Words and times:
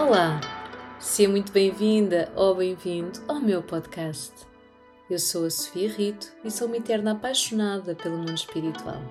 Olá, 0.00 0.40
seja 0.98 1.28
muito 1.28 1.52
bem-vinda 1.52 2.32
ou 2.34 2.54
bem-vindo 2.54 3.20
ao 3.28 3.38
meu 3.38 3.62
podcast. 3.62 4.32
Eu 5.10 5.18
sou 5.18 5.44
a 5.44 5.50
Sofia 5.50 5.90
Rito 5.90 6.26
e 6.42 6.50
sou 6.50 6.68
uma 6.68 6.78
eterna 6.78 7.12
apaixonada 7.12 7.94
pelo 7.94 8.16
mundo 8.16 8.34
espiritual. 8.34 9.02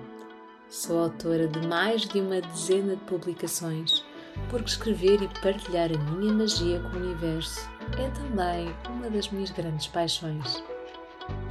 Sou 0.68 1.04
autora 1.04 1.46
de 1.46 1.64
mais 1.68 2.02
de 2.02 2.20
uma 2.20 2.40
dezena 2.40 2.96
de 2.96 3.04
publicações, 3.04 4.04
porque 4.50 4.68
escrever 4.68 5.22
e 5.22 5.28
partilhar 5.40 5.90
a 5.94 6.10
minha 6.10 6.32
magia 6.32 6.80
com 6.80 6.96
o 6.96 7.00
universo 7.00 7.70
é 7.96 8.10
também 8.10 8.74
uma 8.88 9.08
das 9.08 9.30
minhas 9.30 9.52
grandes 9.52 9.86
paixões. 9.86 10.60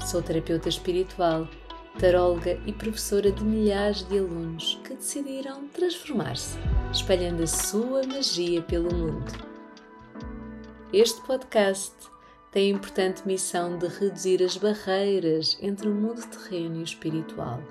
Sou 0.05 0.21
terapeuta 0.21 0.67
espiritual, 0.67 1.47
taróloga 1.97 2.59
e 2.65 2.73
professora 2.73 3.31
de 3.31 3.41
milhares 3.41 4.03
de 4.03 4.19
alunos 4.19 4.81
que 4.83 4.95
decidiram 4.95 5.65
transformar-se, 5.69 6.57
espalhando 6.91 7.43
a 7.43 7.47
sua 7.47 8.01
magia 8.07 8.61
pelo 8.63 8.93
mundo. 8.93 9.31
Este 10.91 11.21
podcast 11.21 11.93
tem 12.51 12.71
a 12.71 12.75
importante 12.75 13.27
missão 13.27 13.77
de 13.77 13.87
reduzir 13.87 14.41
as 14.43 14.57
barreiras 14.57 15.55
entre 15.61 15.87
o 15.87 15.93
mundo 15.93 16.21
terreno 16.27 16.77
e 16.77 16.79
o 16.79 16.83
espiritual, 16.83 17.61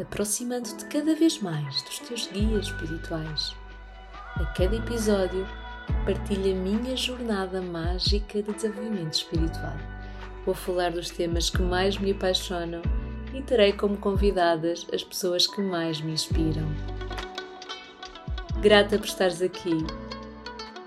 aproximando-te 0.00 0.86
cada 0.86 1.14
vez 1.14 1.38
mais 1.40 1.82
dos 1.82 1.98
teus 1.98 2.26
guias 2.28 2.66
espirituais. 2.66 3.54
A 4.36 4.46
cada 4.46 4.74
episódio, 4.74 5.46
partilho 6.06 6.52
a 6.52 6.58
minha 6.58 6.96
jornada 6.96 7.60
mágica 7.60 8.42
de 8.42 8.52
desenvolvimento 8.54 9.12
espiritual. 9.12 9.76
Vou 10.46 10.54
falar 10.54 10.92
dos 10.92 11.10
temas 11.10 11.50
que 11.50 11.60
mais 11.60 11.98
me 11.98 12.12
apaixonam 12.12 12.80
e 13.34 13.42
terei 13.42 13.74
como 13.74 13.98
convidadas 13.98 14.86
as 14.92 15.04
pessoas 15.04 15.46
que 15.46 15.60
mais 15.60 16.00
me 16.00 16.12
inspiram. 16.12 16.66
Grata 18.62 18.96
por 18.96 19.06
estares 19.06 19.42
aqui. 19.42 19.84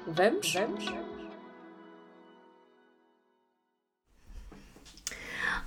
Vamos? 0.08 0.54
Vamos? 0.54 0.86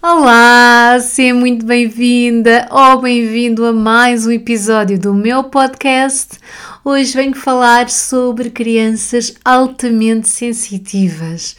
Olá, 0.00 0.98
seja 1.00 1.34
muito 1.34 1.66
bem-vinda 1.66 2.66
ou 2.70 3.02
bem-vindo 3.02 3.66
a 3.66 3.74
mais 3.74 4.26
um 4.26 4.30
episódio 4.30 4.98
do 4.98 5.12
meu 5.12 5.44
podcast. 5.44 6.38
Hoje 6.82 7.12
venho 7.12 7.34
falar 7.34 7.90
sobre 7.90 8.48
crianças 8.48 9.34
altamente 9.44 10.28
sensitivas 10.28 11.58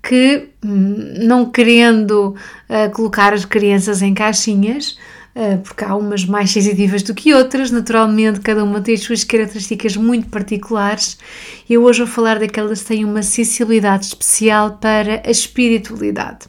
que, 0.00 0.48
hum, 0.64 1.14
não 1.26 1.50
querendo 1.50 2.36
uh, 2.70 2.88
colocar 2.94 3.34
as 3.34 3.44
crianças 3.44 4.00
em 4.00 4.14
caixinhas, 4.14 4.96
porque 5.62 5.84
há 5.84 5.94
umas 5.94 6.24
mais 6.24 6.50
sensitivas 6.50 7.02
do 7.02 7.14
que 7.14 7.32
outras, 7.32 7.70
naturalmente 7.70 8.40
cada 8.40 8.64
uma 8.64 8.80
tem 8.80 8.94
as 8.94 9.00
suas 9.00 9.24
características 9.24 9.96
muito 9.96 10.28
particulares. 10.28 11.18
Eu 11.68 11.84
hoje 11.84 12.00
vou 12.00 12.08
falar 12.08 12.38
daquelas 12.38 12.82
que 12.82 12.88
têm 12.88 13.04
uma 13.04 13.22
sensibilidade 13.22 14.06
especial 14.06 14.78
para 14.80 15.22
a 15.24 15.30
espiritualidade 15.30 16.48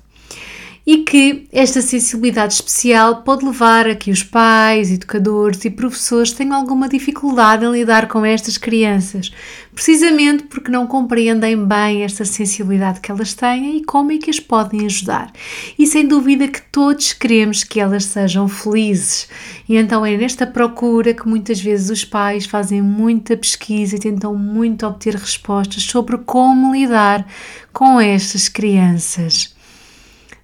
e 0.90 1.04
que 1.04 1.48
esta 1.52 1.84
sensibilidade 1.84 2.56
especial 2.56 3.22
pode 3.22 3.46
levar 3.46 3.88
a 3.88 3.94
que 3.94 4.10
os 4.10 4.24
pais, 4.24 4.92
educadores 4.92 5.64
e 5.64 5.70
professores 5.70 6.32
tenham 6.32 6.56
alguma 6.56 6.90
dificuldade 6.90 7.64
em 7.64 7.72
lidar 7.72 8.08
com 8.08 8.26
estas 8.26 8.58
crianças, 8.58 9.32
precisamente 9.80 10.44
porque 10.44 10.70
não 10.70 10.86
compreendem 10.86 11.66
bem 11.66 12.04
esta 12.04 12.26
sensibilidade 12.26 13.00
que 13.00 13.10
elas 13.10 13.34
têm 13.34 13.78
e 13.78 13.86
como 13.86 14.12
é 14.12 14.18
que 14.18 14.30
as 14.30 14.38
podem 14.38 14.86
ajudar. 14.86 15.32
E 15.78 15.88
sem 15.88 16.06
dúvida 16.06 16.50
que 16.50 16.62
todos 16.64 17.14
queremos 17.14 17.64
que 17.64 17.80
elas 17.80 18.04
sejam 18.04 18.50
felizes. 18.50 19.30
E 19.70 19.78
então 19.78 20.06
é 20.06 20.18
nesta 20.18 20.46
procura 20.46 21.14
que 21.14 21.26
muitas 21.26 21.62
vezes 21.62 21.90
os 21.90 22.04
pais 22.04 22.46
fazem 22.46 22.82
muita 22.82 23.38
pesquisa 23.38 23.96
e 23.96 24.00
tentam 24.00 24.36
muito 24.36 24.86
obter 24.86 25.16
respostas 25.16 25.84
sobre 25.84 26.18
como 26.18 26.74
lidar 26.76 27.26
com 27.72 28.02
estas 28.02 28.50
crianças 28.50 29.56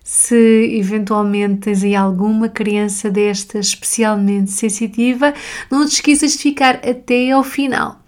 se 0.01 0.77
eventualmente 0.77 1.61
tens 1.61 1.83
aí 1.83 1.95
alguma 1.95 2.47
criança 2.47 3.09
destas 3.09 3.69
especialmente 3.69 4.51
sensitiva, 4.51 5.33
não 5.69 5.83
te 5.83 5.93
esqueças 5.95 6.33
de 6.33 6.37
ficar 6.37 6.75
até 6.87 7.31
ao 7.31 7.43
final. 7.43 8.04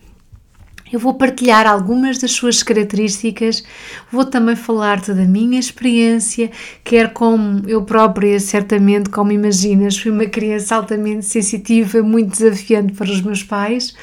Eu 0.91 0.99
vou 0.99 1.13
partilhar 1.13 1.67
algumas 1.67 2.17
das 2.17 2.31
suas 2.31 2.63
características, 2.63 3.63
vou 4.11 4.25
também 4.25 4.55
falar-te 4.55 5.13
da 5.13 5.25
minha 5.25 5.59
experiência, 5.59 6.49
quer 6.83 7.11
como 7.11 7.61
eu 7.67 7.83
própria, 7.83 8.39
certamente, 8.39 9.09
como 9.09 9.31
imaginas, 9.31 9.97
fui 9.97 10.11
uma 10.11 10.25
criança 10.25 10.75
altamente 10.75 11.25
sensitiva, 11.25 12.01
muito 12.01 12.31
desafiante 12.31 12.93
para 12.93 13.11
os 13.11 13.21
meus 13.21 13.43
pais. 13.43 13.93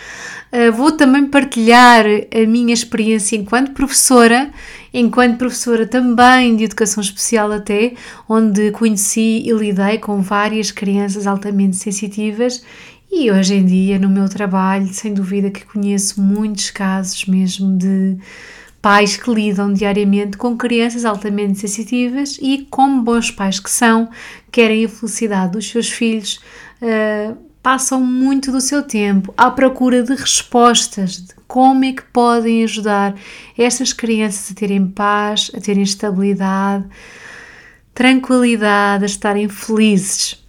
Uh, 0.52 0.70
vou 0.72 0.92
também 0.92 1.26
partilhar 1.26 2.04
a 2.06 2.46
minha 2.46 2.72
experiência 2.72 3.36
enquanto 3.36 3.72
professora 3.72 4.52
enquanto 4.94 5.38
professora 5.38 5.84
também 5.84 6.54
de 6.54 6.62
educação 6.64 7.02
especial 7.02 7.50
até, 7.50 7.94
onde 8.28 8.70
conheci 8.70 9.42
e 9.44 9.52
lidei 9.52 9.98
com 9.98 10.22
várias 10.22 10.70
crianças 10.70 11.26
altamente 11.26 11.74
sensitivas 11.74 12.62
e 13.16 13.30
hoje 13.30 13.54
em 13.54 13.64
dia 13.64 13.96
no 13.96 14.08
meu 14.08 14.28
trabalho, 14.28 14.92
sem 14.92 15.14
dúvida 15.14 15.48
que 15.48 15.64
conheço 15.64 16.20
muitos 16.20 16.70
casos 16.70 17.24
mesmo 17.26 17.76
de 17.78 18.18
pais 18.82 19.16
que 19.16 19.32
lidam 19.32 19.72
diariamente 19.72 20.36
com 20.36 20.56
crianças 20.56 21.04
altamente 21.04 21.60
sensitivas 21.60 22.36
e, 22.42 22.66
como 22.68 23.02
bons 23.02 23.30
pais 23.30 23.60
que 23.60 23.70
são, 23.70 24.10
querem 24.50 24.84
a 24.84 24.88
felicidade 24.88 25.52
dos 25.52 25.70
seus 25.70 25.88
filhos, 25.88 26.40
uh, 26.82 27.36
passam 27.62 28.00
muito 28.00 28.50
do 28.50 28.60
seu 28.60 28.82
tempo 28.82 29.32
à 29.38 29.48
procura 29.48 30.02
de 30.02 30.14
respostas 30.14 31.16
de 31.18 31.34
como 31.46 31.84
é 31.84 31.92
que 31.92 32.02
podem 32.02 32.64
ajudar 32.64 33.14
estas 33.56 33.92
crianças 33.92 34.50
a 34.50 34.54
terem 34.54 34.88
paz, 34.88 35.52
a 35.54 35.60
terem 35.60 35.84
estabilidade, 35.84 36.84
tranquilidade, 37.94 39.04
a 39.04 39.06
estarem 39.06 39.48
felizes. 39.48 40.43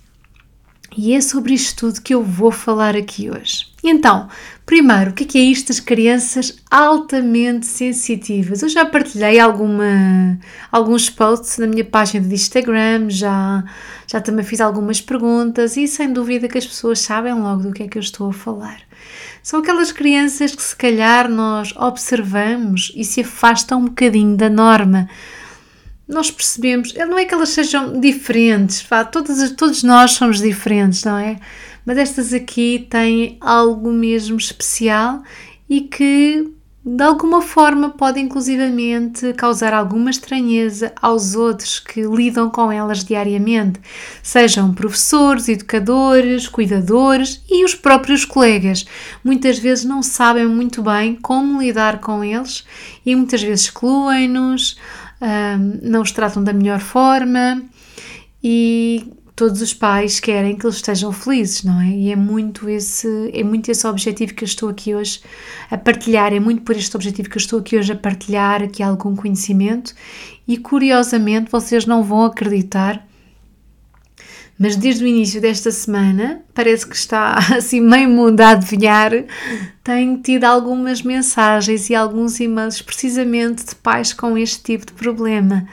E 0.97 1.13
é 1.13 1.19
sobre 1.19 1.53
isto 1.53 1.87
tudo 1.87 2.01
que 2.01 2.13
eu 2.13 2.23
vou 2.23 2.51
falar 2.51 2.95
aqui 2.95 3.29
hoje. 3.29 3.67
Então, 3.83 4.29
primeiro, 4.65 5.11
o 5.11 5.13
que 5.13 5.37
é, 5.37 5.41
é 5.41 5.43
isto 5.43 5.67
das 5.67 5.79
crianças 5.79 6.57
altamente 6.71 7.65
sensitivas? 7.65 8.63
Eu 8.63 8.69
já 8.69 8.85
partilhei 8.85 9.39
alguma, 9.39 10.39
alguns 10.71 11.09
posts 11.09 11.57
na 11.57 11.67
minha 11.67 11.83
página 11.83 12.25
de 12.25 12.33
Instagram, 12.33 13.09
já, 13.09 13.63
já 14.07 14.21
também 14.21 14.45
fiz 14.45 14.61
algumas 14.61 15.01
perguntas 15.01 15.75
e 15.75 15.87
sem 15.87 16.11
dúvida 16.11 16.47
que 16.47 16.57
as 16.57 16.65
pessoas 16.65 16.99
sabem 16.99 17.33
logo 17.33 17.63
do 17.63 17.73
que 17.73 17.83
é 17.83 17.87
que 17.87 17.97
eu 17.97 18.01
estou 18.01 18.29
a 18.29 18.33
falar. 18.33 18.79
São 19.43 19.59
aquelas 19.59 19.91
crianças 19.91 20.55
que 20.55 20.63
se 20.63 20.75
calhar 20.75 21.29
nós 21.29 21.73
observamos 21.75 22.91
e 22.95 23.03
se 23.03 23.21
afastam 23.21 23.81
um 23.81 23.85
bocadinho 23.85 24.35
da 24.35 24.49
norma 24.49 25.07
nós 26.07 26.29
percebemos, 26.29 26.93
não 26.93 27.17
é 27.17 27.25
que 27.25 27.33
elas 27.33 27.49
sejam 27.49 27.99
diferentes, 27.99 28.85
vá, 28.87 29.03
todos, 29.03 29.51
todos 29.51 29.83
nós 29.83 30.11
somos 30.11 30.39
diferentes, 30.39 31.03
não 31.03 31.17
é? 31.17 31.39
Mas 31.85 31.97
estas 31.97 32.33
aqui 32.33 32.87
têm 32.89 33.37
algo 33.41 33.91
mesmo 33.91 34.37
especial 34.37 35.23
e 35.69 35.81
que 35.81 36.51
de 36.87 37.03
alguma 37.03 37.41
forma 37.41 37.89
pode 37.89 38.19
inclusivamente 38.19 39.33
causar 39.33 39.73
alguma 39.73 40.11
estranheza 40.11 40.93
aos 41.01 41.33
outros 41.33 41.79
que 41.79 42.03
lidam 42.03 42.47
com 42.47 42.71
elas 42.71 43.03
diariamente, 43.03 43.79
sejam 44.21 44.71
professores, 44.71 45.49
educadores, 45.49 46.47
cuidadores 46.47 47.41
e 47.49 47.65
os 47.65 47.73
próprios 47.73 48.23
colegas. 48.23 48.85
Muitas 49.23 49.57
vezes 49.57 49.83
não 49.83 50.03
sabem 50.03 50.45
muito 50.45 50.83
bem 50.83 51.15
como 51.15 51.59
lidar 51.59 51.99
com 51.99 52.23
eles 52.23 52.63
e 53.03 53.15
muitas 53.15 53.41
vezes 53.41 53.65
excluem-nos 53.65 54.77
não 55.81 56.01
os 56.01 56.11
tratam 56.11 56.43
da 56.43 56.53
melhor 56.53 56.79
forma 56.79 57.63
e 58.43 59.11
todos 59.35 59.61
os 59.61 59.73
pais 59.73 60.19
querem 60.19 60.55
que 60.55 60.65
eles 60.65 60.77
estejam 60.77 61.11
felizes, 61.11 61.63
não 61.63 61.81
é? 61.81 61.89
E 61.89 62.11
é 62.11 62.15
muito 62.15 62.69
esse, 62.69 63.31
é 63.33 63.43
muito 63.43 63.69
esse 63.69 63.85
objetivo 63.85 64.33
que 64.33 64.43
eu 64.43 64.47
estou 64.47 64.69
aqui 64.69 64.95
hoje 64.95 65.21
a 65.69 65.77
partilhar, 65.77 66.33
é 66.33 66.39
muito 66.39 66.61
por 66.61 66.75
este 66.75 66.95
objetivo 66.95 67.29
que 67.29 67.35
eu 67.35 67.41
estou 67.41 67.59
aqui 67.59 67.77
hoje 67.77 67.91
a 67.91 67.95
partilhar 67.95 68.63
aqui 68.63 68.81
algum 68.81 69.15
conhecimento 69.15 69.93
e 70.47 70.57
curiosamente 70.57 71.51
vocês 71.51 71.85
não 71.85 72.01
vão 72.01 72.23
acreditar 72.23 73.05
mas 74.57 74.75
desde 74.75 75.03
o 75.03 75.07
início 75.07 75.41
desta 75.41 75.69
semana, 75.69 76.41
parece 76.53 76.87
que 76.87 76.95
está 76.95 77.37
assim 77.55 77.81
meio 77.81 78.09
mundo 78.09 78.41
a 78.41 78.49
adivinhar, 78.49 79.11
tenho 79.83 80.17
tido 80.21 80.45
algumas 80.45 81.01
mensagens 81.01 81.89
e 81.89 81.95
alguns 81.95 82.39
e-mails 82.39 82.81
precisamente 82.81 83.65
de 83.65 83.75
pais 83.75 84.13
com 84.13 84.37
este 84.37 84.61
tipo 84.63 84.85
de 84.85 84.93
problema. 84.93 85.67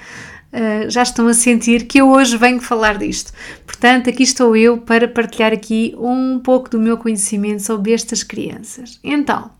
Uh, 0.52 0.90
já 0.90 1.02
estão 1.02 1.28
a 1.28 1.32
sentir 1.32 1.86
que 1.86 1.98
eu 1.98 2.10
hoje 2.10 2.36
venho 2.36 2.60
falar 2.60 2.98
disto. 2.98 3.32
Portanto, 3.64 4.10
aqui 4.10 4.22
estou 4.22 4.54
eu 4.54 4.76
para 4.76 5.08
partilhar 5.08 5.50
aqui 5.50 5.94
um 5.96 6.38
pouco 6.38 6.68
do 6.68 6.78
meu 6.78 6.98
conhecimento 6.98 7.62
sobre 7.62 7.92
estas 7.92 8.22
crianças. 8.22 9.00
Então, 9.02 9.50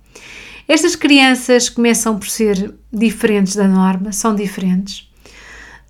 estas 0.69 0.95
crianças 0.95 1.71
começam 1.71 2.19
por 2.19 2.29
ser 2.29 2.75
diferentes 2.93 3.57
da 3.57 3.67
norma, 3.67 4.13
são 4.13 4.35
diferentes. 4.35 5.11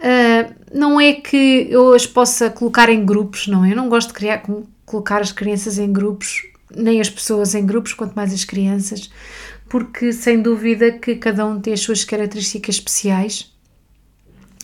Uh, 0.02 0.52
não 0.74 1.00
é 1.00 1.12
que 1.12 1.68
eu 1.70 1.94
as 1.94 2.06
possa 2.06 2.50
colocar 2.50 2.88
em 2.88 3.04
grupos, 3.04 3.46
não. 3.46 3.64
Eu 3.64 3.76
não 3.76 3.88
gosto 3.88 4.08
de 4.08 4.14
criar, 4.14 4.42
colocar 4.84 5.20
as 5.20 5.30
crianças 5.30 5.78
em 5.78 5.92
grupos 5.92 6.42
nem 6.76 7.00
as 7.00 7.10
pessoas 7.10 7.54
em 7.54 7.64
grupos, 7.64 7.92
quanto 7.92 8.14
mais 8.14 8.32
as 8.32 8.44
crianças, 8.44 9.10
porque 9.68 10.12
sem 10.12 10.40
dúvida 10.40 10.92
que 10.92 11.16
cada 11.16 11.46
um 11.46 11.60
tem 11.60 11.72
as 11.72 11.80
suas 11.80 12.04
características 12.04 12.76
especiais 12.76 13.52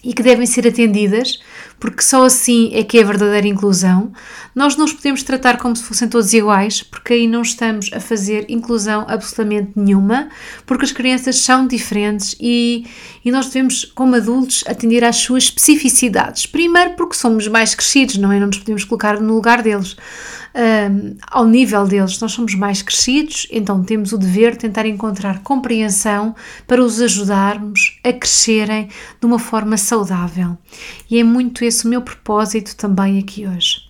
e 0.02 0.12
que 0.12 0.23
devem 0.23 0.46
ser 0.46 0.67
atendidas, 0.67 1.41
porque 1.80 2.02
só 2.02 2.25
assim 2.25 2.70
é 2.72 2.82
que 2.82 2.98
é 2.98 3.02
a 3.02 3.06
verdadeira 3.06 3.46
inclusão. 3.46 4.12
Nós 4.54 4.76
não 4.76 4.84
os 4.84 4.92
podemos 4.92 5.22
tratar 5.22 5.58
como 5.58 5.76
se 5.76 5.82
fossem 5.82 6.08
todos 6.08 6.32
iguais, 6.32 6.82
porque 6.82 7.12
aí 7.12 7.26
não 7.26 7.42
estamos 7.42 7.90
a 7.92 8.00
fazer 8.00 8.46
inclusão 8.48 9.06
absolutamente 9.08 9.70
nenhuma, 9.76 10.28
porque 10.66 10.84
as 10.84 10.92
crianças 10.92 11.38
são 11.40 11.66
diferentes 11.66 12.34
e, 12.40 12.86
e 13.25 13.30
nós 13.30 13.46
devemos, 13.46 13.84
como 13.84 14.16
adultos, 14.16 14.64
atender 14.66 15.04
às 15.04 15.16
suas 15.16 15.44
especificidades. 15.44 16.46
Primeiro, 16.46 16.94
porque 16.94 17.14
somos 17.14 17.46
mais 17.46 17.75
crescidos, 17.75 18.19
não 18.19 18.32
é? 18.32 18.40
Não 18.40 18.48
nos 18.48 18.58
podemos 18.58 18.84
colocar 18.84 19.20
no 19.20 19.34
lugar 19.34 19.62
deles 19.62 19.96
um, 20.54 21.16
ao 21.31 21.46
nível 21.46 21.86
deles. 21.86 22.19
Nós 22.20 22.32
somos 22.32 22.54
mais 22.54 22.82
crescidos, 22.82 23.46
então 23.50 23.82
temos 23.82 24.12
o 24.12 24.19
dever 24.19 24.52
de 24.52 24.58
tentar 24.58 24.86
encontrar 24.86 25.40
compreensão 25.42 26.34
para 26.66 26.82
os 26.82 27.00
ajudarmos 27.00 27.98
a 28.04 28.12
crescerem 28.12 28.88
de 29.20 29.26
uma 29.26 29.38
forma 29.38 29.76
saudável. 29.76 30.56
E 31.10 31.19
é 31.19 31.24
muito 31.24 31.64
esse 31.69 31.87
o 31.87 31.88
meu 31.88 32.03
propósito 32.03 32.75
também 32.76 33.19
aqui 33.19 33.47
hoje. 33.47 33.82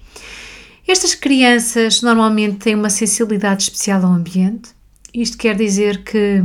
Estas 0.86 1.14
crianças 1.14 2.00
normalmente 2.00 2.56
têm 2.56 2.74
uma 2.74 2.90
sensibilidade 2.90 3.64
especial 3.64 4.04
ao 4.04 4.12
ambiente. 4.12 4.70
Isto 5.12 5.36
quer 5.36 5.54
dizer 5.54 6.02
que 6.02 6.42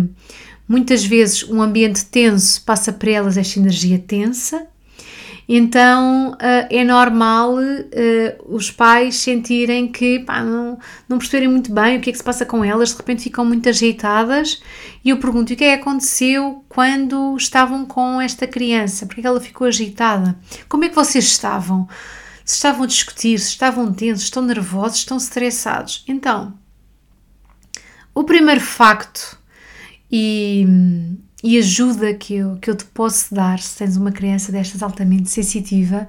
muitas 0.68 1.06
vezes 1.06 1.44
um 1.44 1.62
ambiente 1.62 2.06
tenso 2.06 2.62
passa 2.64 2.92
para 2.92 3.12
elas 3.12 3.38
esta 3.38 3.60
energia 3.60 4.00
tensa 4.00 4.68
então 5.48 6.32
uh, 6.32 6.68
é 6.70 6.84
normal 6.84 7.56
uh, 7.56 8.56
os 8.56 8.72
pais 8.72 9.18
sentirem 9.18 9.92
que 9.92 10.20
pá, 10.20 10.42
não, 10.42 10.80
não 11.08 11.18
perceberem 11.18 11.50
muito 11.50 11.74
bem 11.74 11.98
o 11.98 12.02
que 12.02 12.10
é 12.10 12.14
que 12.14 12.18
se 12.18 12.24
passa 12.24 12.46
com 12.46 12.64
elas, 12.64 12.90
de 12.90 12.98
repente 12.98 13.24
ficam 13.24 13.46
muito 13.46 13.68
ajeitadas. 13.68 14.62
E 15.04 15.10
eu 15.10 15.18
pergunto: 15.18 15.54
o 15.54 15.56
que 15.56 15.64
é 15.64 15.76
que 15.76 15.82
aconteceu 15.82 16.64
quando 16.70 17.36
estavam 17.36 17.86
com 17.86 18.22
esta 18.22 18.48
criança? 18.48 19.06
Porque 19.06 19.26
ela 19.26 19.42
ficou 19.42 19.68
agitada? 19.68 20.38
Como 20.70 20.86
é 20.86 20.90
que 20.90 20.96
vocês 20.96 21.26
estavam? 21.26 21.88
Se 22.46 22.56
estavam 22.56 22.84
a 22.84 22.88
discutir, 22.88 23.40
se 23.40 23.50
estavam 23.50 23.94
tensos, 23.94 24.26
estão 24.26 24.44
nervosos, 24.44 25.00
estão 25.00 25.18
estressados. 25.18 26.04
Então, 26.08 26.54
o 28.14 28.24
primeiro 28.24 28.62
facto 28.62 29.38
e 30.12 30.68
e 31.44 31.58
ajuda 31.58 32.14
que 32.14 32.36
eu, 32.36 32.56
que 32.56 32.70
eu 32.70 32.76
te 32.76 32.86
posso 32.86 33.36
dar 33.36 33.60
se 33.60 33.78
tens 33.78 33.98
uma 33.98 34.14
criança 34.14 34.50
destas 34.50 34.82
altamente 34.82 35.30
sensitiva 35.30 36.08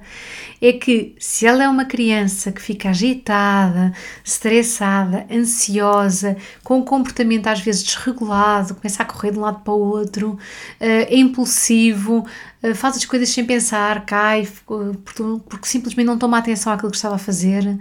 é 0.61 0.71
que 0.71 1.13
se 1.19 1.45
ela 1.45 1.61
é 1.61 1.67
uma 1.67 1.83
criança 1.83 2.53
que 2.53 2.61
fica 2.61 2.89
agitada, 2.91 3.91
estressada, 4.23 5.27
ansiosa, 5.29 6.37
com 6.63 6.77
um 6.77 6.85
comportamento 6.85 7.47
às 7.47 7.59
vezes 7.59 7.83
desregulado, 7.83 8.75
começa 8.75 9.03
a 9.03 9.05
correr 9.05 9.31
de 9.31 9.37
um 9.37 9.41
lado 9.41 9.59
para 9.59 9.73
o 9.73 9.79
outro, 9.79 10.31
uh, 10.31 10.37
é 10.79 11.17
impulsivo, 11.17 12.25
uh, 12.63 12.73
faz 12.73 12.95
as 12.95 13.03
coisas 13.03 13.27
sem 13.27 13.45
pensar, 13.45 14.05
cai 14.05 14.47
porque, 14.65 15.41
porque 15.49 15.67
simplesmente 15.67 16.05
não 16.05 16.17
toma 16.17 16.37
atenção 16.37 16.71
àquilo 16.71 16.91
que 16.91 16.97
estava 16.97 17.15
a 17.15 17.19
fazer, 17.19 17.77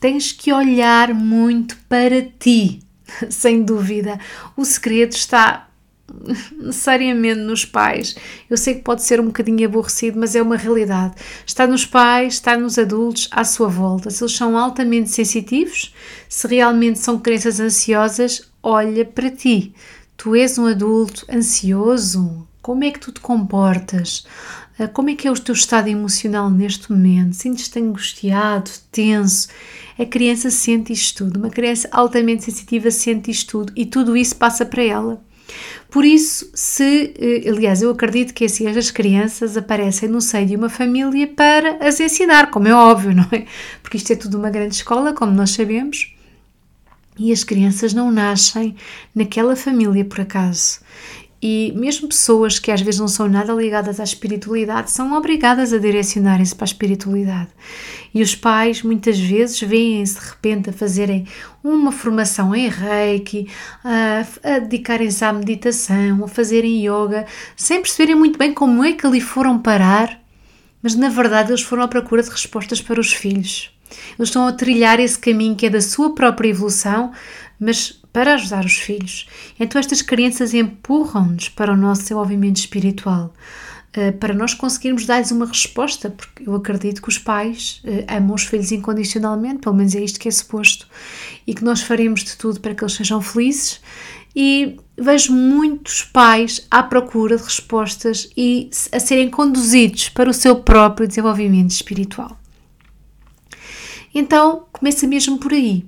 tens 0.00 0.32
que 0.32 0.50
olhar 0.50 1.12
muito 1.12 1.76
para 1.90 2.22
ti, 2.22 2.80
sem 3.28 3.62
dúvida. 3.62 4.18
O 4.56 4.64
segredo 4.64 5.12
está 5.12 5.68
necessariamente 6.58 7.40
nos 7.40 7.64
pais. 7.64 8.16
Eu 8.48 8.56
sei 8.56 8.74
que 8.74 8.82
pode 8.82 9.02
ser 9.02 9.20
um 9.20 9.26
bocadinho 9.26 9.66
aborrecido, 9.66 10.18
mas 10.18 10.34
é 10.34 10.42
uma 10.42 10.56
realidade. 10.56 11.14
Está 11.46 11.66
nos 11.66 11.84
pais, 11.84 12.34
está 12.34 12.56
nos 12.56 12.78
adultos 12.78 13.28
à 13.30 13.44
sua 13.44 13.68
volta. 13.68 14.10
Se 14.10 14.22
eles 14.22 14.36
são 14.36 14.58
altamente 14.58 15.10
sensitivos, 15.10 15.94
se 16.28 16.46
realmente 16.46 16.98
são 16.98 17.18
crianças 17.18 17.60
ansiosas, 17.60 18.50
olha 18.62 19.04
para 19.04 19.30
ti. 19.30 19.74
Tu 20.16 20.34
és 20.36 20.58
um 20.58 20.66
adulto 20.66 21.26
ansioso? 21.30 22.46
Como 22.62 22.84
é 22.84 22.90
que 22.90 23.00
tu 23.00 23.12
te 23.12 23.20
comportas? 23.20 24.24
Ah, 24.78 24.88
como 24.88 25.10
é 25.10 25.14
que 25.14 25.28
é 25.28 25.30
o 25.30 25.38
teu 25.38 25.54
estado 25.54 25.88
emocional 25.88 26.50
neste 26.50 26.90
momento? 26.90 27.34
Sentes-te 27.34 27.78
angustiado, 27.78 28.70
tenso? 28.90 29.48
A 29.98 30.04
criança 30.04 30.50
sente 30.50 30.92
isto 30.92 31.24
tudo. 31.24 31.38
Uma 31.38 31.50
criança 31.50 31.88
altamente 31.92 32.44
sensitiva 32.44 32.90
sente 32.90 33.30
isto 33.30 33.50
tudo 33.50 33.72
e 33.76 33.86
tudo 33.86 34.16
isso 34.16 34.34
passa 34.36 34.66
para 34.66 34.82
ela. 34.82 35.22
Por 35.94 36.04
isso, 36.04 36.50
se, 36.54 37.14
eh, 37.16 37.48
aliás, 37.48 37.80
eu 37.80 37.88
acredito 37.88 38.34
que 38.34 38.46
assim 38.46 38.66
as 38.66 38.90
crianças 38.90 39.56
aparecem 39.56 40.08
no 40.08 40.20
seio 40.20 40.44
de 40.44 40.56
uma 40.56 40.68
família 40.68 41.28
para 41.28 41.76
as 41.86 42.00
ensinar, 42.00 42.50
como 42.50 42.66
é 42.66 42.74
óbvio, 42.74 43.14
não 43.14 43.28
é? 43.30 43.46
Porque 43.80 43.98
isto 43.98 44.12
é 44.12 44.16
tudo 44.16 44.36
uma 44.36 44.50
grande 44.50 44.74
escola, 44.74 45.12
como 45.12 45.30
nós 45.30 45.50
sabemos, 45.50 46.12
e 47.16 47.30
as 47.30 47.44
crianças 47.44 47.94
não 47.94 48.10
nascem 48.10 48.74
naquela 49.14 49.54
família 49.54 50.04
por 50.04 50.20
acaso. 50.20 50.80
E 51.46 51.74
mesmo 51.76 52.08
pessoas 52.08 52.58
que 52.58 52.70
às 52.70 52.80
vezes 52.80 52.98
não 52.98 53.06
são 53.06 53.28
nada 53.28 53.52
ligadas 53.52 54.00
à 54.00 54.02
espiritualidade 54.02 54.90
são 54.90 55.12
obrigadas 55.12 55.74
a 55.74 55.78
direcionarem-se 55.78 56.54
para 56.54 56.64
a 56.64 56.72
espiritualidade. 56.72 57.50
E 58.14 58.22
os 58.22 58.34
pais 58.34 58.82
muitas 58.82 59.20
vezes 59.20 59.60
veem-se 59.60 60.18
de 60.18 60.26
repente 60.26 60.70
a 60.70 60.72
fazerem 60.72 61.28
uma 61.62 61.92
formação 61.92 62.54
em 62.54 62.70
reiki, 62.70 63.46
a, 63.84 64.24
a 64.42 64.58
dedicarem-se 64.58 65.22
à 65.22 65.34
meditação, 65.34 66.24
a 66.24 66.28
fazerem 66.28 66.82
yoga, 66.82 67.26
sem 67.54 67.82
perceberem 67.82 68.14
muito 68.14 68.38
bem 68.38 68.54
como 68.54 68.82
é 68.82 68.94
que 68.94 69.06
ali 69.06 69.20
foram 69.20 69.58
parar, 69.58 70.18
mas 70.82 70.94
na 70.94 71.10
verdade 71.10 71.50
eles 71.50 71.60
foram 71.60 71.82
à 71.82 71.88
procura 71.88 72.22
de 72.22 72.30
respostas 72.30 72.80
para 72.80 72.98
os 72.98 73.12
filhos. 73.12 73.70
Eles 74.18 74.30
estão 74.30 74.46
a 74.46 74.52
trilhar 74.52 74.98
esse 74.98 75.18
caminho 75.18 75.54
que 75.54 75.66
é 75.66 75.70
da 75.70 75.82
sua 75.82 76.14
própria 76.14 76.48
evolução, 76.48 77.12
mas 77.60 78.02
para 78.14 78.34
ajudar 78.34 78.64
os 78.64 78.76
filhos. 78.76 79.26
Então, 79.58 79.80
estas 79.80 80.00
crianças 80.00 80.54
empurram-nos 80.54 81.48
para 81.48 81.72
o 81.72 81.76
nosso 81.76 82.02
desenvolvimento 82.02 82.58
espiritual, 82.58 83.34
eh, 83.92 84.12
para 84.12 84.32
nós 84.32 84.54
conseguirmos 84.54 85.04
dar-lhes 85.04 85.32
uma 85.32 85.44
resposta, 85.44 86.10
porque 86.10 86.48
eu 86.48 86.54
acredito 86.54 87.02
que 87.02 87.08
os 87.08 87.18
pais 87.18 87.82
eh, 87.84 88.04
amam 88.06 88.36
os 88.36 88.44
filhos 88.44 88.70
incondicionalmente, 88.70 89.58
pelo 89.58 89.74
menos 89.74 89.96
é 89.96 90.00
isto 90.00 90.20
que 90.20 90.28
é 90.28 90.30
suposto, 90.30 90.86
e 91.44 91.52
que 91.52 91.64
nós 91.64 91.82
faremos 91.82 92.22
de 92.22 92.36
tudo 92.36 92.60
para 92.60 92.72
que 92.72 92.84
eles 92.84 92.94
sejam 92.94 93.20
felizes. 93.20 93.80
E 94.36 94.76
vejo 94.96 95.32
muitos 95.32 96.04
pais 96.04 96.64
à 96.70 96.84
procura 96.84 97.36
de 97.36 97.42
respostas 97.42 98.30
e 98.36 98.70
a 98.92 99.00
serem 99.00 99.28
conduzidos 99.28 100.08
para 100.08 100.30
o 100.30 100.34
seu 100.34 100.54
próprio 100.54 101.08
desenvolvimento 101.08 101.72
espiritual. 101.72 102.38
Então, 104.14 104.66
começa 104.72 105.04
mesmo 105.04 105.38
por 105.38 105.52
aí. 105.52 105.84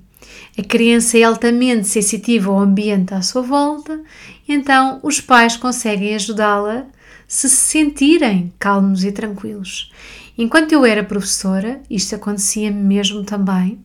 A 0.57 0.63
criança 0.63 1.17
é 1.17 1.23
altamente 1.23 1.87
sensitiva 1.87 2.51
ao 2.51 2.59
ambiente 2.59 3.13
à 3.13 3.21
sua 3.21 3.41
volta, 3.41 4.01
então 4.47 4.99
os 5.03 5.21
pais 5.21 5.55
conseguem 5.55 6.15
ajudá-la 6.15 6.87
se 7.27 7.49
se 7.49 7.57
sentirem 7.57 8.53
calmos 8.57 9.03
e 9.03 9.11
tranquilos. 9.11 9.91
Enquanto 10.37 10.71
eu 10.71 10.85
era 10.85 11.03
professora, 11.03 11.81
isto 11.89 12.15
acontecia 12.15 12.71
mesmo 12.71 13.23
também, 13.23 13.79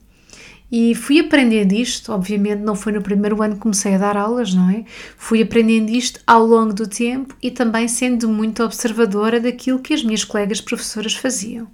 e 0.75 0.95
fui 0.95 1.21
aprendendo 1.21 1.75
isto, 1.75 2.11
obviamente 2.13 2.61
não 2.61 2.75
foi 2.75 2.93
no 2.93 3.03
primeiro 3.03 3.43
ano 3.43 3.57
que 3.57 3.61
comecei 3.61 3.95
a 3.95 3.99
dar 3.99 4.17
aulas, 4.17 4.55
não 4.55 4.71
é? 4.71 4.87
Fui 5.19 5.43
aprendendo 5.43 5.91
isto 5.91 6.19
ao 6.27 6.47
longo 6.47 6.73
do 6.73 6.87
tempo 6.87 7.37
e 7.43 7.51
também 7.51 7.87
sendo 7.87 8.27
muito 8.27 8.65
observadora 8.65 9.39
daquilo 9.39 9.81
que 9.81 9.93
as 9.93 10.03
minhas 10.03 10.25
colegas 10.25 10.63
professoras 10.63 11.13
faziam. 11.13 11.69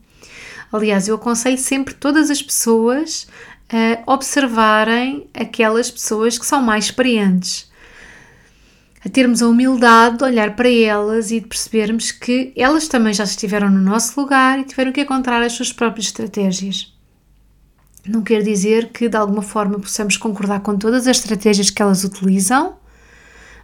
Aliás, 0.72 1.06
eu 1.06 1.14
aconselho 1.14 1.58
sempre 1.58 1.94
todas 1.94 2.28
as 2.28 2.42
pessoas 2.42 3.28
a 3.70 4.12
observarem 4.12 5.28
aquelas 5.34 5.90
pessoas 5.90 6.38
que 6.38 6.46
são 6.46 6.62
mais 6.62 6.86
experientes, 6.86 7.70
a 9.04 9.08
termos 9.08 9.42
a 9.42 9.48
humildade 9.48 10.18
de 10.18 10.24
olhar 10.24 10.56
para 10.56 10.70
elas 10.70 11.30
e 11.30 11.40
de 11.40 11.46
percebermos 11.46 12.10
que 12.10 12.52
elas 12.56 12.88
também 12.88 13.12
já 13.12 13.24
estiveram 13.24 13.70
no 13.70 13.80
nosso 13.80 14.18
lugar 14.20 14.58
e 14.58 14.64
tiveram 14.64 14.92
que 14.92 15.02
encontrar 15.02 15.42
as 15.42 15.52
suas 15.52 15.72
próprias 15.72 16.06
estratégias. 16.06 16.94
Não 18.06 18.22
quer 18.22 18.42
dizer 18.42 18.90
que 18.90 19.08
de 19.08 19.16
alguma 19.16 19.42
forma 19.42 19.78
possamos 19.78 20.16
concordar 20.16 20.60
com 20.60 20.76
todas 20.76 21.06
as 21.06 21.18
estratégias 21.18 21.68
que 21.68 21.82
elas 21.82 22.04
utilizam, 22.04 22.76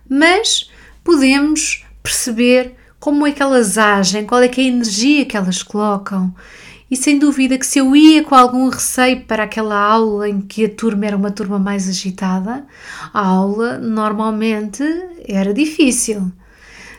mas 0.09 0.71
podemos 1.03 1.85
perceber 2.03 2.75
como 3.01 3.27
é 3.27 3.33
que 3.33 3.43
elas 3.43 3.79
agem, 3.79 4.27
qual 4.27 4.43
é 4.43 4.49
que 4.49 4.61
é 4.61 4.65
a 4.65 4.67
energia 4.69 5.25
que 5.25 5.37
elas 5.37 5.63
colocam 5.63 6.35
e 6.91 6.97
sem 6.97 7.19
dúvida 7.19 7.59
que 7.59 7.67
se 7.67 7.79
eu 7.79 7.97
ia 7.97 8.23
com 8.23 8.35
algum 8.35 8.69
receio 8.69 9.23
para 9.23 9.45
aquela 9.45 9.79
aula 9.79 10.29
em 10.29 10.41
que 10.41 10.65
a 10.65 10.69
turma 10.69 11.07
era 11.07 11.17
uma 11.17 11.31
turma 11.31 11.59
mais 11.59 11.89
agitada, 11.89 12.67
a 13.13 13.27
aula 13.27 13.79
normalmente 13.79 14.83
era 15.27 15.53
difícil. 15.55 16.31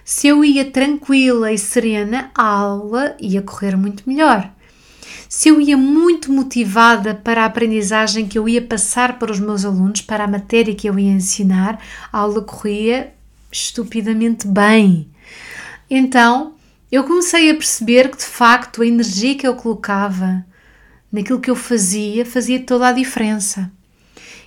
Se 0.04 0.27
eu 0.27 0.44
ia 0.44 0.70
tranquila 0.70 1.51
e 1.51 1.58
serena, 1.58 2.30
a 2.36 2.46
aula 2.46 3.15
ia 3.20 3.42
correr 3.42 3.75
muito 3.75 4.04
melhor. 4.06 4.51
Se 5.27 5.50
eu 5.50 5.60
ia 5.60 5.75
muito 5.75 6.32
motivada 6.32 7.15
para 7.15 7.44
a 7.44 7.46
aprendizagem 7.46 8.27
que 8.27 8.38
eu 8.38 8.48
ia 8.48 8.62
passar 8.62 9.18
para 9.18 9.32
os 9.32 9.39
meus 9.39 9.65
alunos, 9.65 10.01
para 10.01 10.24
a 10.24 10.27
matéria 10.27 10.75
que 10.75 10.88
eu 10.88 10.98
ia 10.98 11.12
ensinar, 11.12 11.80
a 12.12 12.20
aula 12.20 12.42
corria 12.42 13.13
estupidamente 13.51 14.48
bem. 14.48 15.08
Então, 15.89 16.55
eu 16.92 17.04
comecei 17.04 17.50
a 17.50 17.56
perceber 17.56 18.10
que 18.10 18.18
de 18.18 18.25
facto 18.25 18.82
a 18.82 18.88
energia 18.88 19.36
que 19.36 19.48
eu 19.48 19.56
colocava 19.56 20.46
naquilo 21.12 21.39
que 21.39 21.50
eu 21.50 21.56
fazia 21.56 22.25
fazia 22.25 22.60
toda 22.60 22.88
a 22.88 22.94
diferença. 22.94 23.72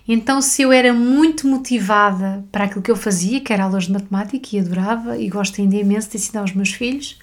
Então, 0.06 0.40
se 0.40 0.62
eu 0.62 0.72
era 0.72 0.94
muito 0.94 1.46
motivada 1.46 2.42
para 2.50 2.64
aquilo 2.64 2.80
que 2.80 2.90
eu 2.90 2.96
fazia, 2.96 3.42
que 3.42 3.52
era 3.52 3.64
aulas 3.64 3.84
de 3.84 3.92
matemática 3.92 4.48
e 4.52 4.60
adorava 4.60 5.18
e 5.18 5.28
gosto 5.28 5.60
ainda 5.60 5.76
imenso 5.76 6.08
de 6.10 6.16
ensinar 6.16 6.40
aos 6.40 6.54
meus 6.54 6.72
filhos, 6.72 7.18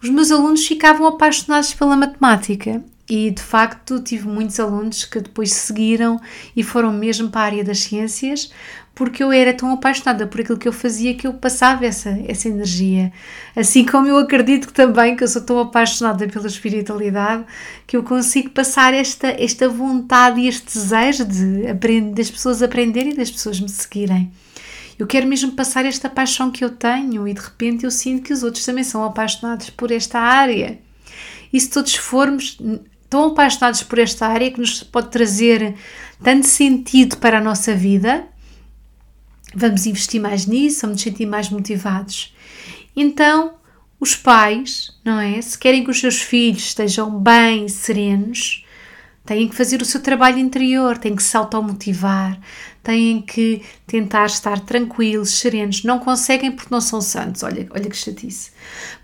os 0.00 0.08
meus 0.08 0.30
alunos 0.30 0.64
ficavam 0.64 1.08
apaixonados 1.08 1.74
pela 1.74 1.96
matemática 1.96 2.84
e 3.08 3.32
de 3.32 3.42
facto 3.42 4.00
tive 4.00 4.28
muitos 4.28 4.60
alunos 4.60 5.04
que 5.04 5.20
depois 5.20 5.52
seguiram 5.52 6.20
e 6.54 6.62
foram 6.62 6.92
mesmo 6.92 7.30
para 7.30 7.40
a 7.40 7.44
área 7.44 7.64
das 7.64 7.80
ciências 7.80 8.52
porque 8.98 9.22
eu 9.22 9.30
era 9.30 9.54
tão 9.54 9.70
apaixonada 9.70 10.26
por 10.26 10.40
aquilo 10.40 10.58
que 10.58 10.66
eu 10.66 10.72
fazia 10.72 11.14
que 11.14 11.24
eu 11.24 11.32
passava 11.32 11.86
essa, 11.86 12.18
essa 12.26 12.48
energia. 12.48 13.12
Assim 13.54 13.84
como 13.84 14.08
eu 14.08 14.16
acredito 14.16 14.66
que 14.66 14.72
também 14.72 15.14
que 15.14 15.22
eu 15.22 15.28
sou 15.28 15.40
tão 15.40 15.60
apaixonada 15.60 16.26
pela 16.26 16.48
espiritualidade 16.48 17.44
que 17.86 17.96
eu 17.96 18.02
consigo 18.02 18.50
passar 18.50 18.92
esta, 18.92 19.28
esta 19.28 19.68
vontade 19.68 20.40
e 20.40 20.48
este 20.48 20.64
desejo 20.64 21.24
de 21.24 21.68
aprender, 21.68 22.12
das 22.12 22.28
pessoas 22.28 22.60
aprenderem 22.60 23.12
e 23.12 23.16
das 23.16 23.30
pessoas 23.30 23.60
me 23.60 23.68
seguirem. 23.68 24.32
Eu 24.98 25.06
quero 25.06 25.28
mesmo 25.28 25.52
passar 25.52 25.86
esta 25.86 26.10
paixão 26.10 26.50
que 26.50 26.64
eu 26.64 26.70
tenho 26.70 27.28
e 27.28 27.32
de 27.32 27.40
repente 27.40 27.84
eu 27.84 27.92
sinto 27.92 28.24
que 28.24 28.32
os 28.32 28.42
outros 28.42 28.64
também 28.64 28.82
são 28.82 29.04
apaixonados 29.04 29.70
por 29.70 29.92
esta 29.92 30.18
área. 30.18 30.76
E 31.52 31.60
se 31.60 31.70
todos 31.70 31.94
formos 31.94 32.58
tão 33.08 33.28
apaixonados 33.28 33.80
por 33.84 34.00
esta 34.00 34.26
área 34.26 34.50
que 34.50 34.58
nos 34.58 34.82
pode 34.82 35.10
trazer 35.10 35.76
tanto 36.20 36.48
sentido 36.48 37.16
para 37.18 37.38
a 37.38 37.40
nossa 37.40 37.72
vida, 37.76 38.26
vamos 39.54 39.86
investir 39.86 40.20
mais 40.20 40.46
nisso, 40.46 40.82
vamos 40.82 40.96
nos 40.96 41.02
sentir 41.02 41.26
mais 41.26 41.50
motivados. 41.50 42.34
Então, 42.94 43.54
os 44.00 44.14
pais, 44.14 44.92
não 45.04 45.18
é? 45.18 45.40
Se 45.40 45.58
querem 45.58 45.82
que 45.84 45.90
os 45.90 46.00
seus 46.00 46.20
filhos 46.20 46.64
estejam 46.64 47.18
bem, 47.18 47.68
serenos, 47.68 48.64
têm 49.24 49.48
que 49.48 49.56
fazer 49.56 49.82
o 49.82 49.84
seu 49.84 50.00
trabalho 50.00 50.38
interior, 50.38 50.96
têm 50.96 51.14
que 51.14 51.22
se 51.22 51.36
automotivar, 51.36 52.40
têm 52.82 53.20
que 53.20 53.62
tentar 53.86 54.26
estar 54.26 54.60
tranquilos, 54.60 55.30
serenos. 55.30 55.84
Não 55.84 55.98
conseguem 55.98 56.52
porque 56.52 56.72
não 56.72 56.80
são 56.80 57.00
santos. 57.00 57.42
Olha, 57.42 57.66
olha 57.70 57.90
que 57.90 57.96
chatice. 57.96 58.52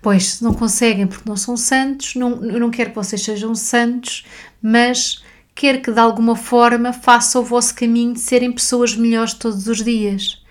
Pois, 0.01 0.41
não 0.41 0.53
conseguem 0.53 1.05
porque 1.07 1.29
não 1.29 1.37
são 1.37 1.57
santos, 1.57 2.15
não, 2.15 2.43
eu 2.43 2.59
não 2.59 2.69
quero 2.69 2.91
que 2.91 2.95
vocês 2.95 3.21
sejam 3.21 3.53
santos, 3.53 4.25
mas 4.61 5.23
quer 5.55 5.81
que 5.81 5.91
de 5.91 5.99
alguma 5.99 6.35
forma 6.35 6.91
faça 6.91 7.39
o 7.39 7.43
vosso 7.43 7.73
caminho 7.73 8.13
de 8.13 8.19
serem 8.19 8.51
pessoas 8.51 8.93
melhores 8.95 9.33
todos 9.33 9.67
os 9.67 9.81
dias. 9.81 10.43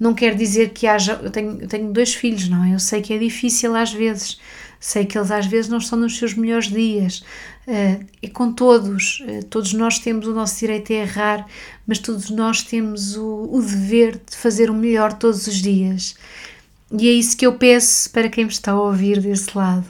Não 0.00 0.14
quer 0.14 0.34
dizer 0.34 0.70
que 0.70 0.86
haja. 0.86 1.20
Eu 1.22 1.30
tenho, 1.30 1.60
eu 1.60 1.68
tenho 1.68 1.92
dois 1.92 2.14
filhos, 2.14 2.48
não 2.48 2.64
é? 2.64 2.74
Eu 2.74 2.78
sei 2.78 3.02
que 3.02 3.12
é 3.12 3.18
difícil 3.18 3.76
às 3.76 3.92
vezes, 3.92 4.40
sei 4.80 5.04
que 5.04 5.18
eles 5.18 5.30
às 5.30 5.44
vezes 5.44 5.70
não 5.70 5.76
estão 5.76 5.98
nos 5.98 6.16
seus 6.16 6.32
melhores 6.32 6.68
dias. 6.68 7.22
Uh, 7.68 8.02
é 8.22 8.28
com 8.32 8.50
todos, 8.50 9.20
uh, 9.20 9.44
todos 9.44 9.74
nós 9.74 9.98
temos 9.98 10.26
o 10.26 10.32
nosso 10.32 10.58
direito 10.58 10.90
a 10.90 10.96
errar, 10.96 11.46
mas 11.86 11.98
todos 11.98 12.30
nós 12.30 12.62
temos 12.62 13.14
o, 13.14 13.46
o 13.52 13.60
dever 13.60 14.12
de 14.12 14.34
fazer 14.34 14.70
o 14.70 14.74
melhor 14.74 15.12
todos 15.12 15.46
os 15.46 15.56
dias. 15.56 16.16
E 16.90 17.06
é 17.06 17.12
isso 17.12 17.36
que 17.36 17.46
eu 17.46 17.52
peço 17.52 18.10
para 18.10 18.30
quem 18.30 18.46
me 18.46 18.50
está 18.50 18.72
a 18.72 18.80
ouvir 18.80 19.20
desse 19.20 19.56
lado. 19.56 19.86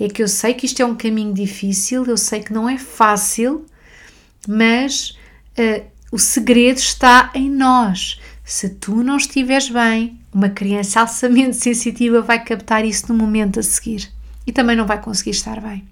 É 0.00 0.08
que 0.08 0.22
eu 0.22 0.28
sei 0.28 0.54
que 0.54 0.64
isto 0.64 0.80
é 0.80 0.86
um 0.86 0.96
caminho 0.96 1.34
difícil, 1.34 2.06
eu 2.06 2.16
sei 2.16 2.40
que 2.40 2.52
não 2.52 2.68
é 2.68 2.78
fácil, 2.78 3.66
mas 4.48 5.16
uh, 5.58 5.84
o 6.10 6.18
segredo 6.18 6.78
está 6.78 7.30
em 7.34 7.50
nós. 7.50 8.20
Se 8.44 8.68
tu 8.68 9.02
não 9.02 9.16
estiveres 9.16 9.68
bem, 9.70 10.20
uma 10.32 10.48
criança 10.48 11.00
altamente 11.00 11.56
sensitiva 11.56 12.20
vai 12.20 12.42
captar 12.42 12.84
isso 12.84 13.12
no 13.12 13.18
momento 13.18 13.60
a 13.60 13.62
seguir 13.62 14.10
e 14.46 14.52
também 14.52 14.76
não 14.76 14.86
vai 14.86 15.00
conseguir 15.00 15.30
estar 15.30 15.60
bem. 15.60 15.86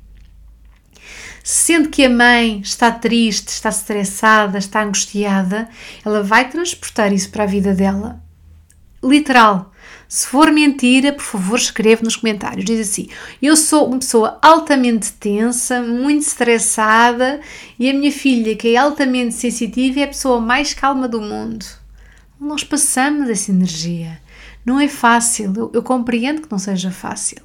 Sendo 1.43 1.89
que 1.89 2.05
a 2.05 2.11
mãe 2.11 2.61
está 2.61 2.91
triste, 2.91 3.49
está 3.49 3.71
estressada, 3.71 4.59
está 4.59 4.83
angustiada, 4.83 5.69
ela 6.05 6.23
vai 6.23 6.49
transportar 6.49 7.13
isso 7.13 7.31
para 7.31 7.45
a 7.45 7.47
vida 7.47 7.75
dela. 7.75 8.23
Literal. 9.03 9.70
Se 10.09 10.27
for 10.27 10.51
mentira, 10.51 11.13
por 11.13 11.23
favor, 11.23 11.57
escreve 11.57 12.03
nos 12.03 12.17
comentários. 12.17 12.65
Diz 12.65 12.89
assim: 12.89 13.09
Eu 13.41 13.57
sou 13.57 13.87
uma 13.87 13.99
pessoa 13.99 14.39
altamente 14.43 15.13
tensa, 15.13 15.81
muito 15.83 16.23
estressada, 16.23 17.41
e 17.79 17.89
a 17.89 17.95
minha 17.95 18.11
filha, 18.11 18.57
que 18.57 18.75
é 18.75 18.77
altamente 18.77 19.35
sensitiva, 19.35 20.01
é 20.01 20.05
a 20.05 20.09
pessoa 20.09 20.41
mais 20.41 20.75
calma 20.75 21.07
do 21.07 21.21
mundo. 21.21 21.65
Nós 22.41 22.65
passamos 22.65 23.29
essa 23.29 23.51
energia. 23.51 24.21
Não 24.65 24.81
é 24.81 24.89
fácil, 24.89 25.53
eu, 25.57 25.71
eu 25.75 25.83
compreendo 25.83 26.43
que 26.43 26.51
não 26.51 26.59
seja 26.59 26.91
fácil. 26.91 27.39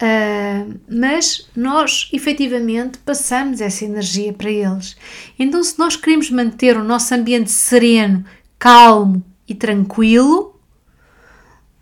Uh, 0.00 0.80
mas 0.88 1.46
nós 1.54 2.08
efetivamente 2.10 2.98
passamos 2.98 3.60
essa 3.60 3.84
energia 3.84 4.32
para 4.32 4.50
eles. 4.50 4.96
Então, 5.38 5.62
se 5.62 5.78
nós 5.78 5.94
queremos 5.96 6.30
manter 6.30 6.76
o 6.76 6.84
nosso 6.84 7.14
ambiente 7.14 7.50
sereno, 7.50 8.24
calmo 8.58 9.22
e 9.46 9.54
tranquilo, 9.54 10.49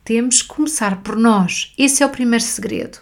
temos 0.09 0.41
que 0.41 0.49
começar 0.49 1.03
por 1.03 1.17
nós. 1.17 1.75
Esse 1.77 2.03
é 2.03 2.07
o 2.07 2.09
primeiro 2.09 2.43
segredo. 2.43 3.01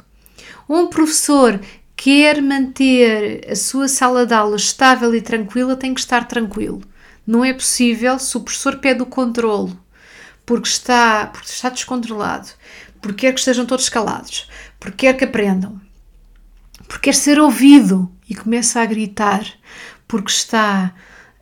Um 0.68 0.88
professor 0.88 1.60
quer 1.94 2.42
manter 2.42 3.46
a 3.48 3.54
sua 3.54 3.86
sala 3.86 4.26
de 4.26 4.34
aula 4.34 4.56
estável 4.56 5.14
e 5.14 5.22
tranquila, 5.22 5.76
tem 5.76 5.94
que 5.94 6.00
estar 6.00 6.26
tranquilo. 6.26 6.82
Não 7.25 7.44
é 7.44 7.52
possível 7.52 8.18
se 8.18 8.36
o 8.36 8.40
professor 8.40 8.78
pede 8.78 9.02
o 9.02 9.06
controlo 9.06 9.78
porque 10.44 10.66
está, 10.66 11.28
porque 11.28 11.48
está 11.48 11.68
descontrolado, 11.68 12.48
porque 13.00 13.26
quer 13.26 13.32
que 13.32 13.38
estejam 13.38 13.66
todos 13.66 13.88
calados, 13.88 14.50
porque 14.80 15.06
quer 15.06 15.16
que 15.16 15.25
aprendam, 15.26 15.80
porque 16.88 17.04
quer 17.04 17.14
ser 17.14 17.38
ouvido 17.38 18.10
e 18.28 18.34
começa 18.34 18.80
a 18.80 18.86
gritar 18.86 19.46
porque 20.08 20.32
está 20.32 20.92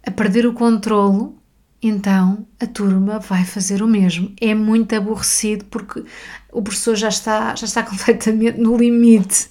a 0.06 0.10
perder 0.10 0.44
o 0.44 0.52
controlo, 0.52 1.42
então 1.86 2.46
a 2.58 2.66
turma 2.66 3.18
vai 3.18 3.44
fazer 3.44 3.82
o 3.82 3.86
mesmo. 3.86 4.32
É 4.40 4.54
muito 4.54 4.94
aborrecido 4.94 5.64
porque 5.66 6.02
o 6.50 6.62
professor 6.62 6.96
já 6.96 7.08
está, 7.08 7.54
já 7.54 7.66
está 7.66 7.82
completamente 7.84 8.58
no 8.58 8.76
limite. 8.76 9.48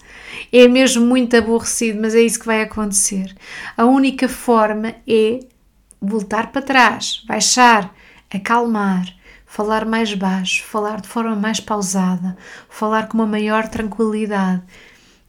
É 0.51 0.67
mesmo 0.67 1.05
muito 1.05 1.35
aborrecido, 1.37 2.01
mas 2.01 2.15
é 2.15 2.21
isso 2.21 2.39
que 2.39 2.45
vai 2.45 2.61
acontecer. 2.61 3.35
A 3.77 3.85
única 3.85 4.27
forma 4.27 4.95
é 5.07 5.41
voltar 6.01 6.51
para 6.51 6.61
trás, 6.61 7.23
baixar, 7.27 7.93
acalmar, 8.33 9.05
falar 9.45 9.85
mais 9.85 10.13
baixo, 10.15 10.63
falar 10.63 10.99
de 11.01 11.07
forma 11.07 11.35
mais 11.35 11.59
pausada, 11.59 12.35
falar 12.67 13.07
com 13.07 13.17
uma 13.19 13.27
maior 13.27 13.67
tranquilidade. 13.67 14.63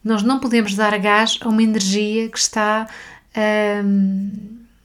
Nós 0.03 0.23
não 0.23 0.39
podemos 0.39 0.75
dar 0.75 0.97
gás 0.97 1.37
a 1.41 1.49
uma 1.49 1.61
energia 1.61 2.27
que 2.29 2.37
está 2.37 2.87
hum, 3.83 4.31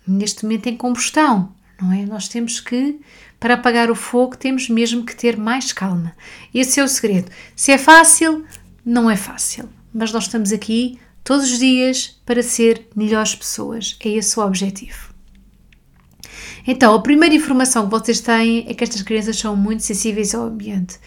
neste 0.07 0.45
momento 0.45 0.67
em 0.67 0.77
combustão, 0.77 1.55
não 1.81 1.93
é? 1.93 2.05
Nós 2.05 2.29
temos 2.29 2.61
que, 2.61 3.01
para 3.39 3.55
apagar 3.55 3.91
o 3.91 3.95
fogo, 3.95 4.37
temos 4.37 4.69
mesmo 4.69 5.05
que 5.05 5.17
ter 5.17 5.37
mais 5.37 5.73
calma. 5.73 6.15
Esse 6.55 6.81
é 6.81 6.85
o 6.85 6.89
segredo. 6.89 7.31
Se 7.57 7.73
é 7.73 7.79
fácil, 7.79 8.45
não 8.85 9.11
é 9.11 9.17
fácil, 9.17 9.69
mas 9.93 10.13
nós 10.13 10.25
estamos 10.25 10.53
aqui 10.53 10.99
todos 11.25 11.51
os 11.51 11.59
dias 11.59 12.21
para 12.25 12.43
ser 12.43 12.89
melhores 12.95 13.35
pessoas. 13.35 13.97
É 14.05 14.09
esse 14.09 14.39
o 14.39 14.45
objetivo. 14.45 15.11
Então, 16.67 16.95
a 16.95 17.01
primeira 17.01 17.35
informação 17.35 17.85
que 17.85 17.91
vocês 17.91 18.21
têm 18.21 18.67
é 18.69 18.75
que 18.75 18.85
estas 18.85 19.03
crianças 19.03 19.39
são 19.39 19.57
muito 19.57 19.83
sensíveis 19.83 20.35
ao 20.35 20.45
ambiente. 20.45 20.99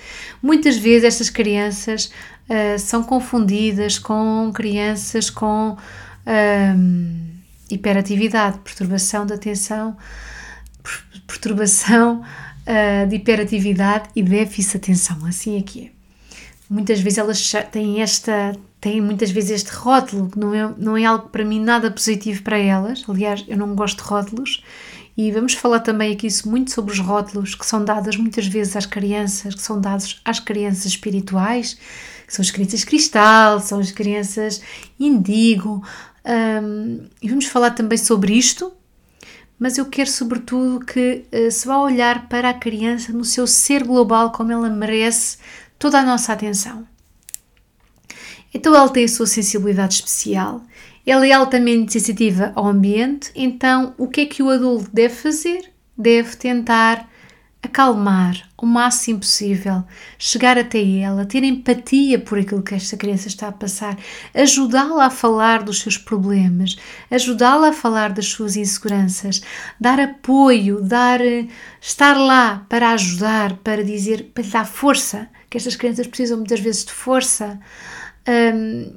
Muitas 0.41 0.77
vezes 0.77 1.03
estas 1.03 1.29
crianças 1.29 2.11
uh, 2.49 2.79
são 2.79 3.03
confundidas 3.03 3.99
com 3.99 4.51
crianças 4.53 5.29
com 5.29 5.77
uh, 5.77 7.33
hiperatividade, 7.69 8.59
perturbação 8.59 9.25
da 9.25 9.35
atenção, 9.35 9.95
perturbação 11.33 12.21
uh, 12.21 13.07
de 13.07 13.15
hiperatividade 13.15 14.09
e 14.15 14.21
déficit 14.21 14.71
de 14.71 14.77
atenção. 14.77 15.25
Assim 15.25 15.57
é 15.57 15.61
que 15.61 15.85
é. 15.85 15.91
Muitas 16.69 16.99
vezes 16.99 17.19
elas 17.19 17.51
têm 17.71 18.01
esta 18.01 18.55
têm 18.79 18.99
muitas 18.99 19.31
vezes 19.31 19.51
este 19.51 19.71
rótulo 19.71 20.29
que 20.29 20.37
não 20.37 20.53
é, 20.53 20.73
não 20.77 20.97
é 20.97 21.05
algo 21.05 21.29
para 21.29 21.45
mim 21.45 21.59
nada 21.59 21.89
positivo 21.89 22.43
para 22.43 22.57
elas. 22.57 23.03
Aliás, 23.07 23.45
eu 23.47 23.55
não 23.55 23.75
gosto 23.75 24.03
de 24.03 24.09
rótulos 24.09 24.61
e 25.15 25.31
vamos 25.31 25.53
falar 25.53 25.79
também 25.79 26.11
aqui 26.11 26.27
muito 26.45 26.71
sobre 26.71 26.91
os 26.91 26.99
rótulos 26.99 27.55
que 27.55 27.65
são 27.65 27.85
dados 27.85 28.17
muitas 28.17 28.45
vezes 28.45 28.75
às 28.75 28.85
crianças, 28.85 29.55
que 29.55 29.61
são 29.61 29.79
dados 29.79 30.19
às 30.25 30.39
crianças 30.39 30.85
espirituais, 30.87 31.77
que 32.27 32.33
são 32.33 32.43
as 32.43 32.51
crianças 32.51 32.83
cristal, 32.83 33.59
são 33.61 33.79
as 33.79 33.91
crianças 33.91 34.61
indigo. 34.99 35.81
Um, 36.25 37.05
e 37.21 37.29
vamos 37.29 37.45
falar 37.45 37.71
também 37.71 37.97
sobre 37.97 38.33
isto, 38.33 38.73
mas 39.59 39.77
eu 39.77 39.85
quero 39.85 40.09
sobretudo 40.09 40.85
que 40.85 41.25
uh, 41.31 41.51
se 41.51 41.67
vá 41.67 41.77
olhar 41.77 42.27
para 42.27 42.49
a 42.49 42.53
criança 42.53 43.11
no 43.11 43.23
seu 43.23 43.47
ser 43.47 43.83
global, 43.83 44.31
como 44.31 44.51
ela 44.51 44.69
merece 44.69 45.37
toda 45.79 45.99
a 45.99 46.05
nossa 46.05 46.33
atenção. 46.33 46.87
Então 48.53 48.75
ela 48.75 48.89
tem 48.89 49.05
a 49.05 49.07
sua 49.07 49.25
sensibilidade 49.25 49.95
especial 49.95 50.61
ela 51.05 51.27
é 51.27 51.31
altamente 51.33 51.93
sensitiva 51.93 52.53
ao 52.55 52.67
ambiente, 52.67 53.29
então 53.35 53.93
o 53.97 54.07
que 54.07 54.21
é 54.21 54.25
que 54.25 54.41
o 54.41 54.49
adulto 54.49 54.89
deve 54.93 55.13
fazer? 55.13 55.69
Deve 55.97 56.35
tentar 56.37 57.09
acalmar 57.63 58.49
o 58.57 58.65
máximo 58.65 59.19
possível, 59.19 59.83
chegar 60.19 60.57
até 60.57 60.83
ela, 60.99 61.25
ter 61.25 61.43
empatia 61.43 62.19
por 62.19 62.37
aquilo 62.37 62.61
que 62.61 62.75
esta 62.75 62.97
criança 62.97 63.29
está 63.29 63.47
a 63.47 63.51
passar, 63.53 63.97
ajudá-la 64.33 65.05
a 65.05 65.09
falar 65.09 65.63
dos 65.63 65.79
seus 65.79 65.97
problemas, 65.97 66.75
ajudá-la 67.09 67.69
a 67.69 67.73
falar 67.73 68.11
das 68.11 68.25
suas 68.27 68.57
inseguranças, 68.57 69.41
dar 69.79 69.99
apoio, 69.99 70.81
dar 70.81 71.21
estar 71.81 72.17
lá 72.17 72.65
para 72.67 72.91
ajudar, 72.91 73.55
para 73.57 73.83
dizer, 73.83 74.31
para 74.33 74.43
lhe 74.43 74.49
dar 74.49 74.65
força, 74.65 75.29
que 75.49 75.57
estas 75.57 75.77
crianças 75.77 76.07
precisam 76.07 76.37
muitas 76.37 76.59
vezes 76.59 76.83
de 76.83 76.91
força. 76.91 77.59
Um, 78.27 78.95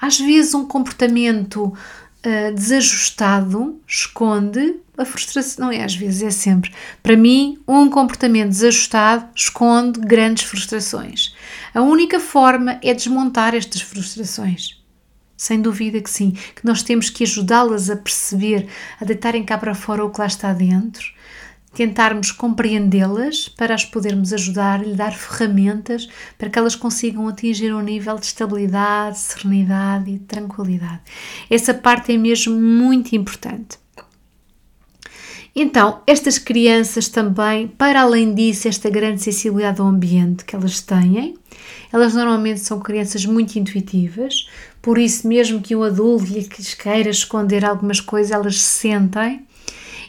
às 0.00 0.20
vezes 0.20 0.52
um 0.52 0.66
comportamento 0.66 1.64
uh, 1.64 2.54
desajustado 2.54 3.80
esconde 3.86 4.83
a 4.96 5.04
frustração, 5.04 5.66
não 5.66 5.72
é 5.72 5.82
às 5.82 5.94
vezes, 5.94 6.22
é 6.22 6.30
sempre. 6.30 6.72
Para 7.02 7.16
mim, 7.16 7.58
um 7.66 7.88
comportamento 7.88 8.50
desajustado 8.50 9.28
esconde 9.34 10.00
grandes 10.00 10.44
frustrações. 10.44 11.34
A 11.74 11.82
única 11.82 12.20
forma 12.20 12.78
é 12.82 12.94
desmontar 12.94 13.54
estas 13.54 13.80
frustrações. 13.80 14.82
Sem 15.36 15.60
dúvida 15.60 16.00
que 16.00 16.10
sim, 16.10 16.30
que 16.30 16.64
nós 16.64 16.82
temos 16.82 17.10
que 17.10 17.24
ajudá-las 17.24 17.90
a 17.90 17.96
perceber, 17.96 18.68
a 19.00 19.04
deitarem 19.04 19.44
cá 19.44 19.58
para 19.58 19.74
fora 19.74 20.04
o 20.04 20.10
que 20.10 20.20
lá 20.20 20.26
está 20.26 20.52
dentro, 20.52 21.12
tentarmos 21.74 22.30
compreendê-las 22.30 23.48
para 23.48 23.74
as 23.74 23.84
podermos 23.84 24.32
ajudar, 24.32 24.80
lhe 24.80 24.94
dar 24.94 25.12
ferramentas 25.12 26.08
para 26.38 26.48
que 26.48 26.58
elas 26.58 26.76
consigam 26.76 27.28
atingir 27.28 27.74
um 27.74 27.82
nível 27.82 28.16
de 28.16 28.26
estabilidade, 28.26 29.18
serenidade 29.18 30.10
e 30.10 30.18
tranquilidade. 30.20 31.00
Essa 31.50 31.74
parte 31.74 32.12
é 32.12 32.16
mesmo 32.16 32.54
muito 32.54 33.16
importante. 33.16 33.83
Então, 35.56 36.02
estas 36.04 36.36
crianças 36.36 37.08
também, 37.08 37.68
para 37.68 38.00
além 38.00 38.34
disso, 38.34 38.66
esta 38.66 38.90
grande 38.90 39.22
sensibilidade 39.22 39.80
ao 39.80 39.86
ambiente 39.86 40.44
que 40.44 40.56
elas 40.56 40.80
têm, 40.80 41.36
elas 41.92 42.12
normalmente 42.12 42.58
são 42.58 42.80
crianças 42.80 43.24
muito 43.24 43.56
intuitivas, 43.56 44.48
por 44.82 44.98
isso, 44.98 45.28
mesmo 45.28 45.62
que 45.62 45.76
um 45.76 45.84
adulto 45.84 46.24
lhes 46.24 46.74
queira 46.74 47.08
esconder 47.08 47.64
algumas 47.64 48.00
coisas, 48.00 48.32
elas 48.32 48.60
sentem. 48.60 49.46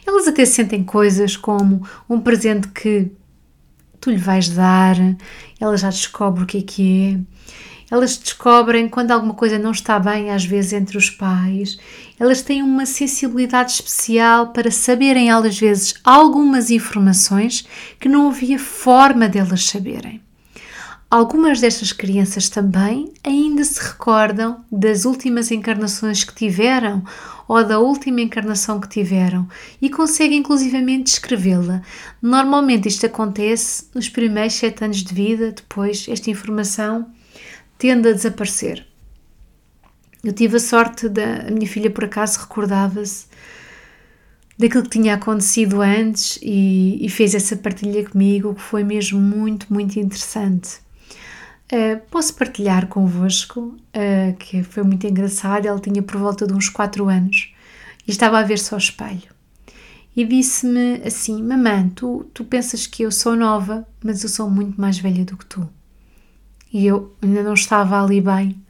Elas 0.04 0.26
até 0.26 0.44
sentem 0.44 0.82
coisas 0.82 1.36
como 1.36 1.86
um 2.08 2.20
presente 2.20 2.68
que 2.68 3.10
tu 4.00 4.10
lhe 4.10 4.16
vais 4.16 4.48
dar, 4.48 4.96
ela 5.60 5.76
já 5.76 5.90
descobre 5.90 6.42
o 6.42 6.46
que 6.46 6.58
é 6.58 6.62
que 6.62 7.02
é 7.02 7.36
elas 7.90 8.16
descobrem 8.16 8.88
quando 8.88 9.12
alguma 9.12 9.34
coisa 9.34 9.58
não 9.58 9.70
está 9.70 9.98
bem, 9.98 10.30
às 10.30 10.44
vezes 10.44 10.72
entre 10.72 10.98
os 10.98 11.08
pais. 11.08 11.78
Elas 12.18 12.42
têm 12.42 12.62
uma 12.62 12.84
sensibilidade 12.84 13.72
especial 13.72 14.48
para 14.48 14.70
saberem, 14.70 15.30
às 15.30 15.58
vezes, 15.58 15.94
algumas 16.02 16.70
informações 16.70 17.66
que 18.00 18.08
não 18.08 18.28
havia 18.28 18.58
forma 18.58 19.28
delas 19.28 19.66
saberem. 19.66 20.20
Algumas 21.08 21.60
destas 21.60 21.92
crianças 21.92 22.48
também 22.48 23.12
ainda 23.22 23.62
se 23.62 23.80
recordam 23.80 24.64
das 24.72 25.04
últimas 25.04 25.52
encarnações 25.52 26.24
que 26.24 26.34
tiveram 26.34 27.04
ou 27.46 27.64
da 27.64 27.78
última 27.78 28.20
encarnação 28.20 28.80
que 28.80 28.88
tiveram 28.88 29.48
e 29.80 29.88
conseguem 29.88 30.38
inclusivamente 30.38 31.04
descrevê-la. 31.04 31.80
Normalmente 32.20 32.88
isto 32.88 33.06
acontece 33.06 33.84
nos 33.94 34.08
primeiros 34.08 34.54
sete 34.54 34.82
anos 34.82 35.04
de 35.04 35.14
vida, 35.14 35.52
depois 35.52 36.06
esta 36.08 36.28
informação 36.28 37.06
tende 37.78 38.08
a 38.08 38.12
desaparecer. 38.12 38.86
Eu 40.22 40.32
tive 40.32 40.56
a 40.56 40.60
sorte 40.60 41.08
da 41.08 41.46
a 41.46 41.50
minha 41.50 41.68
filha, 41.68 41.90
por 41.90 42.04
acaso, 42.04 42.40
recordava-se 42.40 43.26
daquilo 44.58 44.84
que 44.84 44.90
tinha 44.90 45.14
acontecido 45.14 45.82
antes 45.82 46.38
e, 46.42 46.98
e, 47.04 47.08
fez 47.08 47.34
essa 47.34 47.56
partilha 47.56 48.08
comigo, 48.08 48.54
que 48.54 48.62
foi 48.62 48.82
mesmo 48.82 49.20
muito, 49.20 49.72
muito 49.72 49.98
interessante. 50.00 50.78
Uh, 51.72 52.00
posso 52.10 52.34
partilhar 52.34 52.86
convosco, 52.86 53.60
uh, 53.60 54.36
que 54.38 54.62
foi 54.62 54.82
muito 54.82 55.06
engraçado. 55.06 55.66
Ela 55.66 55.78
tinha 55.78 56.02
por 56.02 56.16
volta 56.16 56.46
de 56.46 56.54
uns 56.54 56.68
4 56.68 57.08
anos 57.08 57.52
e 58.06 58.10
estava 58.10 58.38
a 58.38 58.42
ver-se 58.42 58.72
ao 58.72 58.78
espelho. 58.78 59.34
E 60.16 60.24
disse-me 60.24 61.02
assim: 61.04 61.42
Mamãe, 61.42 61.88
tu, 61.90 62.26
tu 62.32 62.44
pensas 62.44 62.86
que 62.86 63.02
eu 63.02 63.12
sou 63.12 63.36
nova, 63.36 63.86
mas 64.02 64.22
eu 64.22 64.28
sou 64.28 64.48
muito 64.48 64.80
mais 64.80 64.98
velha 64.98 65.24
do 65.24 65.36
que 65.36 65.44
tu 65.46 65.68
e 66.72 66.86
eu 66.86 67.14
ainda 67.22 67.42
não 67.42 67.54
estava 67.54 68.02
ali 68.02 68.20
bem. 68.20 68.60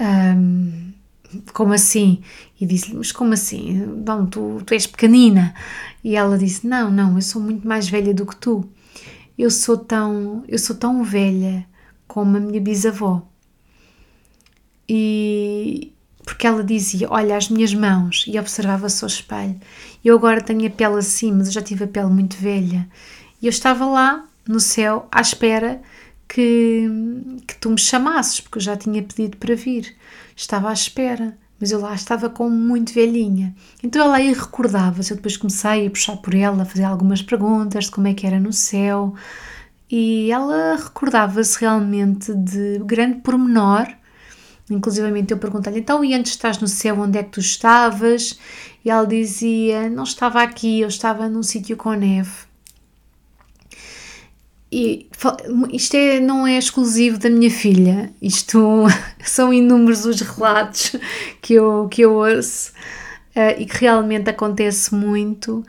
Um, 0.00 0.92
como 1.52 1.72
assim? 1.72 2.22
E 2.60 2.66
disse-lhe, 2.66 2.96
mas 2.96 3.12
como 3.12 3.32
assim? 3.32 3.74
Não, 4.04 4.26
tu, 4.26 4.62
tu 4.64 4.74
és 4.74 4.86
pequenina. 4.86 5.54
E 6.04 6.16
ela 6.16 6.38
disse, 6.38 6.66
não, 6.66 6.90
não, 6.90 7.16
eu 7.16 7.22
sou 7.22 7.42
muito 7.42 7.66
mais 7.66 7.88
velha 7.88 8.14
do 8.14 8.26
que 8.26 8.36
tu. 8.36 8.68
Eu 9.36 9.50
sou 9.50 9.76
tão, 9.76 10.44
eu 10.48 10.58
sou 10.58 10.76
tão 10.76 11.02
velha 11.02 11.66
como 12.06 12.36
a 12.36 12.40
minha 12.40 12.60
bisavó. 12.60 13.26
E 14.88 15.92
porque 16.24 16.46
ela 16.46 16.64
dizia, 16.64 17.06
olha 17.08 17.36
as 17.36 17.48
minhas 17.48 17.72
mãos 17.72 18.24
e 18.26 18.38
observava-se 18.38 19.04
ao 19.04 19.08
espelho. 19.08 19.60
Eu 20.04 20.16
agora 20.16 20.40
tenho 20.40 20.66
a 20.66 20.70
pele 20.70 20.96
assim, 20.98 21.32
mas 21.32 21.46
eu 21.46 21.52
já 21.52 21.62
tive 21.62 21.84
a 21.84 21.88
pele 21.88 22.10
muito 22.10 22.36
velha. 22.36 22.88
E 23.40 23.46
eu 23.46 23.50
estava 23.50 23.86
lá 23.86 24.24
no 24.46 24.58
céu 24.58 25.06
à 25.12 25.20
espera 25.20 25.80
que, 26.28 26.88
que 27.46 27.56
tu 27.56 27.70
me 27.70 27.78
chamasses, 27.78 28.40
porque 28.40 28.58
eu 28.58 28.62
já 28.62 28.76
tinha 28.76 29.02
pedido 29.02 29.36
para 29.36 29.54
vir. 29.54 29.94
Estava 30.34 30.70
à 30.70 30.72
espera, 30.72 31.36
mas 31.58 31.70
eu 31.70 31.80
lá 31.80 31.94
estava 31.94 32.28
como 32.28 32.54
muito 32.54 32.92
velhinha. 32.92 33.54
Então 33.82 34.04
ela 34.04 34.16
aí 34.16 34.32
recordava-se. 34.32 35.12
Eu 35.12 35.16
depois 35.16 35.36
comecei 35.36 35.86
a 35.86 35.90
puxar 35.90 36.16
por 36.18 36.34
ela, 36.34 36.62
a 36.62 36.66
fazer 36.66 36.84
algumas 36.84 37.22
perguntas 37.22 37.84
de 37.84 37.90
como 37.90 38.08
é 38.08 38.14
que 38.14 38.26
era 38.26 38.40
no 38.40 38.52
céu. 38.52 39.14
E 39.90 40.30
ela 40.32 40.76
recordava-se 40.76 41.60
realmente 41.60 42.34
de 42.34 42.80
grande 42.84 43.18
pormenor. 43.20 43.86
Inclusivamente 44.68 45.32
eu 45.32 45.38
perguntei-lhe, 45.38 45.78
então 45.78 46.04
e 46.04 46.12
antes 46.12 46.32
estás 46.32 46.58
no 46.58 46.66
céu, 46.66 46.98
onde 46.98 47.18
é 47.18 47.22
que 47.22 47.30
tu 47.30 47.40
estavas? 47.40 48.36
E 48.84 48.90
ela 48.90 49.06
dizia, 49.06 49.88
não 49.88 50.02
estava 50.02 50.42
aqui, 50.42 50.80
eu 50.80 50.88
estava 50.88 51.28
num 51.28 51.42
sítio 51.42 51.76
com 51.76 51.92
neve. 51.92 52.45
E 54.70 55.08
isto 55.72 55.94
é, 55.94 56.18
não 56.18 56.46
é 56.46 56.58
exclusivo 56.58 57.18
da 57.18 57.30
minha 57.30 57.50
filha, 57.50 58.12
isto 58.20 58.86
são 59.24 59.52
inúmeros 59.52 60.04
os 60.04 60.20
relatos 60.20 60.96
que 61.40 61.54
eu, 61.54 61.88
que 61.88 62.02
eu 62.02 62.14
ouço 62.14 62.72
uh, 63.36 63.60
e 63.60 63.66
que 63.66 63.78
realmente 63.78 64.28
acontece 64.28 64.94
muito. 64.94 65.64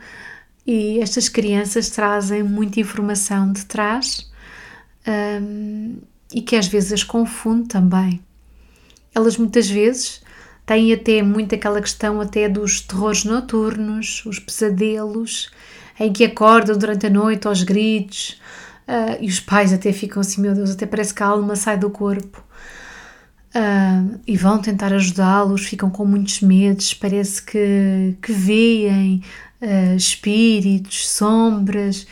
E 0.66 1.00
estas 1.00 1.28
crianças 1.28 1.88
trazem 1.88 2.42
muita 2.42 2.80
informação 2.80 3.50
de 3.52 3.64
trás 3.64 4.30
um, 5.06 5.96
e 6.34 6.42
que 6.42 6.56
às 6.56 6.66
vezes 6.66 6.92
as 6.92 7.02
confunde 7.02 7.68
também. 7.68 8.20
Elas 9.14 9.38
muitas 9.38 9.68
vezes 9.70 10.20
têm 10.66 10.92
até 10.92 11.22
muito 11.22 11.54
aquela 11.54 11.80
questão 11.80 12.20
até 12.20 12.48
dos 12.48 12.82
terrores 12.82 13.24
noturnos, 13.24 14.22
os 14.26 14.38
pesadelos, 14.38 15.50
em 15.98 16.12
que 16.12 16.24
acordam 16.24 16.76
durante 16.76 17.06
a 17.06 17.10
noite 17.10 17.48
aos 17.48 17.62
gritos, 17.62 18.38
Uh, 18.88 19.20
e 19.20 19.28
os 19.28 19.38
pais 19.38 19.70
até 19.70 19.92
ficam 19.92 20.22
assim, 20.22 20.40
meu 20.40 20.54
Deus, 20.54 20.70
até 20.70 20.86
parece 20.86 21.12
que 21.12 21.22
a 21.22 21.26
alma 21.26 21.54
sai 21.54 21.76
do 21.76 21.90
corpo. 21.90 22.42
Uh, 23.54 24.18
e 24.26 24.34
vão 24.34 24.58
tentar 24.62 24.94
ajudá-los, 24.94 25.66
ficam 25.66 25.90
com 25.90 26.06
muitos 26.06 26.40
medos, 26.40 26.94
parece 26.94 27.42
que, 27.42 28.16
que 28.22 28.32
veem 28.32 29.22
uh, 29.60 29.94
espíritos, 29.94 31.06
sombras. 31.06 32.06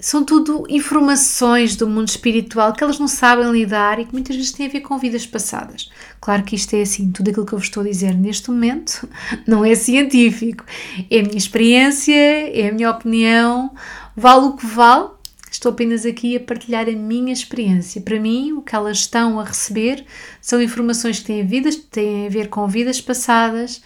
São 0.00 0.24
tudo 0.24 0.64
informações 0.68 1.74
do 1.74 1.88
mundo 1.88 2.06
espiritual 2.06 2.72
que 2.72 2.84
elas 2.84 3.00
não 3.00 3.08
sabem 3.08 3.50
lidar 3.50 3.98
e 3.98 4.04
que 4.04 4.12
muitas 4.12 4.36
vezes 4.36 4.52
têm 4.52 4.66
a 4.66 4.70
ver 4.70 4.82
com 4.82 4.96
vidas 4.96 5.26
passadas. 5.26 5.90
Claro 6.20 6.44
que 6.44 6.54
isto 6.54 6.74
é 6.76 6.82
assim, 6.82 7.10
tudo 7.10 7.30
aquilo 7.30 7.44
que 7.44 7.52
eu 7.52 7.58
vos 7.58 7.66
estou 7.66 7.82
a 7.82 7.86
dizer 7.86 8.14
neste 8.14 8.48
momento 8.48 9.08
não 9.44 9.64
é 9.64 9.74
científico, 9.74 10.64
é 11.10 11.18
a 11.18 11.22
minha 11.24 11.36
experiência, 11.36 12.14
é 12.14 12.68
a 12.68 12.72
minha 12.72 12.92
opinião, 12.92 13.74
vale 14.16 14.46
o 14.46 14.52
que 14.52 14.66
vale, 14.66 15.17
Estou 15.50 15.72
apenas 15.72 16.04
aqui 16.04 16.36
a 16.36 16.40
partilhar 16.40 16.88
a 16.88 16.92
minha 16.92 17.32
experiência. 17.32 18.00
Para 18.00 18.20
mim, 18.20 18.52
o 18.52 18.62
que 18.62 18.74
elas 18.74 18.98
estão 18.98 19.40
a 19.40 19.44
receber 19.44 20.04
são 20.40 20.60
informações 20.60 21.20
que 21.20 21.26
têm, 21.26 21.46
vidas, 21.46 21.76
têm 21.76 22.26
a 22.26 22.30
ver 22.30 22.48
com 22.48 22.66
vidas 22.68 23.00
passadas 23.00 23.82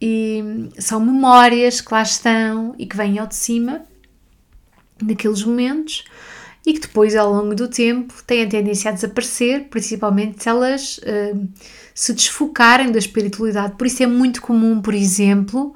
e 0.00 0.68
são 0.78 1.00
memórias 1.00 1.80
que 1.80 1.92
lá 1.92 2.02
estão 2.02 2.74
e 2.78 2.86
que 2.86 2.96
vêm 2.96 3.18
ao 3.18 3.26
de 3.26 3.34
cima 3.34 3.82
naqueles 5.02 5.42
momentos 5.42 6.04
e 6.66 6.74
que 6.74 6.80
depois, 6.80 7.16
ao 7.16 7.32
longo 7.32 7.54
do 7.54 7.68
tempo, 7.68 8.12
têm 8.26 8.42
a 8.42 8.48
tendência 8.48 8.90
a 8.90 8.94
desaparecer, 8.94 9.68
principalmente 9.70 10.42
se 10.42 10.48
elas 10.48 10.98
uh, 10.98 11.48
se 11.94 12.12
desfocarem 12.12 12.92
da 12.92 12.98
espiritualidade. 12.98 13.74
Por 13.76 13.86
isso 13.86 14.02
é 14.02 14.06
muito 14.06 14.42
comum, 14.42 14.82
por 14.82 14.92
exemplo, 14.92 15.74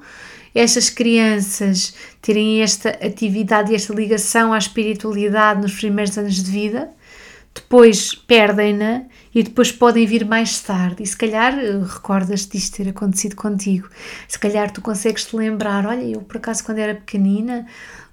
estas 0.53 0.89
crianças 0.89 1.93
terem 2.21 2.61
esta 2.61 2.89
atividade 2.89 3.71
e 3.71 3.75
esta 3.75 3.93
ligação 3.93 4.53
à 4.53 4.57
espiritualidade 4.57 5.61
nos 5.61 5.73
primeiros 5.73 6.17
anos 6.17 6.43
de 6.43 6.51
vida, 6.51 6.91
depois 7.53 8.15
perdem-na 8.15 9.03
e 9.33 9.43
depois 9.43 9.71
podem 9.71 10.05
vir 10.05 10.25
mais 10.25 10.59
tarde. 10.59 11.03
E 11.03 11.07
se 11.07 11.15
calhar 11.15 11.57
eh, 11.57 11.79
recordas 11.85 12.47
disto 12.47 12.77
ter 12.77 12.89
acontecido 12.89 13.35
contigo. 13.35 13.89
Se 14.27 14.39
calhar 14.39 14.71
tu 14.71 14.81
consegues 14.81 15.25
te 15.25 15.35
lembrar: 15.35 15.85
olha, 15.85 16.03
eu 16.03 16.21
por 16.21 16.37
acaso 16.37 16.63
quando 16.63 16.79
era 16.79 16.95
pequenina, 16.95 17.67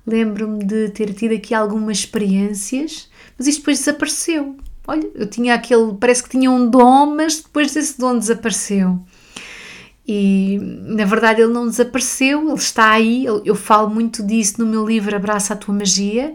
lembro-me 0.06 0.64
de 0.64 0.90
ter 0.90 1.12
tido 1.14 1.34
aqui 1.34 1.54
algumas 1.54 1.98
experiências, 1.98 3.10
mas 3.38 3.46
isto 3.46 3.60
depois 3.60 3.78
desapareceu. 3.78 4.56
Olha, 4.86 5.08
eu 5.14 5.26
tinha 5.26 5.54
aquele, 5.54 5.94
parece 5.94 6.22
que 6.22 6.30
tinha 6.30 6.50
um 6.50 6.68
dom, 6.68 7.14
mas 7.14 7.40
depois 7.40 7.72
desse 7.72 7.98
dom 7.98 8.18
desapareceu. 8.18 8.98
E 10.12 10.58
na 10.60 11.04
verdade 11.04 11.40
ele 11.40 11.52
não 11.52 11.68
desapareceu, 11.68 12.48
ele 12.48 12.54
está 12.54 12.90
aí. 12.90 13.26
Eu 13.26 13.54
falo 13.54 13.88
muito 13.88 14.26
disso 14.26 14.56
no 14.58 14.66
meu 14.66 14.84
livro 14.84 15.14
Abraça 15.14 15.54
a 15.54 15.56
Tua 15.56 15.72
Magia. 15.72 16.34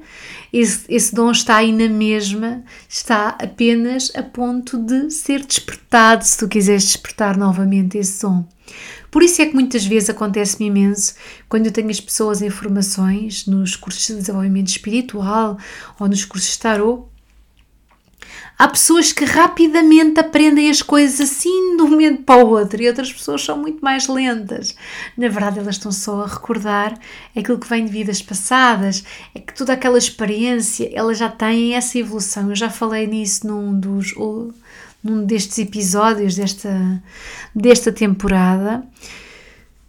Esse, 0.53 0.85
esse 0.87 1.13
dom 1.13 1.29
está 1.29 1.57
aí 1.57 1.73
na 1.73 1.89
mesma, 1.89 2.63
está 2.87 3.37
apenas 3.37 4.13
a 4.15 4.23
ponto 4.23 4.77
de 4.77 5.11
ser 5.11 5.45
despertado, 5.45 6.23
se 6.23 6.37
tu 6.37 6.47
quiseres 6.47 6.85
despertar 6.85 7.35
novamente 7.35 7.97
esse 7.97 8.21
dom. 8.21 8.45
Por 9.11 9.21
isso 9.21 9.41
é 9.41 9.45
que 9.45 9.53
muitas 9.53 9.85
vezes 9.85 10.09
acontece-me 10.09 10.67
imenso 10.67 11.13
quando 11.49 11.65
eu 11.65 11.71
tenho 11.73 11.89
as 11.89 11.99
pessoas 11.99 12.41
em 12.41 12.49
formações, 12.49 13.45
nos 13.45 13.75
cursos 13.75 14.07
de 14.07 14.15
desenvolvimento 14.15 14.69
espiritual 14.69 15.57
ou 15.99 16.07
nos 16.07 16.23
cursos 16.23 16.53
de 16.53 16.59
tarot, 16.59 17.03
Há 18.57 18.67
pessoas 18.67 19.11
que 19.11 19.25
rapidamente 19.25 20.19
aprendem 20.19 20.69
as 20.69 20.81
coisas 20.81 21.19
assim 21.19 21.75
de 21.75 21.83
um 21.83 21.89
momento 21.89 22.23
para 22.23 22.43
o 22.43 22.49
outro 22.49 22.81
e 22.81 22.87
outras 22.87 23.11
pessoas 23.11 23.43
são 23.43 23.57
muito 23.57 23.83
mais 23.83 24.07
lentas. 24.07 24.75
Na 25.17 25.27
verdade, 25.27 25.59
elas 25.59 25.75
estão 25.75 25.91
só 25.91 26.21
a 26.23 26.27
recordar 26.27 26.97
aquilo 27.35 27.59
que 27.59 27.67
vem 27.67 27.85
de 27.85 27.91
vidas 27.91 28.21
passadas, 28.21 29.03
é 29.33 29.39
que 29.39 29.53
toda 29.53 29.73
aquela 29.73 29.97
experiência, 29.97 30.89
elas 30.93 31.17
já 31.17 31.29
têm 31.29 31.75
essa 31.75 31.97
evolução. 31.97 32.49
Eu 32.49 32.55
já 32.55 32.69
falei 32.69 33.07
nisso 33.07 33.45
num 33.45 33.77
dos 33.77 34.13
num 35.03 35.23
destes 35.23 35.59
episódios 35.59 36.35
desta, 36.35 37.03
desta 37.53 37.91
temporada 37.91 38.83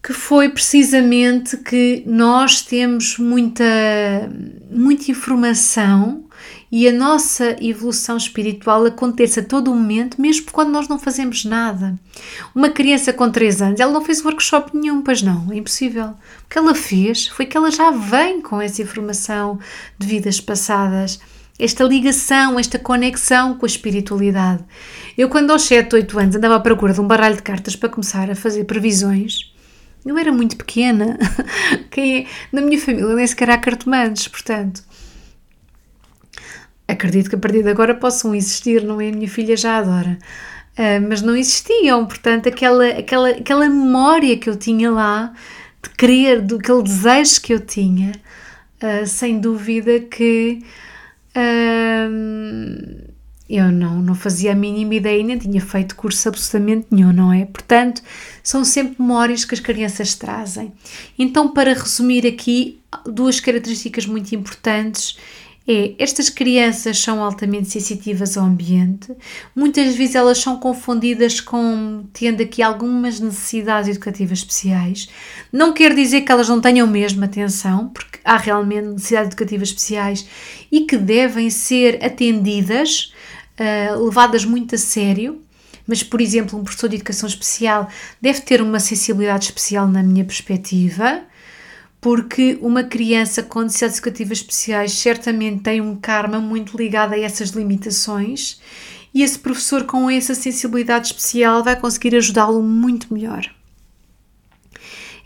que 0.07 0.13
foi 0.13 0.49
precisamente 0.49 1.57
que 1.57 2.05
nós 2.07 2.63
temos 2.63 3.19
muita, 3.19 3.65
muita 4.71 5.11
informação 5.11 6.26
e 6.71 6.89
a 6.89 6.93
nossa 6.93 7.57
evolução 7.61 8.17
espiritual 8.17 8.85
acontece 8.85 9.41
a 9.41 9.45
todo 9.45 9.75
momento, 9.75 10.21
mesmo 10.21 10.51
quando 10.51 10.71
nós 10.71 10.89
não 10.89 10.99
fazemos 10.99 11.45
nada. 11.45 11.99
Uma 12.55 12.71
criança 12.71 13.13
com 13.13 13.31
3 13.31 13.63
anos, 13.63 13.81
ela 13.81 13.93
não 13.93 14.05
fez 14.05 14.25
workshop 14.25 14.77
nenhum, 14.77 15.03
pois 15.03 15.23
não, 15.23 15.53
é 15.53 15.57
impossível. 15.57 16.09
O 16.45 16.49
que 16.51 16.59
ela 16.59 16.75
fez 16.75 17.29
foi 17.29 17.47
que 17.47 17.57
ela 17.57 17.71
já 17.71 17.91
vem 17.91 18.41
com 18.41 18.61
essa 18.61 18.83
informação 18.83 19.59
de 19.99 20.07
vidas 20.07 20.41
passadas, 20.41 21.21
esta 21.59 21.85
ligação, 21.85 22.59
esta 22.59 22.79
conexão 22.79 23.55
com 23.55 23.65
a 23.65 23.69
espiritualidade. 23.69 24.63
Eu, 25.17 25.29
quando 25.29 25.53
aos 25.53 25.63
7, 25.63 25.95
8 25.95 26.19
anos 26.19 26.37
andava 26.37 26.57
à 26.57 26.61
procura 26.61 26.93
de 26.93 27.01
um 27.01 27.07
baralho 27.07 27.37
de 27.37 27.43
cartas 27.43 27.77
para 27.77 27.89
começar 27.89 28.31
a 28.31 28.35
fazer 28.35 28.65
previsões, 28.65 29.53
eu 30.05 30.19
era 30.19 30.33
muito 30.33 30.57
pequena. 30.57 31.19
É? 31.99 32.27
Na 32.53 32.61
minha 32.61 32.79
família 32.79 33.15
nem 33.15 33.27
sequer 33.27 33.49
há 33.49 33.57
cartomantes, 33.57 34.29
portanto 34.29 34.83
acredito 36.89 37.29
que 37.29 37.37
a 37.37 37.39
partir 37.39 37.63
de 37.63 37.71
agora 37.71 37.95
possam 37.95 38.35
existir, 38.35 38.83
não 38.83 39.01
é? 39.01 39.09
A 39.09 39.13
minha 39.13 39.29
filha 39.29 39.57
já 39.57 39.79
adora. 39.79 40.19
Uh, 40.79 41.01
mas 41.09 41.23
não 41.23 41.35
existiam, 41.35 42.05
portanto, 42.07 42.49
aquela, 42.49 42.87
aquela, 42.89 43.31
aquela 43.31 43.69
memória 43.69 44.37
que 44.37 44.49
eu 44.49 44.57
tinha 44.57 44.91
lá 44.91 45.33
de 45.83 45.91
querer, 45.91 46.43
do 46.43 46.57
aquele 46.57 46.83
desejo 46.83 47.41
que 47.41 47.55
eu 47.55 47.61
tinha, 47.61 48.13
uh, 48.83 49.07
sem 49.07 49.41
dúvida 49.41 50.01
que 50.01 50.63
uh, 51.35 53.13
eu 53.49 53.71
não, 53.73 54.03
não 54.03 54.15
fazia 54.15 54.53
a 54.53 54.55
mínima 54.55 54.97
ideia, 54.97 55.23
nem 55.23 55.39
tinha 55.39 55.61
feito 55.61 55.97
curso 55.97 56.29
absolutamente 56.29 56.89
nenhum, 56.91 57.13
não 57.13 57.33
é? 57.33 57.47
Portanto, 57.47 58.03
são 58.43 58.65
sempre 58.65 58.97
memórias 58.99 59.45
que 59.45 59.55
as 59.55 59.61
crianças 59.61 60.15
trazem. 60.15 60.73
Então, 61.19 61.49
para 61.49 61.73
resumir 61.73 62.27
aqui, 62.27 62.81
duas 63.07 63.41
características 63.41 64.05
muito 64.05 64.35
importantes 64.35 65.17
é 65.69 65.95
estas 65.99 66.31
crianças 66.31 66.99
são 66.99 67.23
altamente 67.23 67.69
sensitivas 67.69 68.37
ao 68.37 68.45
ambiente, 68.45 69.13
muitas 69.55 69.97
vezes 69.97 70.15
elas 70.15 70.39
são 70.39 70.59
confundidas 70.61 71.41
com 71.41 72.05
tendo 72.13 72.43
aqui 72.43 72.63
algumas 72.63 73.19
necessidades 73.19 73.89
educativas 73.89 74.39
especiais. 74.39 75.09
Não 75.53 75.73
quer 75.73 75.93
dizer 75.93 76.21
que 76.21 76.31
elas 76.31 76.49
não 76.49 76.61
tenham 76.61 76.87
mesmo 76.87 77.25
atenção, 77.25 77.89
porque 77.89 78.21
há 78.25 78.37
realmente 78.37 78.87
necessidades 78.87 79.29
educativas 79.29 79.69
especiais 79.69 80.27
e 80.71 80.83
que 80.83 80.97
devem 80.97 81.51
ser 81.51 82.05
atendidas, 82.05 83.13
uh, 83.59 84.05
levadas 84.05 84.45
muito 84.45 84.77
a 84.77 84.79
sério. 84.79 85.43
Mas, 85.85 86.03
por 86.03 86.21
exemplo, 86.21 86.59
um 86.59 86.65
professor 86.65 86.89
de 86.89 86.97
educação 86.97 87.29
especial 87.29 87.89
deve 88.21 88.41
ter 88.41 88.61
uma 88.61 88.81
sensibilidade 88.81 89.47
especial, 89.47 89.87
na 89.87 90.03
minha 90.03 90.25
perspectiva 90.25 91.23
porque 92.07 92.57
uma 92.61 92.85
criança 92.85 93.43
com 93.43 93.63
necessidades 93.63 93.97
educativas 93.97 94.39
especiais 94.39 94.93
certamente 94.93 95.65
tem 95.65 95.81
um 95.81 95.97
karma 95.97 96.39
muito 96.39 96.77
ligado 96.77 97.15
a 97.15 97.19
essas 97.19 97.51
limitações 97.51 98.61
e 99.13 99.25
esse 99.25 99.37
professor 99.37 99.83
com 99.83 100.09
essa 100.09 100.33
sensibilidade 100.33 101.09
especial 101.09 101.65
vai 101.65 101.75
conseguir 101.75 102.15
ajudá-lo 102.15 102.63
muito 102.63 103.13
melhor. 103.13 103.53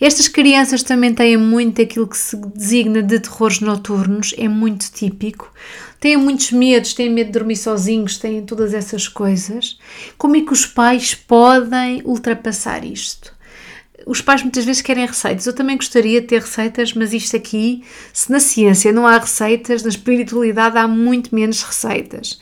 Estas 0.01 0.27
crianças 0.27 0.83
também 0.83 1.13
têm 1.13 1.37
muito 1.37 1.83
aquilo 1.83 2.07
que 2.07 2.17
se 2.17 2.35
designa 2.35 3.03
de 3.03 3.21
terrores 3.21 3.61
noturnos, 3.61 4.35
é 4.39 4.49
muito 4.49 4.91
típico. 4.91 5.53
Têm 6.01 6.17
muitos 6.17 6.51
medos, 6.51 6.95
têm 6.95 7.11
medo 7.11 7.27
de 7.27 7.35
dormir 7.35 7.57
sozinhos, 7.57 8.17
têm 8.17 8.43
todas 8.47 8.73
essas 8.73 9.07
coisas. 9.07 9.79
Como 10.17 10.35
é 10.35 10.41
que 10.41 10.53
os 10.55 10.65
pais 10.65 11.15
podem 11.15 12.01
ultrapassar 12.07 12.87
isto? 12.87 13.39
Os 14.11 14.21
pais 14.21 14.43
muitas 14.43 14.65
vezes 14.65 14.83
querem 14.83 15.07
receitas. 15.07 15.47
Eu 15.47 15.53
também 15.53 15.77
gostaria 15.77 16.21
de 16.21 16.27
ter 16.27 16.41
receitas, 16.41 16.93
mas 16.95 17.13
isto 17.13 17.37
aqui, 17.37 17.85
se 18.13 18.29
na 18.29 18.41
ciência 18.41 18.93
não 18.93 19.07
há 19.07 19.17
receitas, 19.17 19.85
na 19.85 19.89
espiritualidade 19.89 20.77
há 20.77 20.89
muito 20.89 21.33
menos 21.33 21.63
receitas. 21.63 22.41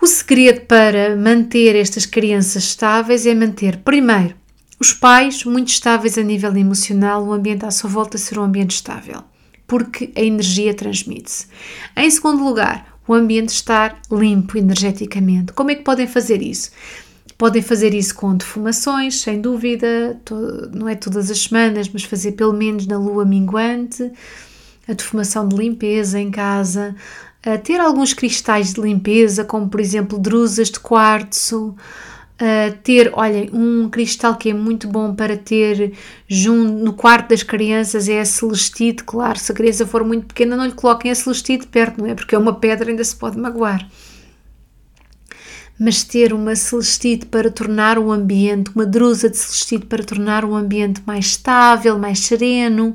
O 0.00 0.06
segredo 0.06 0.60
para 0.60 1.16
manter 1.16 1.74
estas 1.74 2.06
crianças 2.06 2.62
estáveis 2.62 3.26
é 3.26 3.34
manter, 3.34 3.78
primeiro, 3.78 4.36
os 4.78 4.92
pais 4.92 5.44
muito 5.44 5.66
estáveis 5.66 6.16
a 6.16 6.22
nível 6.22 6.56
emocional, 6.56 7.24
o 7.24 7.32
ambiente 7.32 7.64
à 7.64 7.70
sua 7.72 7.90
volta 7.90 8.16
ser 8.16 8.38
um 8.38 8.44
ambiente 8.44 8.70
estável, 8.70 9.24
porque 9.66 10.12
a 10.14 10.20
energia 10.20 10.72
transmite-se. 10.74 11.48
Em 11.96 12.08
segundo 12.08 12.44
lugar, 12.44 13.00
o 13.08 13.14
ambiente 13.14 13.48
estar 13.48 14.00
limpo 14.12 14.56
energeticamente. 14.56 15.52
Como 15.54 15.72
é 15.72 15.74
que 15.74 15.82
podem 15.82 16.06
fazer 16.06 16.40
isso? 16.40 16.70
Podem 17.42 17.60
fazer 17.60 17.92
isso 17.92 18.14
com 18.14 18.36
defumações, 18.36 19.20
sem 19.20 19.40
dúvida, 19.40 20.16
não 20.72 20.88
é 20.88 20.94
todas 20.94 21.28
as 21.28 21.40
semanas, 21.40 21.88
mas 21.92 22.04
fazer 22.04 22.30
pelo 22.32 22.52
menos 22.52 22.86
na 22.86 22.96
lua 22.96 23.24
minguante, 23.24 24.12
a 24.86 24.92
defumação 24.92 25.48
de 25.48 25.56
limpeza 25.56 26.20
em 26.20 26.30
casa, 26.30 26.94
ter 27.64 27.80
alguns 27.80 28.14
cristais 28.14 28.72
de 28.72 28.80
limpeza, 28.80 29.44
como 29.44 29.68
por 29.68 29.80
exemplo 29.80 30.20
drusas 30.20 30.70
de 30.70 30.78
quartzo, 30.78 31.74
ter, 32.84 33.10
olhem, 33.12 33.50
um 33.52 33.90
cristal 33.90 34.36
que 34.36 34.50
é 34.50 34.54
muito 34.54 34.86
bom 34.86 35.12
para 35.12 35.36
ter 35.36 35.94
junto, 36.28 36.74
no 36.74 36.92
quarto 36.92 37.30
das 37.30 37.42
crianças 37.42 38.08
é 38.08 38.20
a 38.20 38.24
celestite, 38.24 39.02
claro, 39.02 39.36
se 39.36 39.50
a 39.50 39.54
criança 39.56 39.84
for 39.84 40.04
muito 40.04 40.26
pequena 40.26 40.56
não 40.56 40.66
lhe 40.66 40.70
coloquem 40.74 41.10
a 41.10 41.14
celestite 41.16 41.66
perto, 41.66 42.00
não 42.00 42.06
é? 42.06 42.14
Porque 42.14 42.36
é 42.36 42.38
uma 42.38 42.54
pedra 42.54 42.88
ainda 42.88 43.02
se 43.02 43.16
pode 43.16 43.36
magoar 43.36 43.84
mas 45.82 46.04
ter 46.04 46.32
uma 46.32 46.54
celestite 46.54 47.26
para 47.26 47.50
tornar 47.50 47.98
o 47.98 48.12
ambiente, 48.12 48.70
uma 48.72 48.86
drusa 48.86 49.28
de 49.28 49.36
celestite 49.36 49.84
para 49.84 50.04
tornar 50.04 50.44
o 50.44 50.54
ambiente 50.54 51.02
mais 51.04 51.26
estável, 51.26 51.98
mais 51.98 52.20
sereno. 52.20 52.94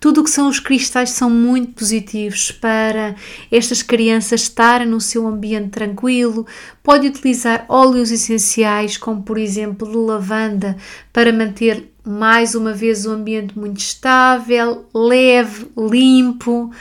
Tudo 0.00 0.22
o 0.22 0.24
que 0.24 0.30
são 0.30 0.48
os 0.48 0.58
cristais 0.58 1.10
são 1.10 1.28
muito 1.28 1.72
positivos 1.72 2.50
para 2.50 3.14
estas 3.50 3.82
crianças 3.82 4.44
estarem 4.44 4.88
no 4.88 4.98
seu 4.98 5.26
ambiente 5.26 5.68
tranquilo. 5.68 6.46
Pode 6.82 7.06
utilizar 7.06 7.66
óleos 7.68 8.10
essenciais, 8.10 8.96
como 8.96 9.22
por 9.22 9.36
exemplo 9.36 9.86
de 9.86 9.98
lavanda, 9.98 10.74
para 11.12 11.34
manter 11.34 11.92
mais 12.02 12.54
uma 12.54 12.72
vez 12.72 13.04
o 13.04 13.10
ambiente 13.10 13.58
muito 13.58 13.78
estável, 13.78 14.86
leve, 14.94 15.66
limpo 15.76 16.72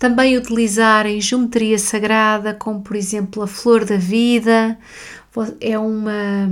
também 0.00 0.38
utilizarem 0.38 1.20
geometria 1.20 1.78
sagrada, 1.78 2.54
como 2.54 2.80
por 2.80 2.96
exemplo 2.96 3.42
a 3.42 3.46
flor 3.46 3.84
da 3.84 3.98
vida, 3.98 4.78
é 5.60 5.78
uma. 5.78 6.48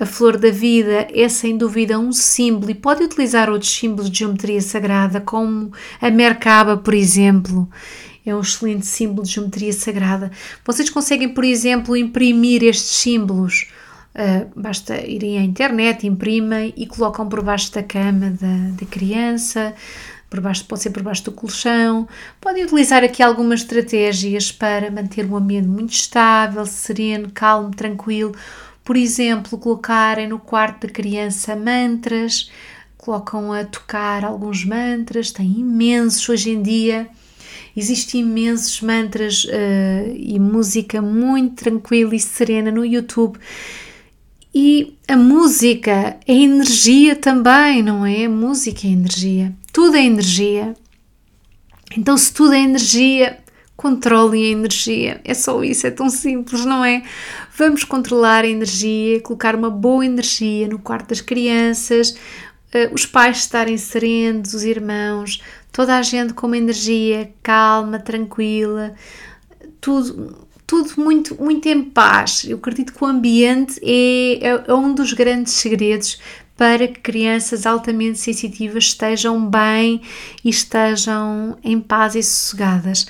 A 0.00 0.04
flor 0.04 0.36
da 0.36 0.50
vida 0.50 1.06
é 1.14 1.28
sem 1.28 1.56
dúvida 1.56 1.96
um 1.96 2.10
símbolo 2.10 2.72
e 2.72 2.74
pode 2.74 3.04
utilizar 3.04 3.48
outros 3.48 3.70
símbolos 3.70 4.10
de 4.10 4.18
geometria 4.18 4.60
sagrada, 4.60 5.20
como 5.20 5.70
a 6.00 6.10
Merkaba, 6.10 6.76
por 6.76 6.92
exemplo. 6.92 7.70
É 8.26 8.34
um 8.34 8.40
excelente 8.40 8.84
símbolo 8.84 9.22
de 9.22 9.32
geometria 9.32 9.72
sagrada. 9.72 10.32
Vocês 10.64 10.90
conseguem, 10.90 11.28
por 11.28 11.44
exemplo, 11.44 11.96
imprimir 11.96 12.64
estes 12.64 12.96
símbolos. 12.96 13.68
Uh, 14.12 14.60
basta 14.60 14.96
irem 15.06 15.38
à 15.38 15.42
internet, 15.42 16.04
imprimem 16.04 16.74
e 16.76 16.86
colocam 16.86 17.28
por 17.28 17.42
baixo 17.42 17.72
da 17.72 17.82
cama 17.82 18.30
da, 18.30 18.70
da 18.80 18.86
criança 18.86 19.72
por 20.34 20.40
baixo, 20.40 20.64
pode 20.64 20.82
ser 20.82 20.90
por 20.90 21.02
baixo 21.02 21.24
do 21.24 21.32
colchão. 21.32 22.08
Podem 22.40 22.64
utilizar 22.64 23.04
aqui 23.04 23.22
algumas 23.22 23.60
estratégias 23.60 24.50
para 24.50 24.90
manter 24.90 25.24
o 25.24 25.36
ambiente 25.36 25.68
muito 25.68 25.92
estável, 25.92 26.66
sereno, 26.66 27.30
calmo, 27.32 27.70
tranquilo. 27.70 28.34
Por 28.82 28.96
exemplo, 28.96 29.56
colocarem 29.56 30.28
no 30.28 30.40
quarto 30.40 30.86
da 30.86 30.92
criança 30.92 31.54
mantras, 31.54 32.50
colocam 32.98 33.52
a 33.52 33.64
tocar 33.64 34.24
alguns 34.24 34.64
mantras, 34.64 35.30
tem 35.30 35.60
imensos 35.60 36.28
hoje 36.28 36.50
em 36.50 36.60
dia. 36.60 37.08
Existem 37.76 38.20
imensos 38.20 38.80
mantras 38.80 39.44
uh, 39.44 40.16
e 40.16 40.38
música 40.40 41.00
muito 41.00 41.62
tranquila 41.62 42.14
e 42.14 42.20
serena 42.20 42.72
no 42.72 42.84
YouTube. 42.84 43.38
E 44.52 44.96
a 45.06 45.16
música 45.16 46.16
é 46.26 46.34
energia 46.34 47.14
também, 47.14 47.82
não 47.82 48.04
é? 48.04 48.24
A 48.24 48.28
música 48.28 48.86
é 48.86 48.90
energia. 48.90 49.54
Tudo 49.74 49.96
é 49.96 50.04
energia. 50.04 50.72
Então, 51.98 52.16
se 52.16 52.32
tudo 52.32 52.54
é 52.54 52.60
energia, 52.60 53.40
controlem 53.76 54.44
a 54.44 54.48
energia. 54.50 55.20
É 55.24 55.34
só 55.34 55.64
isso, 55.64 55.84
é 55.84 55.90
tão 55.90 56.08
simples, 56.08 56.64
não 56.64 56.84
é? 56.84 57.02
Vamos 57.58 57.82
controlar 57.82 58.44
a 58.44 58.48
energia, 58.48 59.20
colocar 59.20 59.56
uma 59.56 59.68
boa 59.68 60.06
energia 60.06 60.68
no 60.68 60.78
quarto 60.78 61.08
das 61.08 61.20
crianças, 61.20 62.16
eh, 62.72 62.88
os 62.92 63.04
pais 63.04 63.38
estarem 63.38 63.76
serenos, 63.76 64.54
os 64.54 64.62
irmãos, 64.62 65.42
toda 65.72 65.98
a 65.98 66.02
gente 66.02 66.34
com 66.34 66.46
uma 66.46 66.56
energia 66.56 67.32
calma, 67.42 67.98
tranquila, 67.98 68.94
tudo, 69.80 70.46
tudo 70.64 70.92
muito, 71.02 71.34
muito 71.42 71.68
em 71.68 71.82
paz. 71.82 72.44
Eu 72.44 72.58
acredito 72.58 72.92
que 72.92 73.02
o 73.02 73.06
ambiente 73.08 73.80
é, 73.82 74.38
é, 74.40 74.64
é 74.68 74.74
um 74.74 74.94
dos 74.94 75.12
grandes 75.12 75.54
segredos 75.54 76.20
para 76.56 76.86
que 76.86 77.00
crianças 77.00 77.66
altamente 77.66 78.18
sensitivas 78.18 78.84
estejam 78.84 79.48
bem 79.48 80.00
e 80.44 80.50
estejam 80.50 81.56
em 81.62 81.80
paz 81.80 82.14
e 82.14 82.22
sossegadas. 82.22 83.06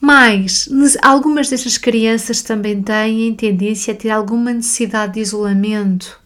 Mas 0.00 0.66
algumas 1.02 1.50
destas 1.50 1.76
crianças 1.76 2.40
também 2.40 2.82
têm 2.82 3.34
tendência 3.34 3.92
a 3.92 3.96
ter 3.96 4.08
alguma 4.08 4.52
necessidade 4.52 5.14
de 5.14 5.20
isolamento, 5.20 6.18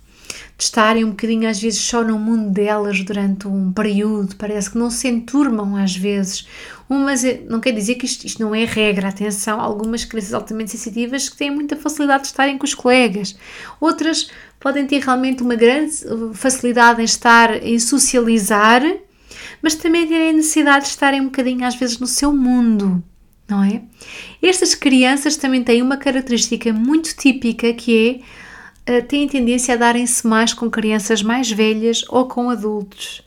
de 0.56 0.62
estarem 0.64 1.04
um 1.04 1.10
bocadinho 1.10 1.50
às 1.50 1.60
vezes 1.60 1.80
só 1.80 2.04
no 2.04 2.16
mundo 2.16 2.50
delas 2.50 3.02
durante 3.02 3.48
um 3.48 3.72
período, 3.72 4.36
parece 4.36 4.70
que 4.70 4.78
não 4.78 4.90
se 4.90 5.08
enturmam 5.08 5.76
às 5.76 5.96
vezes. 5.96 6.46
Umas, 6.88 7.22
não 7.48 7.60
quer 7.60 7.72
dizer 7.72 7.94
que 7.94 8.04
isto, 8.04 8.26
isto 8.26 8.42
não 8.42 8.54
é 8.54 8.64
regra, 8.64 9.08
atenção, 9.08 9.60
algumas 9.60 10.04
crianças 10.04 10.34
altamente 10.34 10.70
sensitivas 10.70 11.28
que 11.28 11.36
têm 11.36 11.50
muita 11.50 11.76
facilidade 11.76 12.24
de 12.24 12.28
estarem 12.28 12.58
com 12.58 12.64
os 12.64 12.74
colegas, 12.74 13.34
outras 13.80 14.30
podem 14.60 14.86
ter 14.86 15.00
realmente 15.02 15.42
uma 15.42 15.54
grande 15.54 15.94
facilidade 16.34 17.00
em 17.00 17.04
estar, 17.04 17.62
em 17.62 17.78
socializar, 17.78 18.82
mas 19.62 19.74
também 19.74 20.06
terem 20.06 20.34
necessidade 20.34 20.84
de 20.84 20.90
estarem 20.90 21.20
um 21.20 21.26
bocadinho 21.26 21.64
às 21.64 21.74
vezes 21.74 21.98
no 21.98 22.06
seu 22.06 22.34
mundo 22.34 23.02
não 23.48 23.62
é? 23.62 23.82
Estas 24.42 24.74
crianças 24.74 25.36
também 25.36 25.62
têm 25.62 25.82
uma 25.82 25.96
característica 25.96 26.72
muito 26.72 27.14
típica 27.16 27.72
que 27.72 28.22
é 28.86 28.98
uh, 28.98 29.06
têm 29.06 29.28
tendência 29.28 29.74
a 29.74 29.76
darem-se 29.76 30.26
mais 30.26 30.52
com 30.52 30.70
crianças 30.70 31.22
mais 31.22 31.50
velhas 31.50 32.04
ou 32.08 32.26
com 32.26 32.50
adultos. 32.50 33.22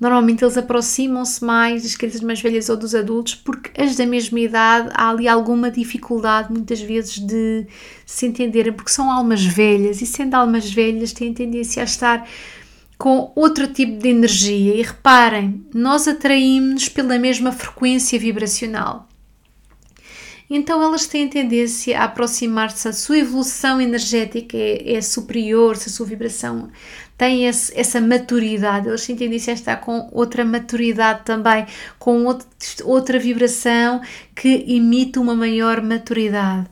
Normalmente 0.00 0.44
eles 0.44 0.56
aproximam-se 0.56 1.44
mais 1.44 1.82
das 1.82 1.96
crianças 1.96 2.20
mais 2.20 2.40
velhas 2.40 2.68
ou 2.68 2.76
dos 2.76 2.94
adultos 2.94 3.34
porque 3.34 3.80
as 3.80 3.96
da 3.96 4.06
mesma 4.06 4.38
idade 4.38 4.90
há 4.94 5.10
ali 5.10 5.26
alguma 5.26 5.72
dificuldade 5.72 6.52
muitas 6.52 6.80
vezes 6.80 7.18
de 7.18 7.66
se 8.06 8.26
entenderem 8.26 8.72
porque 8.72 8.92
são 8.92 9.10
almas 9.10 9.44
velhas 9.44 10.00
e 10.00 10.06
sendo 10.06 10.34
almas 10.34 10.70
velhas 10.72 11.12
têm 11.12 11.34
tendência 11.34 11.82
a 11.82 11.84
estar 11.84 12.28
com 12.96 13.32
outro 13.34 13.66
tipo 13.68 13.98
de 13.98 14.08
energia. 14.08 14.74
E 14.74 14.82
reparem, 14.82 15.64
nós 15.72 16.08
atraímos-nos 16.08 16.88
pela 16.88 17.18
mesma 17.18 17.52
frequência 17.52 18.18
vibracional. 18.18 19.08
Então 20.50 20.82
elas 20.82 21.06
têm 21.06 21.28
tendência 21.28 22.00
a 22.00 22.04
aproximar-se, 22.04 22.88
a 22.88 22.92
sua 22.92 23.18
evolução 23.18 23.80
energética 23.80 24.56
é, 24.56 24.94
é, 24.94 25.00
superior, 25.02 25.76
se 25.76 25.90
a 25.90 25.92
sua 25.92 26.06
vibração 26.06 26.70
tem 27.18 27.46
esse, 27.46 27.78
essa 27.78 28.00
maturidade, 28.00 28.86
elas 28.88 29.04
têm 29.04 29.16
tendência 29.16 29.52
a 29.52 29.54
estar 29.54 29.76
com 29.78 30.08
outra 30.12 30.44
maturidade 30.44 31.22
também, 31.24 31.66
com 31.98 32.24
outro, 32.24 32.46
outra 32.84 33.18
vibração 33.18 34.00
que 34.36 34.64
imita 34.68 35.20
uma 35.20 35.34
maior 35.34 35.82
maturidade. 35.82 36.68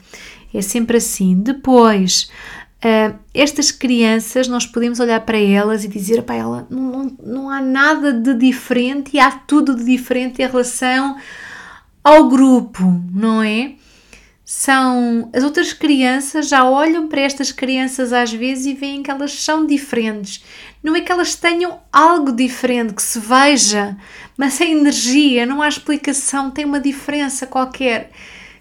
É 0.54 0.62
sempre 0.62 0.98
assim. 0.98 1.34
Depois, 1.42 2.30
Uh, 2.76 3.18
estas 3.32 3.70
crianças, 3.70 4.46
nós 4.48 4.66
podemos 4.66 5.00
olhar 5.00 5.18
para 5.22 5.38
elas 5.38 5.82
e 5.82 5.88
dizer: 5.88 6.22
para 6.22 6.34
ela 6.34 6.66
não, 6.70 6.82
não, 6.82 7.16
não 7.24 7.50
há 7.50 7.60
nada 7.60 8.12
de 8.12 8.34
diferente 8.34 9.16
e 9.16 9.18
há 9.18 9.30
tudo 9.30 9.74
de 9.74 9.82
diferente 9.82 10.42
em 10.42 10.46
relação 10.46 11.16
ao 12.04 12.28
grupo, 12.28 13.02
não 13.12 13.42
é? 13.42 13.72
São 14.48 15.28
as 15.34 15.42
outras 15.42 15.72
crianças 15.72 16.48
já 16.48 16.64
olham 16.64 17.08
para 17.08 17.22
estas 17.22 17.50
crianças 17.50 18.12
às 18.12 18.32
vezes 18.32 18.66
e 18.66 18.74
veem 18.74 19.02
que 19.02 19.10
elas 19.10 19.32
são 19.42 19.66
diferentes. 19.66 20.44
Não 20.80 20.94
é 20.94 21.00
que 21.00 21.10
elas 21.10 21.34
tenham 21.34 21.80
algo 21.92 22.30
diferente 22.30 22.94
que 22.94 23.02
se 23.02 23.18
veja, 23.18 23.96
mas 24.38 24.60
a 24.60 24.64
energia, 24.64 25.44
não 25.44 25.60
há 25.60 25.66
explicação, 25.66 26.48
tem 26.48 26.64
uma 26.64 26.78
diferença 26.78 27.44
qualquer 27.44 28.12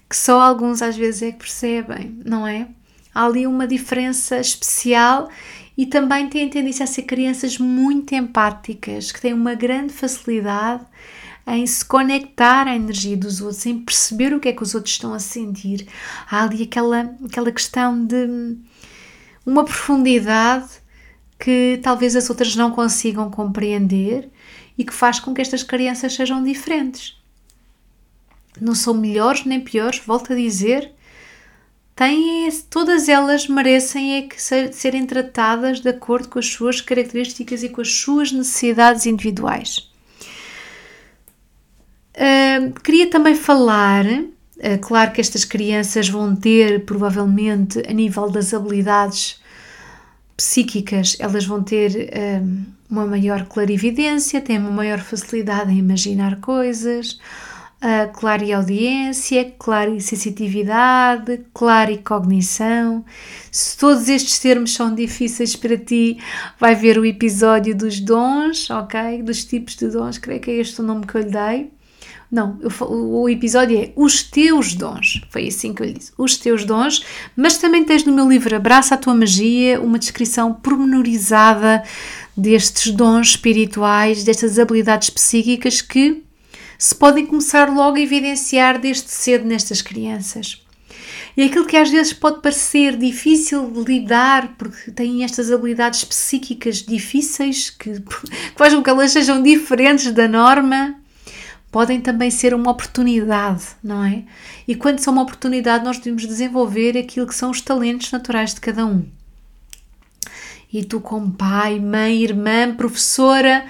que 0.10 0.18
só 0.18 0.42
alguns 0.42 0.82
às 0.82 0.98
vezes 0.98 1.22
é 1.22 1.32
que 1.32 1.38
percebem, 1.38 2.20
não 2.26 2.48
é? 2.48 2.68
Há 3.14 3.24
ali 3.24 3.46
uma 3.46 3.68
diferença 3.68 4.40
especial 4.40 5.30
e 5.78 5.86
também 5.86 6.28
têm 6.28 6.50
tendência 6.50 6.84
a 6.84 6.88
ser 6.88 7.04
crianças 7.04 7.60
muito 7.60 8.16
empáticas, 8.16 9.12
que 9.12 9.22
têm 9.22 9.34
uma 9.34 9.54
grande 9.54 9.94
facilidade 9.94 10.84
em 11.48 11.66
se 11.68 11.86
conectar 11.86 12.68
à 12.68 12.76
energia 12.76 13.16
dos 13.16 13.40
outros, 13.40 13.66
em 13.66 13.80
perceber 13.80 14.34
o 14.34 14.40
que 14.40 14.50
é 14.50 14.54
que 14.54 14.64
os 14.64 14.74
outros 14.74 14.94
estão 14.94 15.14
a 15.14 15.20
sentir. 15.20 15.88
Há 16.30 16.44
ali 16.44 16.64
aquela, 16.64 17.16
aquela 17.24 17.52
questão 17.52 18.04
de 18.06 18.58
uma 19.46 19.64
profundidade 19.64 20.70
que 21.40 21.80
talvez 21.84 22.16
as 22.16 22.30
outras 22.30 22.56
não 22.56 22.72
consigam 22.72 23.30
compreender 23.30 24.30
e 24.78 24.84
que 24.84 24.94
faz 24.94 25.20
com 25.20 25.34
que 25.34 25.42
estas 25.42 25.62
crianças 25.62 26.16
sejam 26.16 26.44
diferentes. 26.44 27.16
Não 28.60 28.74
são 28.74 28.94
melhores 28.94 29.46
nem 29.46 29.60
piores, 29.60 30.00
volto 30.00 30.34
a 30.34 30.36
dizer, 30.36 30.92
têm, 31.96 32.50
todas 32.70 33.08
elas 33.08 33.48
merecem 33.48 34.16
é 34.16 34.22
que 34.24 34.42
serem 34.42 35.06
tratadas 35.06 35.82
de 35.82 35.90
acordo 35.90 36.30
com 36.30 36.40
as 36.40 36.48
suas 36.48 36.82
características 36.82 37.64
e 37.64 37.70
com 37.70 37.82
as 37.82 37.92
suas 37.92 38.32
necessidades 38.32 39.06
individuais 39.06 39.94
queria 42.84 43.10
também 43.10 43.36
falar, 43.36 44.06
uh, 44.06 44.80
claro 44.82 45.12
que 45.12 45.22
estas 45.22 45.44
crianças 45.46 46.08
vão 46.10 46.36
ter, 46.36 46.86
provavelmente, 46.86 47.84
a 47.88 47.94
nível 47.94 48.30
das 48.30 48.54
habilidades 48.54 49.42
psíquicas, 50.38 51.16
elas 51.20 51.46
vão 51.46 51.64
ter 51.64 52.12
uma 52.90 53.06
maior 53.06 53.46
clarividência, 53.46 54.42
têm 54.42 54.58
uma 54.58 54.72
maior 54.72 55.00
facilidade 55.00 55.72
em 55.72 55.78
imaginar 55.78 56.42
coisas, 56.42 57.20
uh, 57.82 58.12
clareaudiência, 58.14 59.54
sensitividade, 60.00 61.42
cognição. 62.04 63.04
Se 63.52 63.78
todos 63.78 64.10
estes 64.10 64.40
termos 64.40 64.74
são 64.74 64.94
difíceis 64.94 65.56
para 65.56 65.78
ti, 65.78 66.18
vai 66.60 66.76
ver 66.76 66.98
o 66.98 67.06
episódio 67.06 67.76
dos 67.76 68.00
dons, 68.00 68.70
ok? 68.70 69.22
Dos 69.24 69.46
tipos 69.46 69.76
de 69.76 69.88
dons, 69.90 70.18
creio 70.18 70.40
que 70.40 70.52
é 70.52 70.56
este 70.56 70.82
o 70.82 70.84
nome 70.84 71.06
que 71.06 71.16
eu 71.16 71.22
lhe 71.22 71.30
dei. 71.30 71.75
Não, 72.36 72.60
eu, 72.60 72.70
o 72.90 73.30
episódio 73.30 73.80
é 73.80 73.94
Os 73.96 74.22
Teus 74.22 74.76
Dons. 74.76 75.22
Foi 75.30 75.48
assim 75.48 75.74
que 75.74 75.82
eu 75.82 75.86
lhe 75.86 75.94
disse. 75.94 76.12
Os 76.18 76.36
Teus 76.36 76.66
Dons. 76.66 77.02
Mas 77.34 77.58
também 77.58 77.86
tens 77.86 78.04
no 78.04 78.12
meu 78.12 78.28
livro 78.28 78.54
Abraça 78.54 78.96
a 78.96 78.98
Tua 78.98 79.16
Magia 79.16 79.80
uma 79.80 79.98
descrição 79.98 80.54
pormenorizada 80.54 81.82
destes 82.36 82.92
dons 82.92 83.30
espirituais, 83.30 84.26
destas 84.26 84.60
habilidades 84.60 85.10
psíquicas 85.10 85.82
que 85.82 86.24
se 86.78 86.94
podem 86.94 87.26
começar 87.26 87.74
logo 87.74 87.96
a 87.96 88.02
evidenciar 88.02 88.82
desde 88.82 89.10
cedo 89.10 89.46
nestas 89.46 89.82
crianças. 89.82 90.62
E 91.38 91.44
aquilo 91.44 91.66
que 91.66 91.78
às 91.78 91.90
vezes 91.90 92.12
pode 92.12 92.42
parecer 92.42 92.98
difícil 92.98 93.72
de 93.72 93.80
lidar, 93.80 94.56
porque 94.58 94.92
têm 94.92 95.24
estas 95.24 95.50
habilidades 95.50 96.04
psíquicas 96.04 96.84
difíceis, 96.84 97.70
que, 97.70 97.94
que 98.02 98.58
fazem 98.58 98.78
com 98.78 98.84
que 98.84 98.90
elas 98.90 99.12
sejam 99.12 99.42
diferentes 99.42 100.12
da 100.12 100.28
norma, 100.28 101.00
podem 101.76 102.00
também 102.00 102.32
ser 102.32 102.54
uma 102.54 102.72
oportunidade, 102.72 103.66
não 103.84 104.02
é? 104.02 104.24
E 104.66 104.76
quando 104.76 105.00
são 105.00 105.12
uma 105.12 105.24
oportunidade, 105.24 105.84
nós 105.84 105.98
devemos 105.98 106.26
desenvolver 106.26 106.98
aquilo 106.98 107.28
que 107.28 107.36
são 107.36 107.52
os 107.52 107.60
talentos 107.60 108.14
naturais 108.14 108.54
de 108.54 108.62
cada 108.62 108.86
um. 108.86 109.06
E 110.72 110.86
tu, 110.86 111.02
como 111.02 111.34
pai, 111.34 111.78
mãe, 111.78 112.24
irmã, 112.24 112.74
professora, 112.74 113.66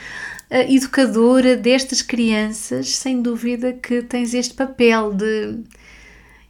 eh, 0.52 0.72
educadora 0.72 1.58
destas 1.58 2.04
crianças, 2.04 2.96
sem 2.96 3.24
dúvida 3.24 3.74
que 3.74 4.04
tens 4.04 4.36
este 4.36 4.54
papel 4.54 5.12
de 5.12 5.64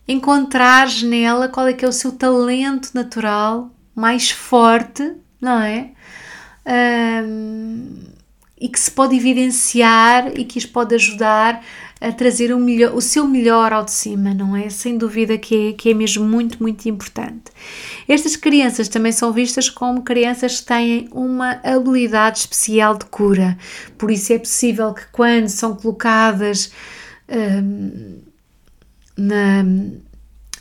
encontrares 0.05 1.03
nela 1.03 1.47
qual 1.47 1.69
é 1.69 1.73
que 1.73 1.85
é 1.85 1.87
o 1.87 1.93
seu 1.93 2.11
talento 2.11 2.91
natural 2.93 3.71
mais 3.95 4.29
forte, 4.29 5.09
não 5.39 5.61
é? 5.61 5.91
Um, 7.23 8.14
e 8.59 8.69
que 8.69 8.79
se 8.79 8.89
pode 8.89 9.15
evidenciar 9.15 10.31
e 10.37 10.45
que 10.45 10.57
os 10.57 10.65
pode 10.65 10.95
ajudar 10.95 11.61
a 11.99 12.11
trazer 12.11 12.53
o, 12.53 12.59
melhor, 12.59 12.93
o 12.93 13.01
seu 13.01 13.27
melhor 13.27 13.73
ao 13.73 13.83
de 13.83 13.91
cima, 13.91 14.33
não 14.33 14.55
é? 14.55 14.69
Sem 14.69 14.97
dúvida 14.97 15.37
que 15.37 15.69
é, 15.69 15.73
que 15.73 15.89
é 15.89 15.93
mesmo 15.93 16.25
muito, 16.25 16.61
muito 16.61 16.87
importante. 16.87 17.51
Estas 18.07 18.35
crianças 18.35 18.87
também 18.87 19.11
são 19.11 19.31
vistas 19.31 19.69
como 19.69 20.03
crianças 20.03 20.59
que 20.59 20.67
têm 20.67 21.09
uma 21.11 21.59
habilidade 21.63 22.39
especial 22.39 22.97
de 22.97 23.05
cura, 23.05 23.57
por 23.97 24.11
isso 24.11 24.31
é 24.33 24.39
possível 24.39 24.93
que 24.93 25.05
quando 25.11 25.47
são 25.47 25.75
colocadas 25.75 26.71
hum, 27.29 28.19
na, 29.17 29.63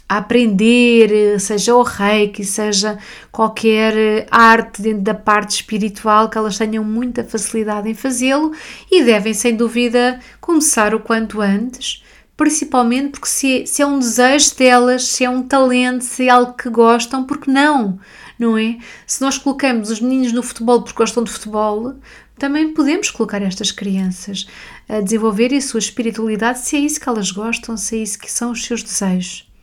a 0.09 0.19
aprender, 0.19 1.41
seja 1.41 1.75
o 1.75 1.83
reiki, 1.83 2.45
seja 2.45 2.99
qualquer 3.33 4.27
arte 4.31 4.83
dentro 4.83 5.03
da 5.03 5.15
parte 5.15 5.57
espiritual, 5.57 6.29
que 6.29 6.37
elas 6.37 6.59
tenham 6.59 6.85
muita 6.85 7.25
facilidade 7.25 7.89
em 7.89 7.95
fazê-lo 7.95 8.53
e 8.91 9.03
devem, 9.03 9.33
sem 9.33 9.57
dúvida, 9.57 10.21
começar 10.41 10.95
o 10.95 11.01
quanto 11.01 11.41
antes, 11.41 12.03
principalmente 12.37 13.13
porque 13.13 13.29
se, 13.29 13.67
se 13.67 13.83
é 13.83 13.87
um 13.87 13.99
desejo 13.99 14.55
delas, 14.57 15.07
se 15.07 15.25
é 15.25 15.31
um 15.31 15.43
talento, 15.43 16.05
se 16.05 16.27
é 16.27 16.31
algo 16.31 16.53
que 16.53 16.69
gostam, 16.69 17.25
porque 17.25 17.51
não? 17.51 17.99
Não 18.39 18.59
é? 18.59 18.79
Se 19.07 19.23
nós 19.23 19.39
colocamos 19.39 19.91
os 19.91 20.01
meninos 20.01 20.33
no 20.33 20.43
futebol 20.43 20.83
porque 20.83 20.99
gostam 20.99 21.25
de 21.25 21.31
futebol, 21.31 21.95
também 22.39 22.75
podemos 22.75 23.11
colocar 23.11 23.41
estas 23.41 23.71
crianças 23.71 24.47
a 24.89 25.01
desenvolverem 25.01 25.59
a 25.59 25.63
sua 25.63 25.79
espiritualidade 25.79 26.59
se 26.59 26.77
é 26.77 26.81
isso 26.81 27.01
que 27.01 27.09
elas 27.09 27.31
gostam, 27.31 27.77
se 27.77 27.97
é 27.97 28.03
isso 28.03 28.19
que 28.19 28.31
são 28.31 28.51
os 28.51 28.65
seus 28.65 28.83
desejos. 28.83 29.54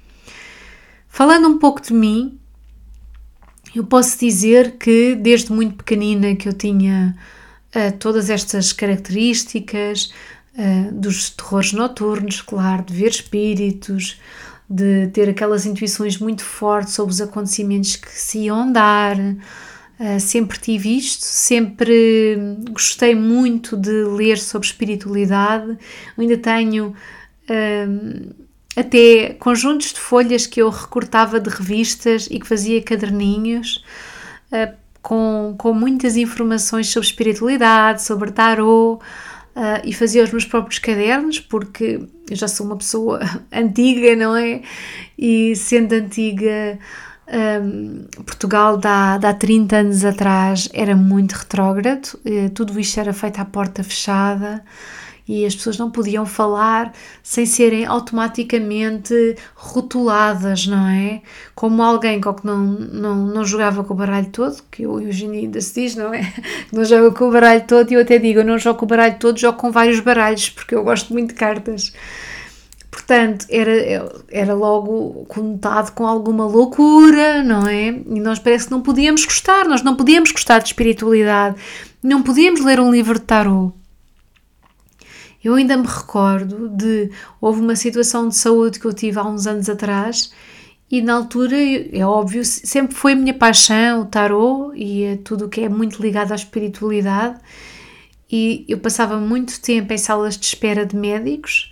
Falando 1.13 1.45
um 1.49 1.59
pouco 1.59 1.81
de 1.81 1.93
mim, 1.93 2.39
eu 3.75 3.83
posso 3.83 4.17
dizer 4.17 4.77
que 4.77 5.13
desde 5.13 5.51
muito 5.51 5.75
pequenina 5.75 6.37
que 6.37 6.47
eu 6.47 6.53
tinha 6.53 7.17
uh, 7.75 7.97
todas 7.99 8.29
estas 8.29 8.71
características 8.71 10.13
uh, 10.55 10.91
dos 10.93 11.29
terrores 11.29 11.73
noturnos, 11.73 12.41
claro, 12.41 12.85
de 12.85 12.93
ver 12.93 13.09
espíritos, 13.09 14.21
de 14.69 15.07
ter 15.07 15.27
aquelas 15.27 15.65
intuições 15.65 16.17
muito 16.17 16.45
fortes 16.45 16.93
sobre 16.93 17.13
os 17.13 17.19
acontecimentos 17.19 17.97
que 17.97 18.09
se 18.09 18.45
iam 18.45 18.71
dar. 18.71 19.17
Uh, 19.19 20.17
sempre 20.17 20.57
tive 20.59 20.97
isto, 20.97 21.25
sempre 21.25 22.37
gostei 22.71 23.15
muito 23.15 23.75
de 23.75 24.05
ler 24.05 24.37
sobre 24.37 24.65
espiritualidade. 24.65 25.71
Eu 26.17 26.21
ainda 26.21 26.37
tenho 26.37 26.95
até 28.75 29.33
conjuntos 29.39 29.93
de 29.93 29.99
folhas 29.99 30.47
que 30.47 30.61
eu 30.61 30.69
recortava 30.69 31.39
de 31.39 31.49
revistas 31.49 32.27
e 32.31 32.39
que 32.39 32.47
fazia 32.47 32.81
caderninhos 32.81 33.83
uh, 34.51 34.73
com, 35.01 35.55
com 35.57 35.73
muitas 35.73 36.15
informações 36.15 36.87
sobre 36.89 37.07
espiritualidade, 37.07 38.03
sobre 38.03 38.31
tarot. 38.31 39.03
Uh, 39.53 39.83
e 39.83 39.91
fazia 39.93 40.23
os 40.23 40.31
meus 40.31 40.45
próprios 40.45 40.79
cadernos, 40.79 41.37
porque 41.37 41.99
eu 42.29 42.35
já 42.37 42.47
sou 42.47 42.65
uma 42.65 42.77
pessoa 42.77 43.19
antiga, 43.51 44.15
não 44.15 44.33
é? 44.33 44.61
E 45.17 45.53
sendo 45.57 45.91
antiga, 45.91 46.79
um, 47.61 48.05
Portugal, 48.23 48.79
há, 48.85 49.15
há 49.15 49.33
30 49.33 49.75
anos 49.75 50.05
atrás, 50.05 50.69
era 50.73 50.95
muito 50.95 51.33
retrógrado, 51.33 52.17
uh, 52.25 52.49
tudo 52.51 52.79
isto 52.79 52.97
era 52.97 53.11
feito 53.11 53.41
à 53.41 53.45
porta 53.45 53.83
fechada 53.83 54.63
e 55.27 55.45
as 55.45 55.55
pessoas 55.55 55.77
não 55.77 55.89
podiam 55.91 56.25
falar 56.25 56.93
sem 57.23 57.45
serem 57.45 57.85
automaticamente 57.85 59.35
rotuladas, 59.55 60.67
não 60.67 60.87
é? 60.87 61.21
Como 61.55 61.81
alguém 61.81 62.19
que 62.19 62.27
não, 62.43 62.57
não, 62.57 63.15
não 63.27 63.45
jogava 63.45 63.83
com 63.83 63.93
o 63.93 63.97
baralho 63.97 64.29
todo, 64.31 64.61
que 64.71 64.85
hoje 64.85 65.25
em 65.25 65.37
ainda 65.37 65.61
se 65.61 65.81
diz, 65.81 65.95
não 65.95 66.13
é? 66.13 66.33
Não 66.71 66.85
joga 66.85 67.11
com 67.11 67.27
o 67.27 67.31
baralho 67.31 67.65
todo 67.67 67.91
e 67.91 67.95
eu 67.95 68.01
até 68.01 68.17
digo, 68.17 68.39
eu 68.39 68.45
não 68.45 68.57
jogo 68.57 68.79
com 68.79 68.85
o 68.85 68.87
baralho 68.87 69.17
todo, 69.19 69.39
jogo 69.39 69.57
com 69.57 69.71
vários 69.71 69.99
baralhos, 69.99 70.49
porque 70.49 70.75
eu 70.75 70.83
gosto 70.83 71.13
muito 71.13 71.29
de 71.29 71.35
cartas. 71.35 71.93
Portanto, 72.91 73.45
era, 73.49 74.11
era 74.29 74.53
logo 74.53 75.25
conotado 75.29 75.93
com 75.93 76.05
alguma 76.05 76.45
loucura, 76.45 77.41
não 77.41 77.65
é? 77.65 77.87
E 77.87 78.19
nós 78.19 78.37
parece 78.37 78.65
que 78.65 78.71
não 78.71 78.81
podíamos 78.81 79.23
gostar, 79.23 79.65
nós 79.65 79.81
não 79.81 79.95
podíamos 79.95 80.31
gostar 80.31 80.59
de 80.59 80.67
espiritualidade, 80.67 81.55
não 82.03 82.21
podíamos 82.21 82.59
ler 82.59 82.81
um 82.81 82.91
livro 82.91 83.17
de 83.17 83.25
tarot. 83.25 83.73
Eu 85.43 85.55
ainda 85.55 85.75
me 85.75 85.87
recordo 85.87 86.69
de. 86.69 87.11
Houve 87.39 87.61
uma 87.61 87.75
situação 87.75 88.27
de 88.27 88.35
saúde 88.35 88.79
que 88.79 88.85
eu 88.85 88.93
tive 88.93 89.19
há 89.19 89.23
uns 89.23 89.47
anos 89.47 89.69
atrás 89.69 90.31
e 90.91 91.01
na 91.01 91.13
altura, 91.13 91.55
é 91.57 92.05
óbvio, 92.05 92.43
sempre 92.43 92.93
foi 92.95 93.13
a 93.13 93.15
minha 93.15 93.33
paixão, 93.33 94.01
o 94.01 94.05
tarot 94.05 94.77
e 94.77 95.15
tudo 95.23 95.45
o 95.45 95.49
que 95.49 95.61
é 95.61 95.69
muito 95.69 96.01
ligado 96.01 96.33
à 96.33 96.35
espiritualidade. 96.35 97.39
E 98.29 98.65
eu 98.67 98.77
passava 98.77 99.17
muito 99.17 99.61
tempo 99.61 99.93
em 99.93 99.97
salas 99.97 100.37
de 100.37 100.45
espera 100.45 100.85
de 100.85 100.95
médicos 100.95 101.71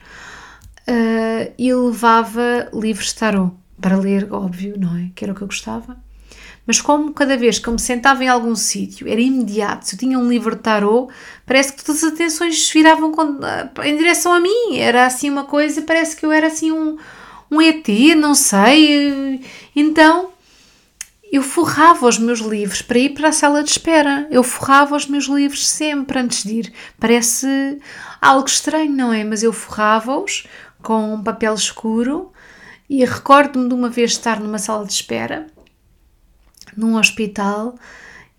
uh, 0.88 1.54
e 1.58 1.74
levava 1.74 2.70
livros 2.74 3.08
de 3.08 3.16
tarot 3.16 3.54
para 3.82 3.98
ler, 3.98 4.32
óbvio, 4.32 4.76
não 4.80 4.96
é? 4.96 5.12
Que 5.14 5.26
era 5.26 5.34
o 5.34 5.36
que 5.36 5.42
eu 5.42 5.48
gostava 5.48 5.98
mas 6.70 6.80
como 6.80 7.12
cada 7.12 7.36
vez 7.36 7.58
que 7.58 7.68
eu 7.68 7.74
me 7.74 7.80
sentava 7.80 8.24
em 8.24 8.28
algum 8.28 8.56
sítio 8.56 9.08
era 9.08 9.20
imediato, 9.20 9.88
se 9.88 9.96
eu 9.96 10.00
tinha 10.00 10.20
um 10.20 10.30
livro 10.30 10.56
de 10.56 10.62
tarot, 10.62 11.12
parece 11.44 11.74
que 11.74 11.84
todas 11.84 12.04
as 12.04 12.14
atenções 12.14 12.70
viravam 12.70 13.12
em 13.84 13.98
direção 13.98 14.32
a 14.32 14.40
mim, 14.40 14.78
era 14.78 15.08
assim 15.08 15.32
uma 15.32 15.46
coisa, 15.46 15.82
parece 15.82 16.16
que 16.16 16.24
eu 16.24 16.32
era 16.32 16.46
assim 16.46 16.72
um, 16.72 16.96
um 17.50 17.60
ET, 17.60 17.88
não 18.16 18.36
sei, 18.36 19.44
então 19.76 20.30
eu 21.34 21.42
forrava 21.42 22.06
os 22.08 22.20
meus 22.20 22.38
livros 22.38 22.84
para 22.84 23.00
ir 23.00 23.16
para 23.16 23.30
a 23.30 23.34
sala 23.34 23.64
de 23.64 23.72
espera, 23.72 24.28
eu 24.30 24.44
forrava 24.44 24.96
os 24.96 25.08
meus 25.08 25.26
livros 25.26 25.68
sempre 25.68 26.20
antes 26.20 26.44
de 26.44 26.54
ir, 26.54 26.74
parece 27.00 27.80
algo 28.22 28.48
estranho, 28.48 28.92
não 28.92 29.12
é? 29.12 29.24
Mas 29.24 29.42
eu 29.42 29.52
forrava-os 29.52 30.46
com 30.84 31.16
um 31.16 31.24
papel 31.24 31.56
escuro 31.56 32.32
e 32.88 33.04
recordo-me 33.04 33.68
de 33.68 33.74
uma 33.74 33.90
vez 33.90 34.12
estar 34.12 34.40
numa 34.40 34.60
sala 34.60 34.86
de 34.86 34.94
espera 34.94 35.48
num 36.76 36.96
hospital 36.96 37.76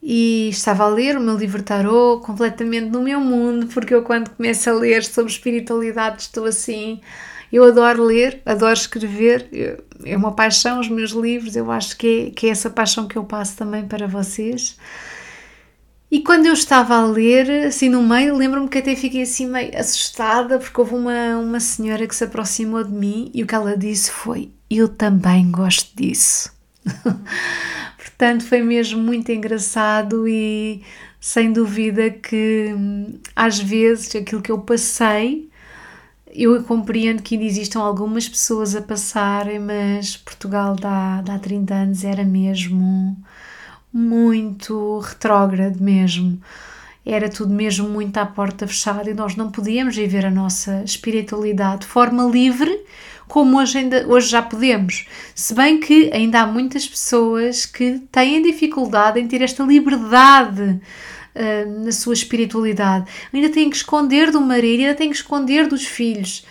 e 0.02 0.48
estava 0.48 0.84
a 0.84 0.88
ler 0.88 1.16
o 1.16 1.20
meu 1.20 1.36
livro 1.36 1.62
tarot 1.62 2.24
completamente 2.24 2.88
no 2.88 3.02
meu 3.02 3.20
mundo, 3.20 3.66
porque 3.66 3.94
eu 3.94 4.02
quando 4.02 4.30
começo 4.30 4.70
a 4.70 4.72
ler 4.72 5.04
sobre 5.04 5.30
espiritualidade 5.30 6.22
estou 6.22 6.46
assim, 6.46 7.00
eu 7.52 7.64
adoro 7.64 8.04
ler, 8.04 8.40
adoro 8.46 8.72
escrever, 8.72 9.48
é 10.04 10.16
uma 10.16 10.32
paixão 10.32 10.80
os 10.80 10.88
meus 10.88 11.10
livros, 11.10 11.56
eu 11.56 11.70
acho 11.70 11.96
que 11.96 12.28
é, 12.28 12.30
que 12.30 12.46
é 12.46 12.50
essa 12.50 12.70
paixão 12.70 13.06
que 13.06 13.16
eu 13.16 13.24
passo 13.24 13.56
também 13.56 13.86
para 13.86 14.06
vocês. 14.06 14.76
E 16.10 16.20
quando 16.22 16.46
eu 16.46 16.54
estava 16.54 16.96
a 16.96 17.04
ler, 17.04 17.66
assim 17.66 17.88
no 17.88 18.02
meio, 18.02 18.36
lembro-me 18.36 18.68
que 18.68 18.78
até 18.78 18.96
fiquei 18.96 19.22
assim 19.22 19.46
meio 19.46 19.78
assustada, 19.78 20.58
porque 20.58 20.80
houve 20.80 20.94
uma, 20.94 21.36
uma 21.36 21.60
senhora 21.60 22.06
que 22.06 22.16
se 22.16 22.24
aproximou 22.24 22.82
de 22.82 22.90
mim 22.90 23.30
e 23.32 23.44
o 23.44 23.46
que 23.46 23.54
ela 23.54 23.76
disse 23.76 24.10
foi: 24.10 24.50
Eu 24.68 24.88
também 24.88 25.50
gosto 25.52 25.94
disso. 25.94 26.50
Portanto, 27.96 28.44
foi 28.44 28.62
mesmo 28.62 29.02
muito 29.02 29.30
engraçado 29.30 30.26
e 30.28 30.82
sem 31.20 31.52
dúvida 31.52 32.10
que 32.10 32.74
às 33.36 33.58
vezes 33.58 34.14
aquilo 34.14 34.42
que 34.42 34.50
eu 34.50 34.60
passei, 34.60 35.50
eu 36.32 36.62
compreendo 36.64 37.22
que 37.22 37.34
ainda 37.34 37.46
existam 37.46 37.80
algumas 37.80 38.28
pessoas 38.28 38.74
a 38.74 38.82
passarem, 38.82 39.58
mas 39.58 40.16
Portugal 40.16 40.76
há, 40.82 41.22
há 41.28 41.38
30 41.38 41.74
anos 41.74 42.04
era 42.04 42.24
mesmo 42.24 43.16
muito 43.92 45.00
retrógrado 45.00 45.82
mesmo. 45.82 46.40
Era 47.12 47.28
tudo 47.28 47.52
mesmo 47.52 47.88
muito 47.88 48.18
à 48.18 48.24
porta 48.24 48.68
fechada 48.68 49.10
e 49.10 49.14
nós 49.14 49.34
não 49.34 49.50
podíamos 49.50 49.96
viver 49.96 50.24
a 50.24 50.30
nossa 50.30 50.84
espiritualidade 50.84 51.80
de 51.80 51.86
forma 51.88 52.22
livre 52.22 52.84
como 53.26 53.58
hoje, 53.58 53.78
ainda, 53.78 54.06
hoje 54.06 54.28
já 54.28 54.40
podemos. 54.40 55.06
Se 55.34 55.52
bem 55.52 55.80
que 55.80 56.08
ainda 56.12 56.42
há 56.42 56.46
muitas 56.46 56.86
pessoas 56.86 57.66
que 57.66 57.98
têm 58.12 58.40
dificuldade 58.40 59.18
em 59.18 59.26
ter 59.26 59.42
esta 59.42 59.64
liberdade 59.64 60.80
uh, 61.34 61.84
na 61.84 61.90
sua 61.90 62.14
espiritualidade. 62.14 63.10
Ainda 63.34 63.48
têm 63.48 63.68
que 63.68 63.76
esconder 63.76 64.30
do 64.30 64.40
marido, 64.40 64.82
ainda 64.82 64.94
têm 64.94 65.10
que 65.10 65.16
esconder 65.16 65.66
dos 65.66 65.84
filhos. 65.84 66.46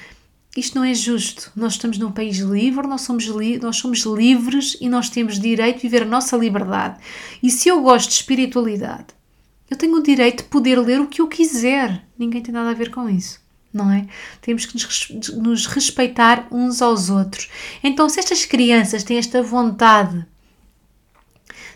Isto 0.58 0.78
não 0.78 0.84
é 0.84 0.94
justo. 0.94 1.54
Nós 1.56 1.74
estamos 1.74 1.98
num 1.98 2.12
país 2.12 2.38
livre, 2.40 2.86
nós 2.86 3.02
somos, 3.02 3.24
li 3.28 3.58
nós 3.60 3.78
somos 3.78 4.00
livres 4.00 4.76
e 4.82 4.90
nós 4.90 5.10
temos 5.10 5.40
direito 5.40 5.78
de 5.78 5.84
viver 5.84 6.02
a 6.02 6.06
nossa 6.06 6.36
liberdade. 6.36 7.00
E 7.42 7.50
se 7.50 7.70
eu 7.70 7.82
gosto 7.82 8.10
de 8.10 8.16
espiritualidade, 8.16 9.19
eu 9.70 9.78
tenho 9.78 9.96
o 9.96 10.04
direito 10.04 10.44
de 10.44 10.50
poder 10.50 10.80
ler 10.80 11.00
o 11.00 11.08
que 11.08 11.22
eu 11.22 11.28
quiser. 11.28 12.04
Ninguém 12.18 12.42
tem 12.42 12.54
nada 12.54 12.72
a 12.72 12.74
ver 12.74 12.92
com 12.92 13.10
isso 13.10 13.40
não 13.74 13.92
é? 13.92 14.08
Temos 14.42 14.66
que 14.66 14.76
nos 15.36 15.66
respeitar 15.68 16.48
uns 16.52 16.82
aos 16.82 17.10
outros. 17.10 17.50
Então, 17.84 18.10
se 18.10 18.20
estas 18.20 18.46
crianças 18.46 19.04
têm 19.04 19.18
esta 19.18 19.42
vontade 19.44 20.26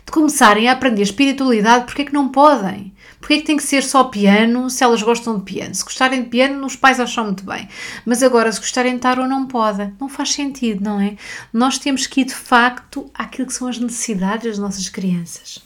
de 0.04 0.12
começarem 0.12 0.68
a 0.68 0.72
aprender 0.72 1.02
espiritualidade, 1.02 1.86
porquê 1.86 2.02
é 2.02 2.04
que 2.04 2.12
não 2.12 2.28
podem? 2.28 2.92
Porquê 3.18 3.34
é 3.34 3.38
que 3.38 3.46
tem 3.46 3.56
que 3.56 3.62
ser 3.62 3.82
só 3.82 4.04
piano 4.04 4.68
se 4.68 4.84
elas 4.84 5.02
gostam 5.02 5.38
de 5.38 5.44
piano? 5.44 5.74
Se 5.74 5.82
gostarem 5.82 6.24
de 6.24 6.28
piano, 6.28 6.66
os 6.66 6.76
pais 6.76 7.00
acham 7.00 7.24
muito 7.24 7.42
bem. 7.42 7.66
Mas 8.04 8.22
agora, 8.22 8.52
se 8.52 8.60
gostarem 8.60 8.94
de 8.94 9.00
tarot, 9.00 9.26
não 9.26 9.46
podem. 9.46 9.94
Não 9.98 10.10
faz 10.10 10.32
sentido, 10.32 10.84
não 10.84 11.00
é? 11.00 11.16
Nós 11.50 11.78
temos 11.78 12.06
que 12.06 12.20
ir 12.20 12.24
de 12.24 12.34
facto 12.34 13.10
àquilo 13.14 13.46
que 13.46 13.54
são 13.54 13.66
as 13.66 13.78
necessidades 13.78 14.46
das 14.46 14.58
nossas 14.58 14.90
crianças. 14.90 15.63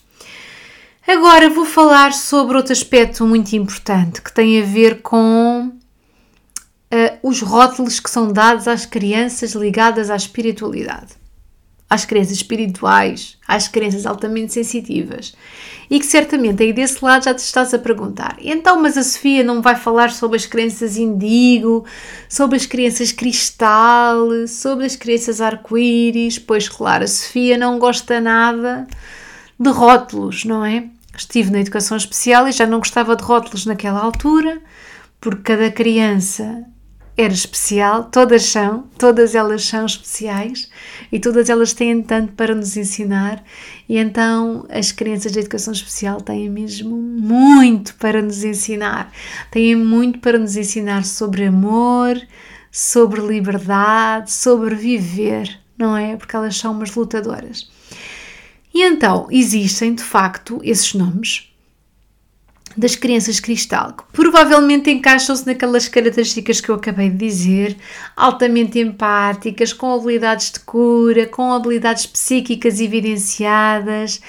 Agora 1.09 1.49
vou 1.49 1.65
falar 1.65 2.13
sobre 2.13 2.55
outro 2.55 2.71
aspecto 2.71 3.27
muito 3.27 3.57
importante 3.57 4.21
que 4.21 4.31
tem 4.31 4.61
a 4.61 4.67
ver 4.67 5.01
com 5.01 5.69
uh, 5.73 7.19
os 7.23 7.41
rótulos 7.41 7.99
que 7.99 8.11
são 8.11 8.31
dados 8.31 8.69
às 8.69 8.85
crianças 8.85 9.53
ligadas 9.53 10.11
à 10.11 10.17
espiritualidade, 10.17 11.15
às 11.89 12.05
crenças 12.05 12.33
espirituais, 12.33 13.39
às 13.49 13.67
crenças 13.67 14.05
altamente 14.05 14.53
sensitivas. 14.53 15.35
E 15.89 15.99
que 15.99 16.05
certamente 16.05 16.63
aí 16.63 16.75
desse 16.75 17.03
lado 17.03 17.25
já 17.25 17.33
te 17.33 17.39
estás 17.39 17.73
a 17.73 17.79
perguntar: 17.79 18.37
então, 18.43 18.79
mas 18.79 18.99
a 18.99 19.03
Sofia 19.03 19.43
não 19.43 19.63
vai 19.63 19.77
falar 19.77 20.11
sobre 20.11 20.37
as 20.37 20.45
crenças 20.45 20.99
indigo, 20.99 21.87
sobre 22.29 22.59
as 22.59 22.67
crenças 22.67 23.13
cristal, 23.13 24.29
sobre 24.47 24.85
as 24.85 24.95
crenças 24.95 25.41
arco-íris? 25.41 26.39
Pois, 26.39 26.69
claro, 26.69 27.05
a 27.05 27.09
Sofia 27.09 27.57
não 27.57 27.79
gosta 27.79 28.21
nada 28.21 28.87
de 29.59 29.71
rótulos, 29.71 30.45
não 30.45 30.63
é? 30.63 30.85
Estive 31.19 31.51
na 31.51 31.61
educação 31.61 31.97
especial 31.97 32.47
e 32.47 32.53
já 32.53 32.65
não 32.65 32.79
gostava 32.79 33.17
de 33.17 33.25
rótulos 33.25 33.67
naquela 33.67 34.01
altura 34.01 34.63
porque 35.21 35.43
cada 35.43 35.69
criança 35.71 36.65
era 37.17 37.33
especial, 37.33 38.05
todas 38.05 38.45
são, 38.45 38.85
todas 38.97 39.35
elas 39.35 39.65
são 39.65 39.85
especiais 39.85 40.71
e 41.11 41.19
todas 41.19 41.51
elas 41.51 41.73
têm 41.73 42.01
tanto 42.01 42.33
para 42.35 42.55
nos 42.55 42.77
ensinar, 42.77 43.43
e 43.89 43.99
então 43.99 44.65
as 44.71 44.93
crianças 44.93 45.33
de 45.33 45.41
educação 45.41 45.73
especial 45.73 46.21
têm 46.21 46.49
mesmo 46.49 46.97
muito 46.97 47.97
para 47.97 48.23
nos 48.23 48.45
ensinar, 48.45 49.11
têm 49.51 49.75
muito 49.75 50.21
para 50.21 50.39
nos 50.39 50.57
ensinar 50.57 51.05
sobre 51.05 51.47
amor, 51.47 52.17
sobre 52.71 53.21
liberdade, 53.21 54.31
sobre 54.31 54.77
viver, 54.77 55.59
não 55.77 55.97
é? 55.97 56.17
Porque 56.17 56.37
elas 56.37 56.57
são 56.57 56.71
umas 56.71 56.95
lutadoras. 56.95 57.69
E 58.79 58.83
então 58.85 59.27
existem 59.29 59.93
de 59.93 60.05
facto 60.05 60.61
esses 60.63 60.95
nomes 60.95 61.48
das 62.79 62.95
crianças 62.95 63.41
cristal, 63.41 63.93
que 63.93 64.05
provavelmente 64.13 64.89
encaixam-se 64.89 65.45
naquelas 65.45 65.89
características 65.89 66.61
que 66.61 66.69
eu 66.69 66.77
acabei 66.77 67.11
de 67.11 67.17
dizer, 67.17 67.77
altamente 68.17 68.79
empáticas, 68.79 69.73
com 69.73 69.93
habilidades 69.93 70.53
de 70.53 70.61
cura, 70.61 71.27
com 71.27 71.53
habilidades 71.53 72.07
psíquicas 72.07 72.81
evidenciadas, 72.81 74.21